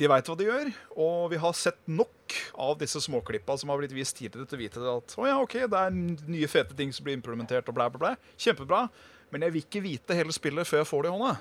De 0.01 0.10
veit 0.10 0.30
hva 0.30 0.36
de 0.39 0.47
gjør, 0.47 0.72
og 1.06 1.18
vi 1.30 1.39
har 1.43 1.54
sett 1.58 1.78
nok 1.86 2.38
av 2.66 2.80
disse 2.82 3.01
småklippa 3.06 3.58
som 3.62 3.70
har 3.70 3.78
blitt 3.78 3.93
vist 3.93 4.18
tidligere 4.18 4.49
til 4.49 4.58
å 4.58 4.64
vite 4.64 4.86
at 4.95 5.16
å 5.22 5.28
ja, 5.30 5.36
ok, 5.43 5.60
det 5.70 5.82
er 5.86 5.93
nye 6.34 6.49
fete 6.49 6.74
ting 6.78 6.93
som 6.95 7.06
blir 7.06 7.20
implementert, 7.20 7.70
og 7.70 7.78
blæ, 7.78 7.91
blæ, 7.93 8.01
blæ. 8.01 8.34
Kjempebra. 8.41 8.88
Men 9.34 9.45
jeg 9.45 9.54
vil 9.54 9.66
ikke 9.68 9.84
vite 9.86 10.18
hele 10.18 10.34
spillet 10.34 10.70
før 10.70 10.82
jeg 10.82 10.89
får 10.89 11.06
det 11.06 11.12
i 11.12 11.14
hånda. 11.14 11.36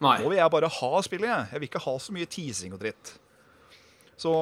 Nei. 0.00 0.16
Nå 0.22 0.30
vil 0.30 0.38
jeg 0.40 0.54
bare 0.54 0.70
ha 0.78 1.02
spillet, 1.04 1.28
jeg. 1.28 1.48
Jeg 1.50 1.60
vil 1.60 1.68
ikke 1.68 1.84
ha 1.84 1.98
så 2.00 2.14
mye 2.14 2.30
teasing 2.30 2.74
og 2.74 2.80
dritt. 2.80 3.12
Så 4.20 4.32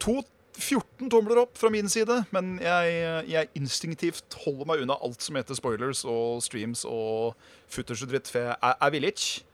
to 0.00 0.20
14 0.58 1.10
tomler 1.12 1.38
opp 1.44 1.58
fra 1.58 1.70
min 1.70 1.88
side, 1.90 2.14
men 2.34 2.56
jeg, 2.62 2.94
jeg 3.30 3.50
instinktivt 3.58 4.36
holder 4.44 4.68
meg 4.68 4.82
unna 4.82 4.96
alt 5.04 5.22
som 5.22 5.38
heter 5.38 5.58
spoilers 5.58 6.02
og 6.08 6.42
streams 6.44 6.84
og 6.88 7.38
futters 7.70 8.02
og 8.04 8.10
dritt, 8.10 8.30
for 8.32 8.48
jeg, 8.48 8.58
jeg 8.74 8.94
vil 8.96 9.08
ikke. 9.12 9.46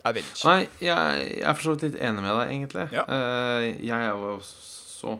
Jeg 0.00 0.16
vil 0.16 0.26
ikke. 0.26 0.44
Nei, 0.48 0.60
jeg, 0.80 1.24
jeg 1.36 1.46
er 1.46 1.56
for 1.56 1.66
så 1.66 1.74
vidt 1.74 1.86
litt 1.86 1.98
enig 2.00 2.24
med 2.24 2.32
deg, 2.34 2.52
egentlig. 2.56 2.86
Ja. 2.96 3.06
Eh, 3.16 3.66
jeg 3.86 3.96
er 3.96 4.10
jo 4.10 4.34
også, 4.36 5.16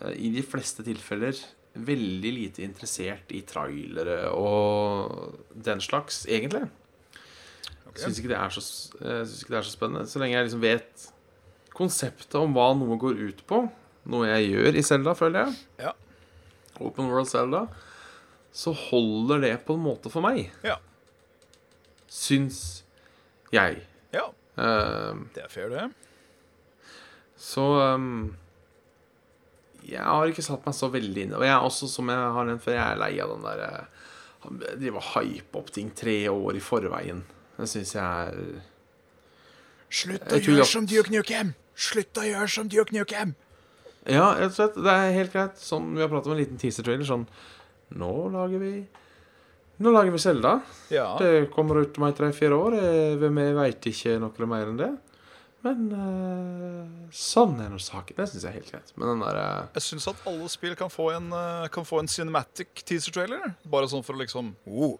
eh, 0.00 0.14
i 0.28 0.32
de 0.34 0.44
fleste 0.46 0.86
tilfeller, 0.86 1.42
veldig 1.74 2.30
lite 2.30 2.62
interessert 2.62 3.32
i 3.34 3.40
trailere 3.48 4.28
og 4.30 5.40
den 5.66 5.80
slags, 5.82 6.22
egentlig. 6.30 6.68
Okay. 7.88 8.04
Syns 8.04 8.20
ikke, 8.20 8.30
det 8.30 8.38
er 8.38 8.54
så, 8.54 8.62
synes 8.62 9.40
ikke 9.40 9.54
det 9.54 9.60
er 9.60 9.66
så 9.66 9.74
spennende. 9.74 10.06
Så 10.10 10.22
lenge 10.22 10.36
jeg 10.36 10.48
liksom 10.48 10.62
vet 10.62 11.08
konseptet 11.74 12.36
om 12.38 12.54
hva 12.56 12.70
noe 12.78 12.98
går 13.00 13.18
ut 13.30 13.42
på, 13.50 13.64
noe 14.12 14.28
jeg 14.30 14.52
gjør 14.52 14.78
i 14.78 14.84
Zelda, 14.86 15.14
føler 15.18 15.46
jeg, 15.46 15.58
Ja. 15.86 15.92
Open 16.82 17.06
World 17.06 17.28
Zelda, 17.30 17.68
så 18.54 18.72
holder 18.74 19.40
det 19.44 19.52
på 19.66 19.76
en 19.76 19.84
måte 19.84 20.10
for 20.10 20.24
meg. 20.24 20.48
Ja. 20.66 20.78
Syns 22.10 22.84
jeg. 23.54 23.84
ja, 24.14 24.28
Uh, 24.54 25.18
det 25.34 25.42
er 25.42 25.48
fair, 25.50 25.66
det. 25.72 25.88
Så 27.34 27.62
um, 27.96 28.36
Jeg 29.82 29.98
har 30.06 30.30
ikke 30.30 30.44
satt 30.46 30.62
meg 30.62 30.76
så 30.78 30.86
veldig 30.94 31.24
inn 31.24 31.32
Og 31.34 31.42
jeg 31.42 31.50
er 31.50 31.66
også, 31.66 31.88
som 31.90 32.06
jeg 32.12 32.28
har 32.36 32.46
nevnt 32.46 32.62
før, 32.62 32.76
jeg 32.76 32.84
er 32.92 33.00
lei 33.00 33.10
av 33.24 33.32
den 33.34 33.42
der 33.42 33.62
eh, 33.66 34.04
Drive 34.78 35.00
og 35.02 35.08
hype 35.16 35.58
opp 35.58 35.72
ting 35.74 35.90
tre 35.98 36.14
år 36.30 36.54
i 36.54 36.62
forveien. 36.62 37.24
Det 37.58 37.66
syns 37.72 37.96
jeg 37.96 38.04
er 38.04 38.62
Slutt 39.90 40.30
å 40.30 40.38
gjøre 40.38 40.68
som 40.70 40.86
Duke 40.86 41.10
Nukem! 41.10 41.50
Slutt 41.74 42.20
å 42.20 42.26
gjøre 42.26 42.50
som 42.50 42.68
Duke 42.70 42.94
Nukem! 42.94 43.34
Ja, 44.04 44.34
rett 44.36 44.52
og 44.52 44.58
slett. 44.58 44.76
Det 44.84 44.92
er 44.92 45.14
helt 45.16 45.32
greit. 45.32 45.56
Sånn, 45.60 45.94
vi 45.96 46.02
har 46.04 46.10
pratet 46.12 46.28
om 46.28 46.34
en 46.36 46.42
liten 46.42 46.60
teaser-trailer. 46.60 47.06
Sånn 47.08 47.24
Nå 47.94 48.10
lager 48.32 48.60
vi 48.60 48.74
Nå 49.82 49.90
lager 49.90 50.14
vi 50.14 50.20
Selda. 50.22 50.58
Ja. 50.94 51.16
Det 51.18 51.48
kommer 51.54 51.80
ut 51.82 51.96
om 51.98 52.06
tre-fire 52.14 52.54
år. 52.54 52.76
eh, 52.78 53.16
Vi 53.18 53.28
veit 53.56 53.88
ikke 53.90 54.18
noe 54.22 54.46
mer 54.46 54.70
enn 54.70 54.78
det. 54.78 54.92
Men 55.64 55.86
uh, 55.96 57.08
sånn 57.08 57.56
er 57.64 57.70
nå 57.72 57.78
saken. 57.80 58.18
Det 58.18 58.26
syns 58.28 58.42
jeg 58.44 58.50
er 58.52 58.58
helt 58.58 58.70
greit. 58.74 58.90
Men 59.00 59.14
den 59.14 59.22
der 59.24 59.38
uh, 59.40 59.70
Jeg 59.78 59.86
syns 59.86 60.06
at 60.12 60.20
alle 60.28 60.48
spill 60.52 60.74
kan 60.76 60.92
få 60.92 61.08
en, 61.14 61.30
uh, 61.32 61.64
kan 61.72 61.86
få 61.88 62.02
en 62.02 62.10
cinematic 62.10 62.84
teaser-trailer. 62.84 63.54
Bare 63.72 63.88
sånn 63.88 64.04
for 64.04 64.12
å 64.12 64.20
liksom 64.20 64.52
oh. 64.68 64.98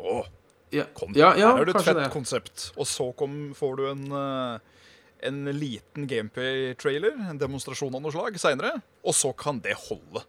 Åh, 0.00 0.28
Ja, 0.76 0.84
kom, 0.94 1.16
ja, 1.16 1.32
ja 1.40 1.54
her 1.56 1.64
er 1.64 1.70
det 1.70 1.74
et 1.80 1.86
fett 1.88 1.96
det. 1.98 2.10
konsept. 2.12 2.66
Og 2.76 2.86
så 2.86 3.08
kom, 3.16 3.38
får 3.56 3.80
du 3.80 3.82
en, 3.90 4.04
eh, 4.14 4.79
en 5.22 5.44
liten 5.52 6.06
gameplay-trailer, 6.10 7.16
en 7.30 7.38
demonstrasjon 7.40 7.94
av 7.94 8.02
noe 8.04 8.12
slag, 8.14 8.38
seinere. 8.40 8.82
Og 9.04 9.14
så 9.16 9.32
kan 9.36 9.60
det 9.64 9.74
holde, 9.88 10.22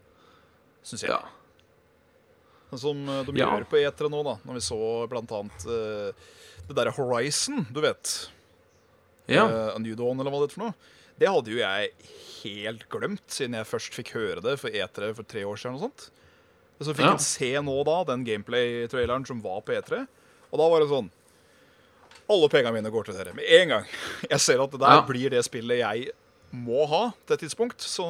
syns 0.84 1.06
jeg. 1.06 1.12
Ja. 1.14 1.22
Sånn 2.72 2.80
Som 2.80 3.10
eh, 3.10 3.24
de 3.28 3.38
Ja. 3.40 3.50
gjør 3.52 3.66
på 3.68 3.80
E3 3.82 4.10
nå, 4.12 4.24
da. 4.24 4.38
Når 4.48 4.54
vi 4.60 4.64
så 4.64 4.80
blant 5.12 5.32
annet 5.36 5.66
uh, 5.68 6.12
det 6.68 6.76
derre 6.78 6.94
Horizon, 6.96 7.66
du 7.72 7.82
vet. 7.84 8.30
ja. 9.28 9.46
Uh, 9.48 9.80
New 9.80 9.96
Dawn, 9.96 10.20
eller 10.20 10.32
hva 10.32 10.42
det 10.46 10.52
er 10.52 10.56
for 10.56 10.66
noe. 10.68 10.74
Det 11.22 11.28
hadde 11.30 11.52
jo 11.52 11.60
jeg 11.60 11.92
helt 12.44 12.88
glemt, 12.90 13.28
siden 13.30 13.54
jeg 13.60 13.68
først 13.70 13.94
fikk 13.94 14.14
høre 14.16 14.42
det 14.42 14.56
for 14.60 14.70
E3 14.74 15.12
for 15.18 15.24
tre 15.28 15.44
år 15.46 15.60
siden. 15.60 15.76
og 15.76 15.82
sånt. 15.90 16.10
Så 16.82 16.96
fikk 16.96 17.06
Ja. 17.06 17.12
jeg 17.14 17.22
se 17.28 17.52
nå 17.62 17.76
da, 17.86 18.04
den 18.08 18.24
gameplay-traileren 18.26 19.28
som 19.28 19.42
var 19.44 19.62
på 19.62 19.76
E3. 19.76 20.08
Og 20.52 20.58
da 20.58 20.68
var 20.72 20.80
det 20.82 20.90
sånn 20.90 21.12
Alle 22.32 22.50
pengene 22.54 22.74
mine 22.80 22.92
går 22.94 23.10
til 23.10 23.18
dere 23.20 23.36
med 23.38 23.46
en 23.60 23.76
gang. 23.76 23.86
Jeg 24.30 24.40
ser 24.44 24.64
at 24.64 24.72
det 24.74 24.80
der 24.82 24.98
Ja. 24.98 25.06
blir 25.08 25.30
det 25.34 25.44
spillet 25.48 25.82
jeg 25.84 26.10
må 26.56 26.86
ha 26.88 27.04
til 27.28 27.36
et 27.38 27.44
tidspunkt. 27.46 27.84
Så 27.84 28.06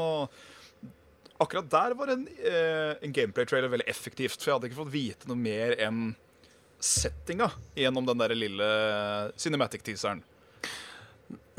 akkurat 1.41 1.69
der 1.73 1.93
var 1.97 2.11
en, 2.13 2.27
eh, 2.45 2.95
en 3.01 3.13
gameplay-trailer 3.13 3.69
veldig 3.71 3.87
effektivt. 3.89 4.37
For 4.41 4.51
jeg 4.51 4.59
hadde 4.59 4.69
ikke 4.69 4.81
fått 4.83 4.93
vite 4.93 5.29
noe 5.31 5.37
mer 5.41 5.73
enn 5.81 6.11
settinga 6.81 7.51
gjennom 7.77 8.05
den 8.07 8.17
der 8.21 8.33
lille 8.37 8.67
cinematic-teaseren. 9.37 10.21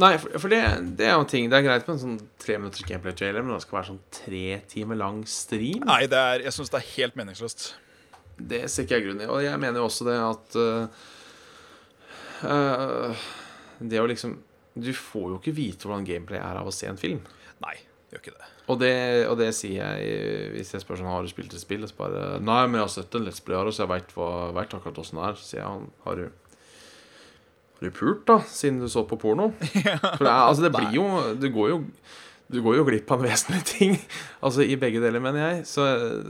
Nei, 0.02 0.16
for, 0.18 0.34
for 0.40 0.50
det, 0.52 0.58
det 0.98 1.06
er 1.06 1.12
jo 1.14 1.24
ting 1.28 1.46
Det 1.52 1.58
er 1.60 1.64
greit 1.66 1.86
med 1.86 1.94
en 1.94 2.00
sånn 2.02 2.28
tre 2.42 2.56
minutters 2.58 2.84
gameplay-trailer, 2.88 3.44
men 3.44 3.54
det 3.54 3.62
skal 3.64 3.78
være 3.78 3.90
sånn 3.92 4.00
tre 4.10 4.44
timer 4.72 4.98
lang 4.98 5.20
stream. 5.28 5.84
Nei, 5.86 6.06
det 6.10 6.18
er, 6.18 6.44
jeg 6.48 6.56
syns 6.56 6.72
det 6.72 6.80
er 6.80 6.88
helt 6.96 7.18
meningsløst. 7.20 7.66
Det 8.42 8.62
ser 8.72 8.86
ikke 8.86 8.98
jeg 8.98 9.04
grunn 9.06 9.22
i. 9.22 9.28
Og 9.30 9.42
jeg 9.44 9.60
mener 9.62 9.78
jo 9.82 9.86
også 9.86 10.06
det 10.08 10.16
at 10.18 10.56
øh, 10.58 11.04
øh, 12.44 13.22
Det 13.78 14.00
å 14.00 14.08
liksom 14.10 14.36
Du 14.74 14.92
får 14.96 15.28
jo 15.30 15.38
ikke 15.40 15.56
vite 15.56 15.88
hvordan 15.88 16.06
gameplay 16.08 16.40
er 16.40 16.60
av 16.60 16.68
å 16.68 16.74
se 16.74 16.88
en 16.88 17.00
film. 17.00 17.20
Nei, 17.62 17.74
gjør 18.10 18.22
ikke 18.22 18.36
det. 18.38 18.48
Og 18.70 18.78
det, 18.78 18.92
og 19.26 19.36
det 19.40 19.50
sier 19.58 19.82
jeg 19.82 20.52
hvis 20.54 20.70
jeg 20.76 20.84
spør 20.84 21.00
sånn 21.00 21.10
Har 21.10 21.24
du 21.26 21.32
spilt 21.32 21.54
et 21.54 21.62
spill? 21.62 21.84
Så 21.88 21.98
bare 21.98 22.38
Nei, 22.40 22.62
men 22.68 22.78
jeg 22.78 22.86
har 22.86 22.94
sett 22.94 23.18
en 23.18 23.26
Let's 23.26 23.42
Player, 23.44 23.70
så 23.74 23.84
jeg 23.84 23.92
veit 23.92 24.14
akkurat 24.78 25.02
åssen 25.02 25.20
det 25.20 25.28
er. 25.28 25.38
Så 25.40 25.50
sier 25.50 25.66
han 25.66 25.88
Har 26.06 26.20
du 26.20 26.26
Har 26.28 27.88
du 27.88 27.94
pult, 27.98 28.26
da? 28.30 28.40
Siden 28.48 28.82
du 28.82 28.88
så 28.92 29.04
på 29.08 29.18
porno? 29.20 29.50
For 29.58 30.22
det, 30.24 30.30
er, 30.30 30.44
altså, 30.46 30.66
det 30.66 30.74
blir 30.76 30.92
jo 31.00 31.08
Du 31.40 31.48
går 31.54 31.72
jo 31.74 31.80
du 32.52 32.58
går 32.60 32.74
jo 32.76 32.82
glipp 32.84 33.08
av 33.14 33.22
en 33.22 33.30
vesentlig 33.30 33.62
ting. 33.64 33.94
Altså 34.44 34.60
I 34.66 34.74
begge 34.76 35.00
deler, 35.00 35.22
mener 35.24 35.40
jeg. 35.40 35.62
Så 35.70 35.86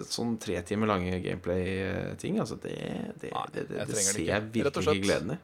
Sånn 0.06 0.36
tre 0.38 0.60
timer 0.66 0.92
lange 0.92 1.16
gameplay-ting, 1.24 2.38
altså 2.38 2.60
det, 2.62 2.76
det, 3.18 3.32
det, 3.32 3.54
det, 3.56 3.64
det 3.72 3.86
det 3.90 3.96
ser 3.98 4.20
jeg 4.28 4.52
virkelig 4.54 4.84
ikke 4.86 5.02
gleden 5.02 5.34
i. 5.34 5.38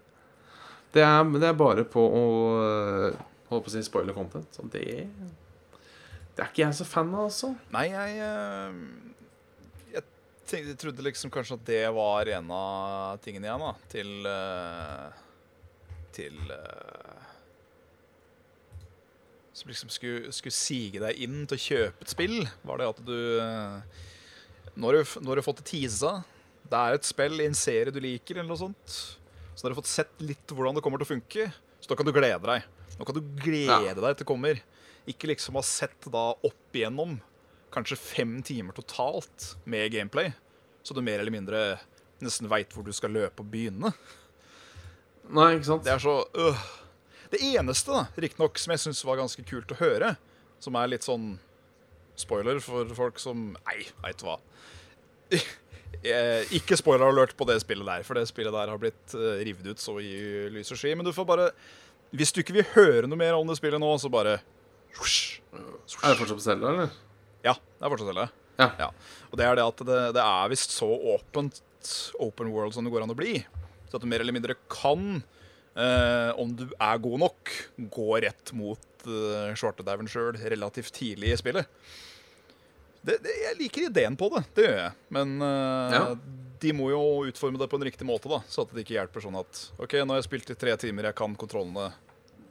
Det 0.94 1.02
er, 1.04 1.24
det 1.36 1.48
er 1.50 1.58
bare 1.58 1.84
på 1.88 2.00
å 2.00 2.22
øh, 2.58 3.18
Holde 3.48 3.64
på 3.64 3.70
å 3.70 3.72
si 3.72 3.82
spoiler 3.84 4.16
content. 4.16 4.58
Og 4.60 4.70
det 4.72 4.86
Det 6.36 6.44
er 6.44 6.50
ikke 6.50 6.64
jeg 6.66 6.76
så 6.78 6.86
fan 6.86 7.12
av, 7.14 7.28
altså. 7.28 7.54
Nei, 7.74 7.88
jeg 7.92 8.18
eh, 8.24 10.02
Jeg 10.48 10.76
trodde 10.80 11.04
liksom 11.04 11.32
kanskje 11.32 11.58
at 11.58 11.64
det 11.68 11.82
var 11.96 12.28
en 12.38 12.52
av 12.56 13.18
tingene 13.24 13.48
igjen, 13.48 13.64
da. 13.64 13.72
Til 13.92 14.28
eh, 14.32 15.08
Til 16.16 16.52
eh, 16.56 17.26
Som 19.52 19.72
liksom 19.72 19.92
skulle, 19.92 20.32
skulle 20.32 20.56
sige 20.56 21.02
deg 21.02 21.24
inn 21.24 21.42
til 21.48 21.56
å 21.56 21.64
kjøpe 21.64 22.04
et 22.04 22.12
spill, 22.14 22.38
var 22.68 22.80
det 22.80 22.92
at 22.92 23.00
du 23.04 23.18
Når 24.78 25.00
du, 25.00 25.16
nå 25.24 25.32
har 25.32 25.40
du 25.40 25.42
fått 25.42 25.64
det 25.64 25.70
teasa. 25.72 26.20
Det 26.68 26.78
er 26.78 26.98
et 26.98 27.08
spill 27.08 27.40
i 27.40 27.48
en 27.48 27.56
serie 27.56 27.90
du 27.90 27.98
liker, 27.98 28.36
eller 28.38 28.52
noe 28.52 28.60
sånt. 28.60 28.98
Så 29.58 29.64
nå 29.64 29.72
har 29.72 29.74
du 29.74 29.80
fått 29.80 29.90
sett 29.90 30.20
litt 30.22 30.52
hvordan 30.54 30.76
det 30.78 30.84
kommer 30.86 31.00
til 31.02 31.08
å 31.08 31.14
funke. 31.16 31.48
Så 31.82 31.90
da 31.90 31.96
kan 31.98 32.06
du 32.06 32.12
glede 32.14 32.38
deg. 32.46 32.66
Nå 32.94 33.06
kan 33.08 33.16
du 33.16 33.24
glede 33.42 33.96
deg 33.98 34.12
til 34.12 34.20
det 34.22 34.26
kommer. 34.28 34.60
Ikke 35.10 35.26
liksom 35.32 35.58
ha 35.58 35.64
sett 35.66 36.06
da 36.14 36.28
opp 36.46 36.76
igjennom 36.78 37.16
kanskje 37.74 37.98
fem 37.98 38.36
timer 38.46 38.76
totalt 38.76 39.56
med 39.66 39.90
gameplay, 39.92 40.30
så 40.86 40.94
du 40.94 41.02
mer 41.02 41.18
eller 41.18 41.34
mindre 41.34 41.62
nesten 42.22 42.46
veit 42.48 42.70
hvor 42.70 42.86
du 42.86 42.94
skal 42.94 43.10
løpe 43.12 43.42
og 43.42 43.50
begynne. 43.50 43.90
Nei, 45.26 45.48
ikke 45.56 45.72
sant? 45.72 45.84
Det 45.84 45.96
er 45.96 46.06
så 46.06 46.20
øh. 46.38 46.62
Det 47.34 47.42
eneste, 47.44 47.92
da, 47.92 48.06
riktignok, 48.16 48.56
som 48.62 48.72
jeg 48.72 48.84
syns 48.86 49.02
var 49.04 49.18
ganske 49.18 49.42
kult 49.44 49.74
å 49.74 49.82
høre, 49.82 50.14
som 50.62 50.78
er 50.80 50.94
litt 50.94 51.04
sånn 51.04 51.34
spoiler 52.18 52.62
for 52.62 52.88
folk 52.96 53.18
som 53.20 53.50
Nei, 53.66 53.82
veit 54.06 54.22
du 54.22 54.30
hva. 54.30 54.38
Eh, 55.98 56.44
Ikke 56.54 56.76
spoiler 56.78 57.08
alert 57.10 57.32
på 57.38 57.46
det 57.48 57.58
spillet 57.62 57.86
der, 57.88 58.04
for 58.06 58.14
det 58.18 58.26
spillet 58.30 58.54
der 58.54 58.70
har 58.70 58.78
blitt 58.80 59.14
eh, 59.18 59.40
revet 59.48 59.66
ut 59.72 59.82
så 59.82 59.96
i 60.02 60.12
lys 60.54 60.70
og 60.74 60.78
sky. 60.80 60.92
Men 60.98 61.06
du 61.08 61.12
får 61.16 61.26
bare 61.28 61.48
Hvis 62.14 62.32
du 62.32 62.40
ikke 62.42 62.54
vil 62.56 62.68
høre 62.76 63.08
noe 63.10 63.18
mer 63.20 63.34
om 63.36 63.48
det 63.50 63.58
spillet 63.58 63.80
nå, 63.82 63.90
så 64.00 64.08
bare 64.12 64.38
swoosh, 64.96 65.40
swoosh. 65.86 66.04
Er 66.04 66.14
det 66.14 66.20
fortsatt 66.22 66.38
på 66.40 66.44
Selda, 66.46 66.70
eller? 66.72 66.94
Ja, 67.44 67.52
det 67.58 67.84
er 67.84 67.92
fortsatt 67.92 68.16
det. 68.16 68.28
Ja. 68.58 68.88
Og 69.30 69.36
det 69.38 69.44
er 69.46 69.58
det 69.58 69.66
at 69.68 69.82
det, 69.86 69.98
det 70.16 70.22
er 70.24 70.48
visst 70.50 70.72
så 70.74 70.88
åpent 70.88 71.60
open 72.18 72.48
world 72.54 72.74
som 72.74 72.86
det 72.86 72.90
går 72.94 73.04
an 73.04 73.12
å 73.12 73.18
bli. 73.18 73.36
Så 73.90 73.98
at 73.98 74.02
du 74.02 74.08
mer 74.10 74.24
eller 74.24 74.34
mindre 74.34 74.56
kan, 74.72 75.20
eh, 75.78 76.30
om 76.40 76.50
du 76.58 76.64
er 76.74 77.02
god 77.04 77.20
nok, 77.22 77.52
gå 77.94 78.08
rett 78.24 78.50
mot 78.56 79.06
eh, 79.06 79.52
svartedauden 79.58 80.08
sjøl 80.10 80.40
relativt 80.50 80.90
tidlig 80.96 81.34
i 81.34 81.38
spillet. 81.38 81.68
Det, 83.02 83.18
det, 83.24 83.32
jeg 83.44 83.56
liker 83.60 83.86
ideen 83.88 84.16
på 84.18 84.28
det, 84.34 84.42
det 84.56 84.64
gjør 84.66 84.78
jeg. 84.82 84.92
Men 85.14 85.36
uh, 85.42 85.94
Ja. 85.94 86.02
de 86.60 86.72
må 86.74 86.88
jo 86.90 87.02
utforme 87.30 87.60
det 87.60 87.68
på 87.70 87.78
en 87.78 87.86
riktig 87.86 88.06
måte, 88.08 88.28
da, 88.32 88.40
så 88.50 88.64
at 88.66 88.72
det 88.74 88.82
ikke 88.84 88.96
hjelper 88.98 89.22
sånn 89.24 89.38
at 89.38 89.60
OK, 89.78 89.94
nå 90.02 90.12
har 90.16 90.18
jeg 90.22 90.26
spilt 90.28 90.50
i 90.50 90.58
tre 90.58 90.74
timer, 90.82 91.06
jeg 91.10 91.16
kan 91.20 91.36
kontrollene. 91.38 91.92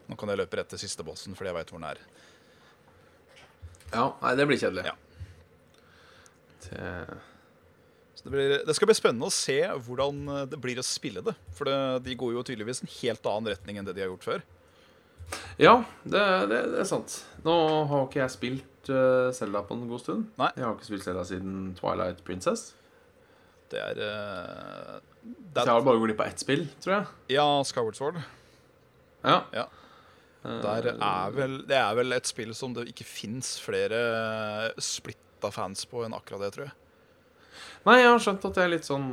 Nå 0.08 0.16
kan 0.16 0.32
jeg 0.32 0.40
løpe 0.40 0.56
rett 0.62 0.70
til 0.72 0.80
siste 0.80 1.04
bossen 1.04 1.36
fordi 1.36 1.52
jeg 1.52 1.58
veit 1.60 1.72
hvor 1.74 1.82
den 1.84 1.90
er. 1.90 2.00
Ja, 3.92 4.06
nei, 4.24 4.32
det 4.40 4.46
blir 4.48 4.60
kjedelig. 4.60 4.86
Ja. 4.88 4.96
Det, 6.68 7.18
Så 8.16 8.24
Det, 8.24 8.32
blir, 8.34 8.54
det 8.66 8.76
skal 8.76 8.90
bli 8.90 8.96
spennende 8.98 9.28
å 9.30 9.34
se 9.34 9.60
hvordan 9.86 10.24
eh, 10.34 10.46
det 10.52 10.60
blir 10.64 10.80
å 10.82 10.86
spille 10.86 11.22
det. 11.24 11.36
For 11.56 11.70
det, 11.70 11.78
de 12.08 12.16
går 12.20 12.34
jo 12.36 12.44
tydeligvis 12.48 12.82
en 12.84 12.92
helt 13.02 13.30
annen 13.30 13.52
retning 13.54 13.78
enn 13.80 13.88
det 13.88 13.94
de 13.96 14.04
har 14.04 14.10
gjort 14.12 14.26
før. 14.28 14.44
Ja, 15.60 15.74
det, 16.06 16.22
det, 16.52 16.60
det 16.74 16.80
er 16.84 16.88
sant. 16.88 17.16
Nå 17.46 17.54
har 17.90 18.06
ikke 18.08 18.22
jeg 18.22 18.34
spilt 18.34 18.92
uh, 18.94 19.30
Zelda 19.36 19.64
på 19.68 19.76
en 19.78 19.88
god 19.90 20.02
stund. 20.04 20.28
Nei. 20.40 20.52
Jeg 20.56 20.66
har 20.68 20.76
ikke 20.78 20.88
spilt 20.90 21.04
Zelda 21.08 21.24
siden 21.28 21.74
Twilight 21.80 22.22
Princess. 22.28 22.70
Det 23.68 23.82
er 23.84 23.98
eh, 24.00 25.00
Så 25.28 25.66
jeg 25.66 25.68
har 25.74 25.82
bare 25.84 25.98
gått 26.00 26.06
glipp 26.08 26.22
av 26.24 26.30
ett 26.32 26.40
spill, 26.40 26.62
tror 26.80 26.94
jeg. 26.94 27.08
Ja, 27.36 27.48
Skyward 27.68 27.98
Sword. 28.00 28.20
Ja. 29.28 29.42
Ja. 29.52 29.66
Eh, 30.46 30.62
Der 30.64 30.88
er 30.94 31.34
vel, 31.36 31.58
det 31.68 31.76
er 31.76 31.98
vel 32.00 32.16
et 32.16 32.30
spill 32.30 32.54
som 32.56 32.72
det 32.78 32.86
ikke 32.94 33.04
fins 33.10 33.58
flere 33.60 34.00
splitta 34.80 35.52
fans 35.52 35.84
på 35.92 36.06
enn 36.06 36.16
akkurat 36.16 36.46
det, 36.46 36.54
tror 36.56 36.70
jeg. 36.70 36.78
Nei, 37.90 37.98
jeg 38.06 38.08
har 38.14 38.24
skjønt 38.24 38.48
at 38.48 38.56
det 38.56 38.64
er 38.64 38.72
litt 38.72 38.88
sånn 38.88 39.06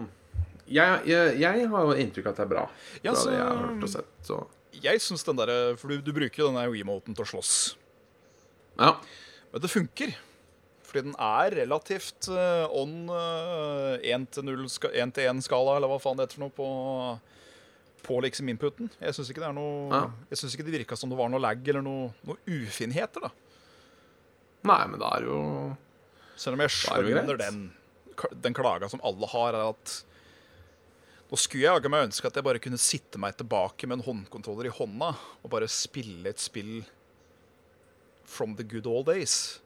Jeg, 0.71 1.03
jeg, 1.11 1.35
jeg 1.43 1.67
har 1.75 1.85
jo 1.91 1.99
inntrykk 2.05 2.27
av 2.31 2.33
at 2.33 2.39
det 2.39 2.45
er 2.47 2.53
bra. 2.55 2.65
Ja, 3.05 3.13
så- 3.19 3.31
det 3.33 3.41
jeg 3.41 3.49
har 3.49 3.59
hørt 3.67 3.83
og 3.89 3.91
sett. 3.97 4.13
Så. 4.31 4.39
Jeg 4.83 5.03
synes 5.03 5.25
den 5.27 5.39
der, 5.39 5.51
For 5.81 5.93
du, 5.93 6.01
du 6.03 6.13
bruker 6.15 6.43
jo 6.43 6.51
denne 6.51 6.67
remoten 6.67 7.17
til 7.17 7.25
å 7.25 7.31
slåss. 7.35 7.55
Ja. 8.79 8.97
Men 9.53 9.63
det 9.63 9.71
funker. 9.71 10.15
Fordi 10.95 11.09
den 11.09 11.17
er 11.19 11.55
relativt 11.59 12.29
uh, 12.31 12.71
on 12.71 13.09
uh, 13.11 13.99
1-til-1-skala, 13.99 15.77
eller 15.79 15.91
hva 15.91 15.99
faen 16.03 16.19
det 16.19 16.29
heter 16.29 16.39
for 16.39 16.45
noe, 16.45 16.55
på, 16.55 16.69
på 18.07 18.19
liksom 18.27 18.51
inputen. 18.53 18.91
Jeg 19.01 19.17
syns 19.17 19.33
ikke 19.33 19.43
det 19.43 19.49
er 19.51 19.57
noe 19.57 19.89
Ja. 19.91 20.05
Jeg 20.31 20.43
synes 20.43 20.55
ikke 20.55 20.67
det 20.69 20.77
virka 20.77 20.99
som 20.99 21.11
det 21.11 21.19
var 21.19 21.33
noe 21.33 21.43
lag 21.43 21.59
eller 21.59 21.83
noe, 21.83 22.13
noe 22.29 22.39
ufinheter, 22.47 23.27
da. 23.27 23.33
Nei, 24.65 24.83
men 24.89 25.01
det 25.03 25.09
er 25.19 25.27
jo 25.29 25.39
Selv 26.41 26.57
om 26.57 26.63
jeg 26.65 26.71
er 26.71 26.77
skjønner 26.79 27.41
den, 27.43 27.59
den 28.47 28.55
klaga 28.57 28.89
som 28.91 29.03
alle 29.05 29.29
har, 29.35 29.59
er 29.59 29.75
at 29.75 29.99
Nå 31.35 31.39
skulle 31.43 31.65
jeg 31.65 31.73
jaggu 31.75 31.91
meg 31.91 32.05
ønske 32.07 32.29
at 32.31 32.37
jeg 32.39 32.45
bare 32.47 32.61
kunne 32.63 32.79
sitte 32.79 33.19
meg 33.19 33.35
tilbake 33.35 33.89
med 33.91 33.99
en 33.99 34.05
håndkontroller 34.07 34.69
i 34.69 34.75
hånda 34.77 35.09
og 35.43 35.49
bare 35.51 35.67
spille 35.73 36.31
et 36.31 36.39
spill 36.39 36.85
from 38.31 38.53
the 38.55 38.63
good 38.63 38.87
old 38.87 39.09
days. 39.09 39.59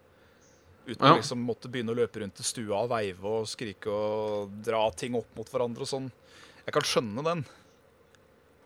Uten 0.88 1.04
Ja. 1.04 1.12
å 1.12 1.18
liksom 1.20 1.42
måtte 1.44 1.68
begynne 1.68 1.92
å 1.92 1.98
løpe 1.98 2.22
rundt 2.22 2.40
i 2.40 2.46
stua 2.48 2.78
og 2.86 2.88
veive 2.88 3.20
og 3.28 3.44
skrike 3.50 3.92
og 3.92 4.54
dra 4.64 4.80
ting 4.96 5.12
opp 5.18 5.28
mot 5.36 5.50
hverandre 5.52 5.84
og 5.84 5.90
sånn. 5.90 6.06
Jeg 6.64 6.72
kan 6.72 6.86
skjønne 6.88 7.24
den. 7.26 7.44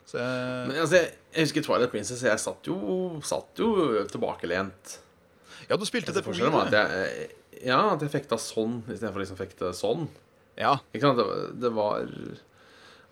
Så 0.06 0.22
jeg, 0.22 0.68
Men 0.68 0.76
altså, 0.84 1.00
jeg, 1.02 1.42
husker 1.42 1.66
Twilight 1.66 1.90
Princess. 1.90 2.22
Jeg 2.22 2.38
satt 2.38 2.70
jo, 2.70 3.18
satt 3.26 3.58
jo 3.58 4.04
tilbakelent. 4.14 4.98
ja, 5.68 5.74
du 5.76 5.84
spilte 5.90 6.14
det 6.14 6.22
på 6.22 6.30
Wii. 6.38 6.70
jeg, 6.70 7.30
ja, 7.66 7.82
at 7.96 8.00
jeg 8.06 8.14
fekta 8.14 8.38
sånn 8.38 8.78
istedenfor 8.86 9.26
liksom 9.26 9.42
fekte 9.42 9.74
sånn. 9.74 10.06
Ja, 10.54 10.78
Ikke 10.94 11.08
sant? 11.10 11.18
Det, 11.18 11.60
det 11.66 11.74
var 11.74 12.06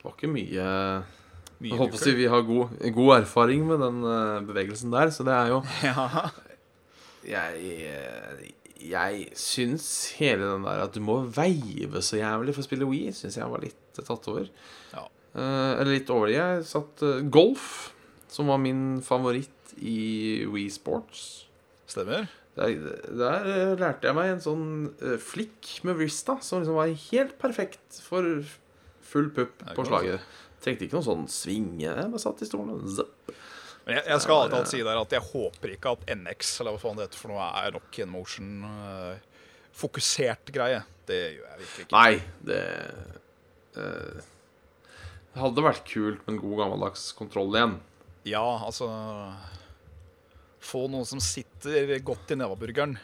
Det 0.00 0.06
var 0.06 0.14
ikke 0.16 0.30
mye 0.32 0.68
Jeg 1.60 1.76
på 1.76 1.88
å 1.90 2.00
si. 2.00 2.14
Vi 2.16 2.28
har 2.32 2.46
god, 2.48 2.78
god 2.96 3.10
erfaring 3.18 3.66
med 3.68 3.82
den 3.84 4.00
eh, 4.08 4.38
bevegelsen 4.48 4.94
der, 4.94 5.12
så 5.12 5.26
det 5.28 5.36
er 5.36 5.52
jo 5.52 5.60
Ja. 5.90 6.30
Jeg, 7.20 7.74
eh, 7.84 8.46
jeg 8.80 9.26
syns 9.36 9.86
hele 10.16 10.54
den 10.54 10.64
der 10.64 10.86
at 10.86 10.96
du 10.96 11.02
må 11.04 11.18
veive 11.28 12.00
så 12.00 12.16
jævlig 12.16 12.56
for 12.56 12.64
å 12.64 12.68
spille 12.70 12.88
Wii, 12.88 13.12
syns 13.12 13.36
jeg 13.36 13.52
var 13.52 13.60
litt 13.60 13.76
tatt 14.00 14.28
over. 14.32 14.48
Ja. 14.94 15.04
Eh, 15.36 15.72
eller 15.82 15.92
litt 15.92 16.12
over. 16.14 16.32
Jeg 16.32 16.64
satt 16.64 17.04
eh, 17.04 17.20
golf, 17.28 17.92
som 18.32 18.48
var 18.48 18.62
min 18.62 19.02
favoritt 19.04 19.74
i 19.84 20.46
Wii 20.48 20.70
Sports. 20.72 21.26
Stemmer. 21.90 22.24
Der, 22.56 22.72
der 23.20 23.46
eh, 23.52 23.76
lærte 23.78 24.08
jeg 24.08 24.16
meg 24.16 24.32
en 24.32 24.42
sånn 24.42 24.66
eh, 24.96 25.20
flikk 25.22 25.76
med 25.86 26.00
Vrista 26.00 26.38
som 26.42 26.64
liksom 26.64 26.80
var 26.80 26.90
helt 27.10 27.36
perfekt 27.42 28.00
for 28.02 28.40
full 29.10 29.28
pupp 29.34 29.54
på 29.76 29.82
slaget. 29.88 30.20
Trengte 30.60 30.84
ikke 30.86 30.96
noen 30.98 31.08
sånn 31.08 31.26
svinge. 31.32 31.88
Jeg 31.88 32.10
bare 32.12 32.22
satt 32.22 32.42
i 32.44 32.48
stolen 32.48 32.70
og 32.74 32.78
zapp. 32.94 33.18
Men 33.86 33.92
jeg, 33.96 34.04
jeg 34.12 34.20
skal 34.22 34.34
alltid 34.36 34.58
alt 34.58 34.70
si 34.70 34.80
der 34.84 34.98
at 35.00 35.12
jeg 35.16 35.24
håper 35.30 35.68
ikke 35.74 35.92
at 35.96 36.02
NX 36.12 36.40
eller 36.60 36.72
hva 36.76 36.82
faen 36.82 36.96
det 36.98 37.04
heter 37.08 37.20
for 37.22 37.28
noe 37.32 37.44
er 37.62 37.70
nok 37.74 37.92
en 38.04 38.12
motion-fokusert 38.12 40.44
greie. 40.54 40.80
Det 41.08 41.20
gjør 41.34 41.46
jeg 41.48 41.58
virkelig 41.62 41.84
ikke. 41.86 41.96
Nei, 41.96 42.12
det 42.46 42.64
uh, 43.80 44.16
Det 45.30 45.38
hadde 45.42 45.64
vært 45.64 45.84
kult 45.88 46.20
med 46.26 46.32
en 46.34 46.42
god 46.42 46.56
gammeldags 46.64 47.02
kontroll 47.18 47.50
igjen. 47.56 47.74
Ja, 48.28 48.44
altså 48.66 48.86
Få 50.60 50.80
noen 50.92 51.06
som 51.08 51.20
sitter 51.24 51.88
godt 52.04 52.30
i 52.34 52.36
nevaburgeren, 52.36 52.98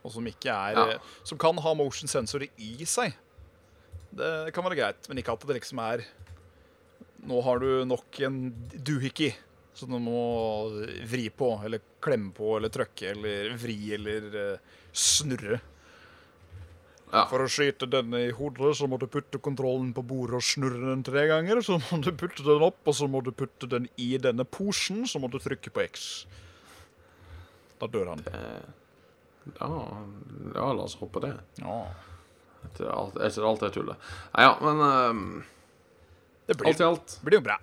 og 0.00 0.08
som 0.14 0.24
ikke 0.26 0.48
er 0.48 0.72
Ja. 0.80 0.96
Som 1.28 1.36
kan 1.38 1.58
ha 1.60 1.74
motion 1.76 2.08
sensorer 2.08 2.48
i 2.56 2.86
seg. 2.88 3.12
Det 4.12 4.52
kan 4.52 4.66
være 4.66 4.78
greit, 4.78 5.08
men 5.08 5.22
ikke 5.22 5.34
at 5.36 5.46
det 5.48 5.56
liksom 5.60 5.80
er 5.82 6.04
Nå 7.22 7.38
har 7.46 7.62
du 7.62 7.84
nok 7.86 8.18
en 8.26 8.38
doohickey 8.74 9.30
som 9.78 9.92
du 9.94 9.98
må 10.02 10.22
vri 11.08 11.28
på, 11.32 11.52
eller 11.64 11.80
klemme 12.02 12.32
på, 12.36 12.56
eller 12.58 12.72
trykke, 12.72 13.12
eller 13.14 13.54
vri, 13.62 13.76
eller 13.96 14.26
eh, 14.40 14.72
snurre. 14.92 15.60
Ja. 17.12 17.26
For 17.28 17.44
å 17.44 17.48
skyte 17.50 17.88
denne 17.92 18.22
i 18.26 18.34
hodet, 18.34 18.74
så 18.78 18.88
må 18.88 18.98
du 19.00 19.06
putte 19.12 19.40
kontrollen 19.40 19.90
på 19.96 20.04
bordet 20.04 20.38
og 20.40 20.44
snurre 20.44 20.90
den 20.90 21.04
tre 21.04 21.26
ganger. 21.30 21.62
Så 21.64 21.78
må 21.86 22.02
du 22.04 22.10
putte 22.16 22.44
den 22.44 22.64
opp, 22.64 22.80
og 22.88 22.96
så 22.96 23.08
må 23.08 23.20
du 23.24 23.32
putte 23.36 23.68
den 23.70 23.88
i 24.00 24.14
denne 24.20 24.44
posen, 24.48 25.04
så 25.08 25.20
må 25.22 25.28
du 25.32 25.38
trykke 25.40 25.72
på 25.72 25.84
X. 25.86 26.06
Da 27.80 27.88
dør 27.92 28.14
han. 28.14 28.24
Ja, 29.58 29.68
ja, 30.54 30.66
la 30.72 30.86
oss 30.86 30.96
håpe 31.00 31.20
det. 31.24 31.34
Ja. 31.60 31.78
Etter 32.70 32.90
alt, 32.92 33.16
etter 33.20 33.46
alt 33.46 33.64
det 33.64 33.72
tullet. 33.74 34.10
Nei, 34.34 34.44
ja, 34.46 34.52
men 34.62 34.82
um, 34.82 35.24
Det 36.46 36.56
blir, 36.58 36.70
alt 36.72 36.80
i 36.82 36.86
alt, 36.86 37.16
blir 37.26 37.40
jo 37.40 37.46
bra. 37.48 37.58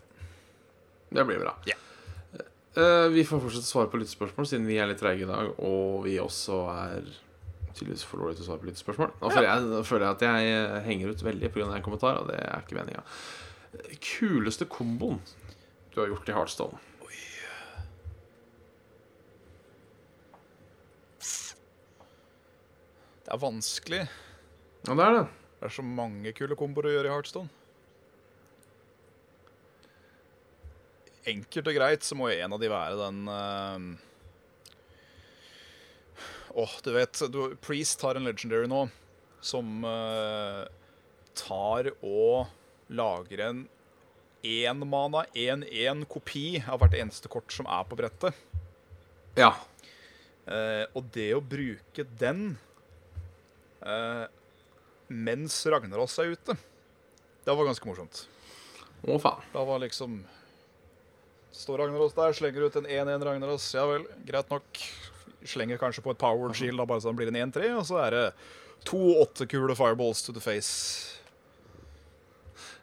det 1.09 1.25
blir 1.25 1.39
bra. 1.41 1.55
Ja. 1.69 1.77
Uh, 2.77 3.07
vi 3.11 3.23
får 3.25 3.41
fortsette 3.43 3.65
å 3.65 3.71
svare 3.71 3.89
på 3.91 3.99
lyttespørsmål, 4.01 4.47
siden 4.47 4.67
vi 4.69 4.77
er 4.79 4.91
litt 4.91 5.01
treige 5.01 5.25
i 5.25 5.29
dag, 5.29 5.49
og 5.57 6.05
vi 6.05 6.19
også 6.21 6.61
er 6.75 7.09
tydeligvis 7.73 8.05
for 8.05 8.21
dårlige 8.21 8.39
til 8.39 8.45
å 8.45 8.49
svare 8.51 8.61
på 8.61 8.69
lyttespørsmål. 8.69 9.15
Nå 9.21 9.31
føler 9.33 9.47
jeg, 9.49 9.65
nå 9.71 9.81
føler 9.87 10.05
jeg 10.05 10.17
at 10.17 10.25
jeg 10.27 10.53
eh, 10.53 10.77
henger 10.85 11.13
ut 11.13 11.25
veldig 11.25 11.51
pga. 11.55 11.69
en 11.75 11.85
kommentar, 11.85 12.21
og 12.21 12.29
det 12.29 12.37
er 12.43 12.63
ikke 12.63 12.77
meninga. 12.77 13.03
Kuleste 14.03 14.67
komboen 14.69 15.19
du 15.93 16.01
har 16.01 16.11
gjort 16.11 16.29
i 16.29 16.35
Heartstone? 16.37 16.85
Det 23.29 23.35
er 23.35 23.41
vanskelig. 23.43 24.07
Ja, 24.87 24.95
det 24.95 25.05
er 25.05 25.15
det. 25.17 25.25
Det 25.59 25.67
er 25.67 25.75
så 25.75 25.83
mange 25.83 26.31
kule 26.37 26.55
komboer 26.59 26.87
å 26.87 26.93
gjøre 26.93 27.09
i 27.09 27.13
Heartstone. 27.13 27.49
Enkelt 31.29 31.67
og 31.67 31.75
greit 31.75 32.05
så 32.07 32.15
må 32.17 32.29
jo 32.31 32.39
en 32.39 32.55
av 32.55 32.61
de 32.61 32.69
være 32.71 32.95
den 32.97 33.17
eh, 33.29 34.05
Åh, 36.55 36.71
du 36.83 36.89
vet 36.95 37.19
du, 37.29 37.41
Priest 37.61 38.01
har 38.01 38.17
en 38.17 38.25
legendary 38.25 38.69
nå 38.71 38.87
som 39.45 39.83
uh, 39.85 40.65
tar 41.37 41.91
og 42.03 42.49
lager 42.91 43.43
en 43.45 43.61
én 44.43 44.81
mana, 44.87 45.25
én-én 45.35 46.05
kopi 46.09 46.61
av 46.65 46.81
hvert 46.81 46.97
eneste 46.99 47.31
kort 47.31 47.53
som 47.53 47.67
er 47.69 47.85
på 47.87 47.97
brettet. 47.99 48.35
Ja. 49.37 49.53
Uh, 50.49 50.89
og 50.97 51.07
det 51.13 51.29
å 51.37 51.43
bruke 51.45 52.03
den 52.19 52.57
eh, 53.85 54.25
mens 55.09 55.57
Ragnaros 55.69 56.17
er 56.21 56.35
ute, 56.35 56.55
det 57.45 57.55
var 57.55 57.67
ganske 57.67 57.89
morsomt. 57.89 58.23
Å, 59.03 59.15
faen. 59.21 59.45
Da 59.53 59.63
var 59.65 59.81
liksom 59.81 60.21
Står 61.55 61.79
Ragnaros 61.81 62.13
der, 62.13 62.33
slenger 62.37 62.67
ut 62.67 62.75
en 62.77 62.87
1-1 62.87 63.23
Ragnaros. 63.25 63.65
Ja 63.73 63.87
vel, 63.89 64.05
greit 64.27 64.51
nok. 64.53 64.81
Slenger 65.49 65.79
kanskje 65.81 66.03
på 66.05 66.13
et 66.13 66.19
power 66.21 66.53
shield, 66.55 66.77
da, 66.77 66.85
bare 66.87 67.01
så 67.01 67.09
den 67.09 67.17
blir 67.19 67.31
en 67.31 67.39
1-3. 67.49 67.71
Og 67.79 67.87
så 67.89 67.97
er 68.03 68.15
det 68.15 68.25
to 68.87 68.99
åttekule 69.23 69.75
fireballs 69.75 70.21
to 70.23 70.35
the 70.35 70.43
face. 70.43 71.17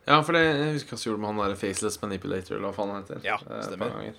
Ja, 0.06 0.20
for 0.22 0.36
det, 0.36 0.42
jeg 0.44 0.76
husker 0.76 0.94
hva 0.94 1.00
som 1.00 1.10
gjorde 1.10 1.22
med 1.22 1.32
han 1.32 1.40
der 1.42 1.60
Faceless 1.60 2.00
Manipulator, 2.02 2.56
eller 2.56 2.68
hva 2.68 2.76
faen 2.76 2.92
han 2.92 3.06
heter. 3.06 3.22
Ja, 3.26 3.38
eh, 3.42 3.62
stemmer. 3.66 4.18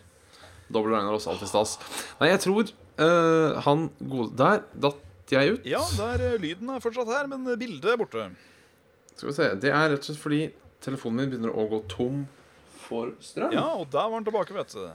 Dobbel 0.68 0.96
Ragnar 0.96 1.16
også 1.16 1.32
alltid 1.36 1.52
stas. 1.52 1.76
Nei, 2.20 2.32
jeg 2.34 2.42
tror 2.44 2.72
uh, 3.00 3.60
han 3.64 3.86
gode 4.02 4.34
Der 4.36 4.66
datt 4.76 5.04
jeg 5.36 5.58
ut. 5.58 5.66
Ja, 5.68 5.82
der 5.98 6.24
eh, 6.30 6.38
lyden 6.42 6.70
er 6.72 6.80
fortsatt 6.84 7.10
her, 7.12 7.28
men 7.28 7.44
bildet 7.60 7.92
er 7.92 8.00
borte. 8.00 8.30
Skal 9.18 9.30
vi 9.30 9.36
se. 9.36 9.50
Det 9.60 9.72
er 9.74 9.90
rett 9.92 10.00
og 10.04 10.08
slett 10.08 10.22
fordi 10.22 10.42
telefonen 10.86 11.18
min 11.24 11.32
begynner 11.34 11.52
å 11.58 11.66
gå 11.72 11.82
tom 11.92 12.24
for 12.88 13.12
strøm. 13.20 13.52
Ja, 13.56 13.66
og 13.82 13.90
der 13.92 14.08
var 14.08 14.20
den 14.22 14.28
tilbake, 14.30 14.54
vet 14.56 14.72
du. 14.78 14.86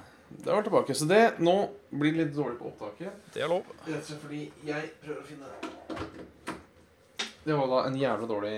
Der 0.47 0.55
var 0.57 0.63
tilbake. 0.65 0.95
Så 0.97 1.05
det 1.11 1.35
nå 1.45 1.57
blir 1.91 2.15
litt 2.17 2.31
dårlig 2.33 2.57
på 2.61 2.71
opptaket. 2.71 3.13
Det 3.35 3.43
er 3.45 3.51
lov. 3.53 3.67
Rett 3.85 3.99
og 3.99 4.07
slett 4.09 4.23
fordi 4.23 4.43
jeg 4.65 4.93
prøver 5.03 5.21
å 5.21 5.27
finne 5.29 5.51
Det 7.45 7.57
var 7.59 7.67
da 7.73 7.81
en 7.89 7.97
jævla 7.99 8.29
dårlig 8.31 8.55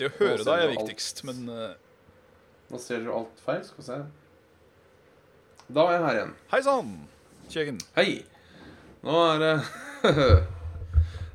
Det 0.00 0.08
å 0.08 0.12
høre 0.18 0.42
deg 0.44 0.64
er 0.66 0.70
viktigst, 0.74 1.22
alt. 1.22 1.28
men 1.30 1.54
eh, 1.54 1.78
Nå 2.72 2.80
ser 2.82 3.02
dere 3.04 3.16
alt 3.22 3.40
feil. 3.44 3.62
Skal 3.68 3.80
vi 3.80 3.86
se. 3.86 3.98
Da 5.72 5.86
er 5.88 5.94
jeg 5.96 6.04
her 6.08 6.18
igjen. 6.18 6.32
hei 6.52 6.60
sann, 6.66 6.92
Kjegen. 7.52 7.78
Hei! 7.98 8.22
Nå 9.04 9.18
er 9.34 9.40
det 9.42 9.52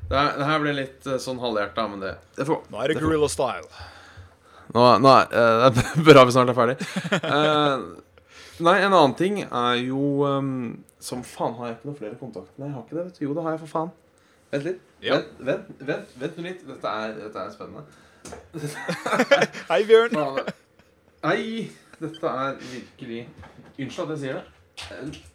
Det, 0.08 0.16
her, 0.16 0.30
det 0.40 0.46
her 0.48 0.60
ble 0.62 0.72
litt 0.72 1.06
eh, 1.06 1.18
sånn 1.20 1.38
halvhjerta, 1.42 1.84
men 1.92 2.00
det, 2.02 2.14
det 2.38 2.46
får 2.48 2.62
Nå 2.72 2.78
er 2.80 2.90
det 2.90 2.96
Gorilla 3.02 3.28
Style. 3.28 3.68
Nå, 4.72 4.84
nå 5.04 5.12
er 5.12 5.34
eh, 5.36 5.66
det 5.76 5.84
er 5.84 6.02
bra 6.08 6.24
vi 6.24 6.34
snart 6.34 6.52
er 6.52 6.56
ferdig. 6.56 6.76
Eh, 7.18 7.84
nei, 8.64 8.74
en 8.80 8.88
annen 8.96 9.14
ting 9.20 9.42
er 9.44 9.78
jo 9.82 10.24
ehm, 10.28 10.50
Som 11.04 11.22
faen, 11.28 11.54
har 11.60 11.70
jeg 11.70 11.78
ikke 11.78 11.90
noen 11.90 12.00
flere 12.00 12.20
kontakter? 12.24 12.56
Nei, 12.56 12.70
jeg 12.72 12.78
har 12.78 12.86
ikke 12.86 12.98
det. 12.98 13.04
vet 13.10 13.20
du 13.20 13.24
Jo, 13.28 13.36
det 13.36 13.46
har 13.46 13.54
jeg, 13.54 13.62
for 13.66 13.74
faen. 13.76 13.94
Vent 14.56 14.68
litt. 14.72 14.82
Ja. 15.04 15.20
Vent, 15.20 15.40
vent, 15.52 15.86
vent, 15.92 16.18
vent 16.24 16.40
nå 16.40 16.48
litt. 16.48 16.66
Dette 16.72 16.98
er, 17.04 17.16
dette 17.20 17.44
er 17.44 17.54
spennende. 17.54 17.84
Hei, 19.70 19.82
Bjørn. 19.92 20.16
Faen. 20.16 20.54
Nei, 21.28 21.42
dette 22.00 22.38
er 22.48 22.62
virkelig 22.64 23.26
Unnskyld 23.78 24.08
at 24.08 24.16
jeg 24.16 24.24
sier 24.24 24.40
det. 24.40 25.26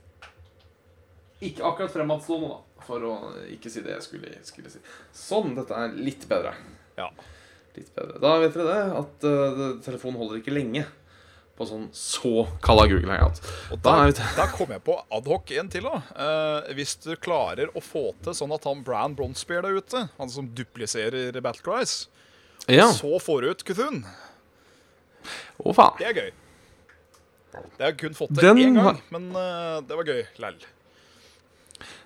Ikke 1.50 1.66
akkurat 1.68 1.92
fremadstående, 1.94 2.50
da. 2.54 2.84
For 2.88 3.04
å 3.08 3.14
ikke 3.54 3.70
si 3.72 3.82
det 3.86 3.94
jeg 3.96 4.04
skulle, 4.08 4.34
skulle 4.48 4.72
si. 4.74 4.82
Sånn. 5.16 5.54
Dette 5.56 5.78
er 5.86 5.94
litt 5.96 6.26
bedre. 6.30 6.52
Ja. 7.00 7.08
Litt 7.78 7.94
bedre. 7.96 8.20
Da 8.24 8.34
vet 8.44 8.58
dere 8.58 8.74
det, 8.74 9.00
at 9.00 9.26
uh, 9.30 9.64
telefonen 9.86 10.20
holder 10.20 10.42
ikke 10.42 10.54
lenge 10.56 10.84
på 11.54 11.68
sånn 11.70 11.84
så 11.94 12.48
kalla 12.66 12.88
Google 12.90 13.14
Hangout. 13.14 13.40
Og 13.72 13.78
Da 13.86 13.92
da, 14.02 14.08
er 14.10 14.36
da 14.40 14.48
kom 14.50 14.72
jeg 14.74 14.82
på 14.88 14.96
adhoc 15.14 15.52
en 15.54 15.68
til. 15.70 15.86
da 15.86 16.00
eh, 16.26 16.72
Hvis 16.74 16.96
du 17.04 17.12
klarer 17.22 17.70
å 17.78 17.82
få 17.86 18.08
til 18.26 18.34
sånn 18.34 18.56
at 18.56 18.66
han 18.66 18.82
Bran 18.82 19.14
Bronzebear 19.14 19.62
der 19.68 19.78
ute, 19.78 20.02
han 20.18 20.32
som 20.34 20.48
dupliserer 20.58 21.30
Battle 21.46 21.62
Cries, 21.62 21.94
Ja. 22.66 22.88
så 22.90 23.20
får 23.22 23.42
du 23.46 23.52
ut 23.52 23.62
Kuthun. 23.70 24.02
Å, 25.62 25.76
faen. 25.78 25.94
Det 26.02 26.10
er 26.10 26.18
gøy. 26.24 26.32
Det 27.54 27.84
har 27.86 27.92
jeg 27.92 28.00
kun 28.02 28.18
fått 28.18 28.34
til 28.34 28.50
Den 28.50 28.64
én 28.64 28.80
gang, 28.82 28.98
men 29.14 29.30
uh, 29.38 29.78
det 29.86 29.94
var 30.00 30.10
gøy 30.10 30.24
lell. 30.42 30.58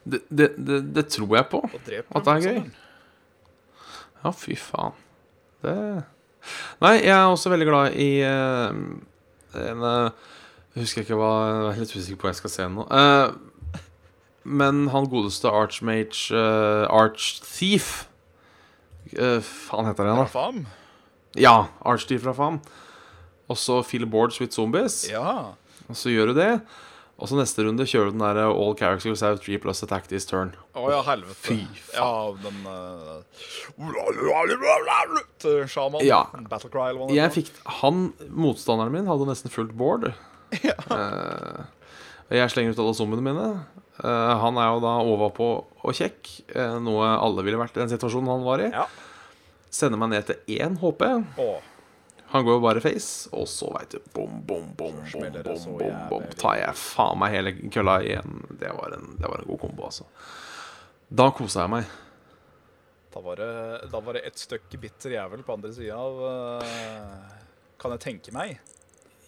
Det, 0.07 0.21
det, 0.29 0.51
det, 0.55 0.81
det 0.95 1.05
tror 1.11 1.35
jeg 1.35 1.49
på. 1.51 1.61
At 1.67 1.87
det 1.87 1.97
er 1.97 2.03
gøy? 2.03 2.11
motstanderen. 2.13 2.71
Ja, 4.23 4.31
fy 4.33 4.55
faen. 4.59 4.95
Det 5.65 5.75
Nei, 6.79 6.93
jeg 7.01 7.11
er 7.11 7.25
også 7.27 7.51
veldig 7.51 7.65
glad 7.67 7.95
i 7.99 8.21
uh, 8.23 8.69
en 9.59 9.81
Jeg 9.83 10.79
husker 10.79 11.03
ikke 11.03 11.17
hva 11.19 11.31
Jeg 11.43 11.73
er 11.73 11.81
litt 11.81 11.91
usikker 11.91 12.19
på 12.21 12.27
hva 12.27 12.31
jeg 12.31 12.39
skal 12.39 12.53
se 12.53 12.67
nå. 12.71 12.85
Uh, 12.87 13.81
men 14.47 14.85
han 14.93 15.09
godeste 15.11 15.51
Archmage 15.51 16.31
uh, 16.31 16.87
Archthief 16.87 18.07
uh, 19.17 19.41
Faen 19.43 19.89
heter 19.89 20.07
igjen, 20.07 20.21
da? 20.21 20.27
Rafam? 20.27 20.61
Ja, 21.37 21.57
Archthief 21.85 22.23
fra 22.23 22.33
Fam. 22.37 22.61
Og 23.51 23.59
så 23.59 23.81
Feel 23.83 24.07
Boards 24.07 24.39
with 24.41 24.55
Zombies. 24.55 25.05
Ja. 25.11 25.53
Og 25.87 25.95
så 25.95 26.11
gjør 26.11 26.31
du 26.31 26.39
det. 26.39 26.51
Og 27.17 27.29
så 27.31 27.37
neste 27.39 27.63
runde 27.65 27.85
kjører 27.89 28.11
du 28.11 28.17
den 28.19 28.21
der 28.21 28.37
All 28.45 28.75
characters 28.77 29.23
have 29.25 29.39
three 29.41 29.57
plus 29.57 29.81
attack 29.81 30.05
this 30.11 30.27
turn. 30.29 30.51
Å 30.77 30.85
ja, 30.93 30.99
helvete. 31.07 31.33
Fy 31.41 31.55
faen. 31.87 31.97
Ja, 31.97 32.11
den 32.43 32.57
uh, 32.69 33.23
Til 35.41 35.63
Shaman. 35.65 36.05
Ja. 36.05 36.21
Battlecry 36.49 36.91
eller 36.91 36.99
hva 37.01 37.07
det 37.09 37.17
Jeg 37.17 37.33
fikk 37.39 37.49
Han, 37.79 38.11
motstanderen 38.29 38.93
min, 38.93 39.09
hadde 39.09 39.25
nesten 39.29 39.53
fullt 39.53 39.73
board. 39.77 40.11
ja. 40.67 40.77
uh, 40.93 41.65
jeg 42.29 42.53
slenger 42.53 42.77
ut 42.77 42.83
alle 42.85 42.95
zoomene 42.99 43.25
mine. 43.25 43.47
Uh, 43.97 44.37
han 44.43 44.61
er 44.61 44.69
jo 44.75 44.83
da 44.85 44.93
overpå 45.01 45.49
og 45.87 45.95
kjekk, 45.95 46.29
eh, 46.51 46.75
noe 46.83 47.07
alle 47.15 47.43
ville 47.47 47.57
vært 47.59 47.77
i 47.77 47.81
den 47.81 47.91
situasjonen 47.93 48.29
han 48.29 48.45
var 48.45 48.61
i. 48.61 48.67
Ja. 48.73 48.85
Sender 49.73 49.99
meg 50.01 50.11
ned 50.11 50.27
til 50.27 50.57
én 50.59 50.75
HP. 50.81 51.05
Å, 51.39 51.47
Han 52.33 52.43
går 52.43 52.57
jo 52.57 52.63
bare 52.63 52.83
face, 52.83 53.29
og 53.31 53.47
så 53.47 53.69
veit 53.71 53.93
du 53.95 54.01
Bom, 54.15 54.41
bom, 54.43 54.65
bom, 54.75 54.97
bom, 54.99 55.37
bom, 55.45 55.77
bom, 55.79 56.01
bom. 56.09 56.25
Tar 56.35 56.57
jeg 56.59 56.75
faen 56.79 57.21
meg 57.21 57.35
hele 57.37 57.53
kølla 57.71 58.01
igjen. 58.03 58.41
Det 58.59 58.73
var 58.75 58.97
en, 58.97 59.13
det 59.19 59.31
var 59.31 59.43
en 59.43 59.47
god 59.47 59.61
kombo, 59.63 59.87
altså. 59.87 60.07
Da 61.07 61.29
kosa 61.31 61.63
jeg 61.63 61.73
meg. 61.77 61.93
da 63.13 63.21
var 63.23 63.39
det, 63.39 63.51
da 63.93 64.01
var 64.03 64.17
det 64.17 64.25
et 64.27 64.41
stykk 64.41 64.75
bitter 64.81 65.15
jævel 65.15 65.45
på 65.47 65.55
andre 65.55 65.71
sida 65.73 65.95
av 65.95 66.19
uh, 66.27 67.37
Kan 67.79 67.95
jeg 67.95 68.03
tenke 68.03 68.35
meg. 68.35 68.57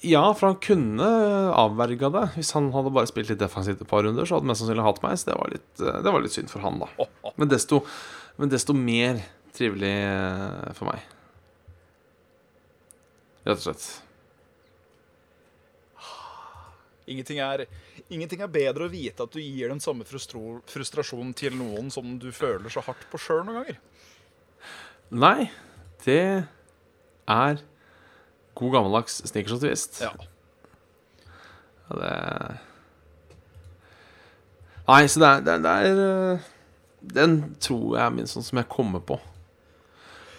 Ja, 0.06 0.34
for 0.34 0.52
han 0.52 0.60
kunne 0.64 1.08
avverga 1.60 2.10
det. 2.14 2.26
Hvis 2.38 2.54
han 2.56 2.70
hadde 2.72 2.91
bare 2.95 3.10
spilt 3.10 3.32
litt 3.32 3.41
defensivt 3.41 3.82
et 3.84 3.89
par 3.89 4.04
runder, 4.06 4.28
så 4.28 4.38
hadde 4.38 4.45
han 4.47 4.52
mest 4.54 4.64
sannsynlig 4.64 4.86
hatt 4.86 5.02
meg. 5.04 5.16
Så 5.20 5.28
det 5.28 5.39
var 5.39 5.52
litt, 5.52 5.72
eh, 5.84 6.00
det 6.06 6.14
var 6.16 6.24
litt 6.24 6.36
synd 6.36 6.52
for 6.52 6.64
han, 6.64 6.80
da. 6.84 7.08
Men 7.39 7.52
desto, 7.52 7.82
men 8.39 8.52
desto 8.52 8.76
mer 8.76 9.20
trivelig 9.56 9.91
eh, 9.91 10.70
for 10.78 10.88
meg. 10.88 11.04
Rett 13.50 13.58
og 13.58 13.66
slett. 13.66 13.88
Ingenting 17.10 17.39
er, 17.41 17.64
ingenting 18.14 18.43
er 18.45 18.52
bedre 18.54 18.86
å 18.86 18.91
vite 18.91 19.26
at 19.26 19.34
du 19.34 19.39
gir 19.41 19.72
den 19.72 19.82
samme 19.82 20.06
frustrasjonen 20.06 21.34
til 21.34 21.56
noen 21.58 21.89
som 21.89 22.20
du 22.22 22.30
føler 22.36 22.70
så 22.70 22.84
hardt 22.86 23.08
på 23.10 23.18
sjøl 23.22 23.41
noen 23.47 23.64
ganger. 23.64 23.80
Nei, 25.10 25.50
det 26.06 26.45
er 27.26 27.64
god 28.60 28.76
gammeldags 28.76 29.24
snickers 29.26 29.58
og 29.58 29.64
twist. 29.66 30.04
Ja. 30.06 30.14
Ja, 31.89 31.97
det 31.97 32.14
Nei, 34.89 35.04
så 35.06 35.22
det 35.22 35.28
er, 35.30 35.60
det 35.62 35.70
er, 35.70 36.00
øh, 36.02 36.45
Den 37.14 37.34
tror 37.62 37.97
jeg 37.97 38.06
er 38.06 38.14
min 38.14 38.30
sånn 38.30 38.45
som 38.45 38.58
jeg 38.58 38.70
kommer 38.74 39.04
på. 39.06 39.20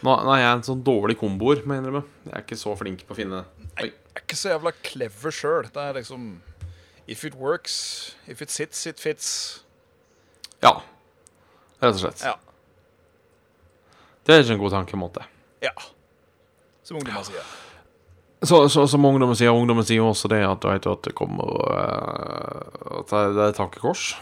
Nå, 0.00 0.12
nå 0.24 0.32
er 0.32 0.40
jeg 0.40 0.52
en 0.56 0.62
sånn 0.64 0.84
dårlig 0.84 1.18
komboer, 1.20 1.60
må 1.64 1.76
jeg 1.76 1.82
innrømme. 1.82 2.04
Jeg 2.24 2.34
er 2.38 2.44
ikke 2.44 2.60
så 2.60 2.72
flink 2.78 3.02
på 3.08 3.12
å 3.12 3.18
finne 3.18 3.42
Oi. 3.80 3.90
Jeg 3.90 4.16
er 4.16 4.22
ikke 4.24 4.38
så 4.38 4.52
jævla 4.54 4.72
clever 4.86 5.34
sjøl. 5.34 5.68
Det 5.72 5.82
er 5.82 5.98
liksom 6.00 6.30
If 7.10 7.24
it 7.26 7.34
works, 7.34 8.14
if 8.30 8.40
it 8.42 8.52
sits, 8.54 8.84
it 8.86 9.00
fits. 9.02 9.30
Ja, 10.62 10.76
rett 11.82 11.96
og 11.96 12.02
slett. 12.04 12.22
Ja. 12.22 12.36
Det 14.22 14.36
er 14.36 14.44
ikke 14.44 14.54
en 14.54 14.62
god 14.62 14.76
tankemåte. 14.76 15.24
ja. 15.64 15.74
Som 16.86 17.00
ungdommer 17.00 17.22
sier. 17.26 17.50
Så, 18.42 18.68
så, 18.72 18.86
som 18.88 19.04
ungdommen 19.04 19.36
sier, 19.36 19.52
ungdommen 19.52 19.84
sier 19.86 20.00
jo 20.00 20.08
også 20.10 20.30
det 20.32 20.40
at, 20.46 20.64
vet 20.64 20.86
at 20.88 21.02
det 21.04 21.12
kommer 21.18 21.50
øh, 21.60 23.00
At 23.02 23.10
det 23.12 23.20
det 23.36 23.42
er 23.44 23.52
et 23.52 23.58
tankekors. 23.58 24.14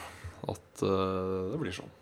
At 0.48 0.82
uh, 0.82 1.52
det 1.52 1.60
blir 1.60 1.76
sånn. 1.76 1.92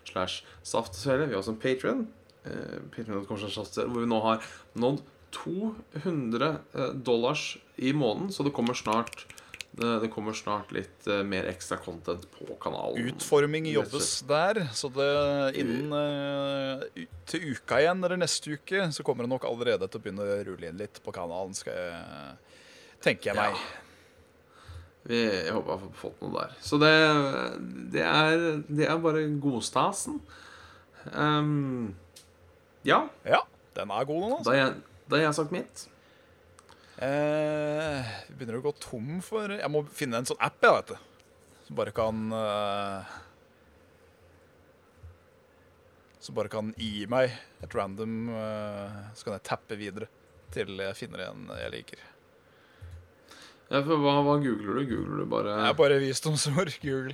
slash 0.07 0.35
saftogsvele. 0.63 1.27
Vi 1.27 1.33
har 1.35 1.41
også 1.43 1.55
en 1.57 1.65
patron, 1.65 2.01
Uh, 2.47 2.79
saftogsvele, 2.95 3.91
hvor 3.91 4.01
vi 4.05 4.07
nå 4.07 4.15
har 4.23 4.39
nådd 4.79 5.03
200 5.31 6.57
eh, 6.73 6.93
dollars 6.93 7.57
i 7.75 7.93
måneden, 7.93 8.31
så 8.31 8.43
det 8.43 8.53
kommer 8.55 8.73
snart 8.73 9.25
det, 9.71 9.89
det 10.03 10.09
kommer 10.11 10.33
snart 10.33 10.71
litt 10.73 11.07
uh, 11.07 11.21
mer 11.27 11.45
ekstra 11.51 11.77
content 11.81 12.25
på 12.33 12.55
kanalen. 12.61 13.11
Utforming 13.11 13.67
jobbes 13.69 14.11
der, 14.29 14.63
så 14.75 14.89
det 14.93 15.09
innen 15.61 15.93
uh, 15.93 17.05
til 17.29 17.53
uka 17.53 17.81
igjen, 17.83 18.01
eller 18.03 18.19
neste 18.19 18.57
uke, 18.57 18.87
så 18.95 19.05
kommer 19.05 19.27
det 19.27 19.33
nok 19.35 19.45
allerede 19.49 19.87
til 19.87 20.01
å 20.01 20.03
begynne 20.03 20.25
å 20.25 20.39
rulle 20.49 20.71
inn 20.71 20.81
litt 20.81 20.99
på 21.05 21.13
kanalen, 21.15 21.53
skal 21.57 21.77
jeg 21.77 22.57
tenker 23.03 23.31
jeg 23.31 23.39
meg. 23.39 23.61
Vi, 25.09 25.19
jeg 25.19 25.53
håper 25.55 25.71
jeg 25.71 25.79
har 25.85 25.93
fått 26.01 26.23
noe 26.25 26.33
der. 26.35 26.57
Så 26.63 26.79
det, 26.81 26.91
det, 27.93 28.03
er, 28.03 28.43
det 28.67 28.89
er 28.89 28.99
bare 29.01 29.23
godstasen. 29.41 30.19
Um, 31.13 31.95
ja, 32.85 33.05
Ja, 33.27 33.45
den 33.77 33.93
er 33.95 34.09
god, 34.09 34.19
nå. 34.19 34.35
altså. 34.37 34.51
da 34.51 34.57
har 34.57 34.61
jeg, 34.65 35.23
jeg 35.23 35.37
sagt 35.39 35.55
mitt. 35.55 35.85
Eh, 36.99 38.07
begynner 38.35 38.57
å 38.59 38.63
gå 38.65 38.73
tom 38.83 39.21
for 39.23 39.53
Jeg 39.55 39.71
må 39.71 39.85
finne 39.95 40.19
en 40.19 40.27
sånn 40.27 40.41
app, 40.43 40.57
jeg, 40.59 40.73
vet 40.75 40.89
du. 40.91 40.97
Som 41.63 41.77
bare 41.77 41.93
kan 41.95 42.17
eh, 42.35 43.13
Som 46.19 46.35
bare 46.35 46.51
kan 46.51 46.73
gi 46.75 47.05
meg 47.07 47.31
et 47.63 47.75
random 47.77 48.33
eh, 48.35 48.97
Så 49.15 49.27
kan 49.29 49.37
jeg 49.37 49.45
tappe 49.47 49.77
videre 49.79 50.09
til 50.51 50.79
jeg 50.81 50.97
finner 50.97 51.27
en 51.27 51.43
jeg 51.53 51.69
liker. 51.75 51.99
Ja, 53.69 53.83
for 53.85 54.01
hva, 54.01 54.15
hva 54.25 54.39
googler 54.41 54.79
du? 54.79 54.85
Googler 54.89 55.21
du 55.21 55.27
bare 55.29 55.55
Jeg 55.67 55.77
bare 55.77 55.99
visdomsord. 56.01 56.73
Google. 56.81 57.13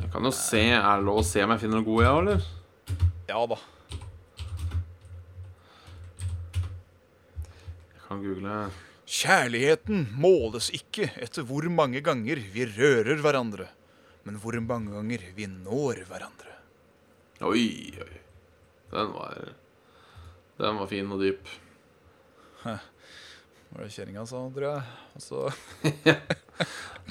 Jeg 0.00 0.08
kan 0.14 0.24
jo 0.24 0.32
se. 0.34 0.62
Er 0.72 0.80
det 0.96 1.04
lov 1.06 1.20
å 1.20 1.26
se 1.28 1.44
om 1.44 1.52
jeg 1.52 1.60
finner 1.60 1.82
noe 1.82 1.86
god, 1.86 2.02
ja, 2.06 2.14
eller? 2.22 2.48
Ja 3.28 3.44
da. 3.52 3.60
Kan 8.14 8.22
google 8.22 8.70
Kjærligheten 9.04 10.06
måles 10.16 10.70
ikke 10.72 11.10
etter 11.20 11.44
hvor 11.44 11.66
mange 11.68 12.00
ganger 12.04 12.38
vi 12.54 12.64
rører 12.64 13.18
hverandre, 13.20 13.66
men 14.24 14.38
hvor 14.40 14.56
mange 14.64 14.94
ganger 14.94 15.26
vi 15.36 15.48
når 15.50 16.06
hverandre. 16.08 16.54
Oi, 17.44 17.92
oi. 18.00 18.20
Den 18.94 19.12
var 19.12 19.50
Den 20.56 20.78
var 20.78 20.88
fin 20.88 21.10
og 21.12 21.20
dyp. 21.20 21.50
Hva 22.62 22.78
var 23.74 23.84
det 23.84 23.92
kjerringa 23.92 24.24
sa, 24.30 24.40
tror 24.54 24.68
jeg? 24.70 24.82
Altså, 25.18 25.42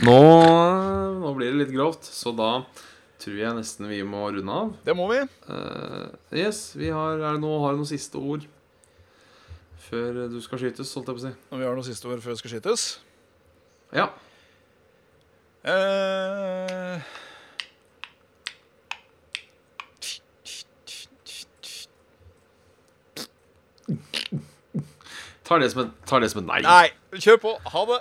Nå, 0.07 0.17
nå 1.19 1.35
blir 1.35 1.51
det 1.51 1.59
litt 1.59 1.75
grovt, 1.75 2.07
så 2.07 2.31
da 2.33 2.55
tror 3.21 3.37
jeg 3.37 3.57
nesten 3.59 3.91
vi 3.91 4.01
må 4.07 4.25
runde 4.31 4.57
av. 4.63 4.73
det 4.87 4.95
må 4.97 5.05
vi. 5.11 5.19
Uh, 5.45 6.09
yes, 6.33 6.71
vi 6.79 6.89
har, 6.89 7.19
er 7.19 7.35
det 7.35 7.43
noe, 7.43 7.61
har 7.61 7.75
du 7.75 7.83
noen 7.83 7.91
siste 7.93 8.17
ord 8.17 8.47
før 9.89 10.21
du 10.31 10.39
skal 10.41 10.61
skytes, 10.61 10.93
holdt 10.97 11.09
jeg 11.11 11.17
på 11.17 11.21
å 11.21 11.25
si? 11.27 11.34
Når 11.51 11.61
vi 11.61 11.67
har 11.67 11.75
noen 11.77 11.88
siste 11.88 12.07
ord 12.09 12.21
før 12.23 12.36
det 12.36 12.41
skal 12.41 12.53
skytes. 12.55 12.86
Ja. 13.93 14.07
Eh, 15.63 17.01
Tar 25.43 25.59
det 25.59 25.71
som 25.71 25.81
en, 25.84 25.91
tar 26.07 26.19
det 26.23 26.29
som 26.31 26.39
et 26.41 26.47
nei. 26.47 26.61
nei, 26.63 27.19
kjør 27.19 27.39
på. 27.43 27.51
Ha 27.73 27.81
det. 27.89 27.99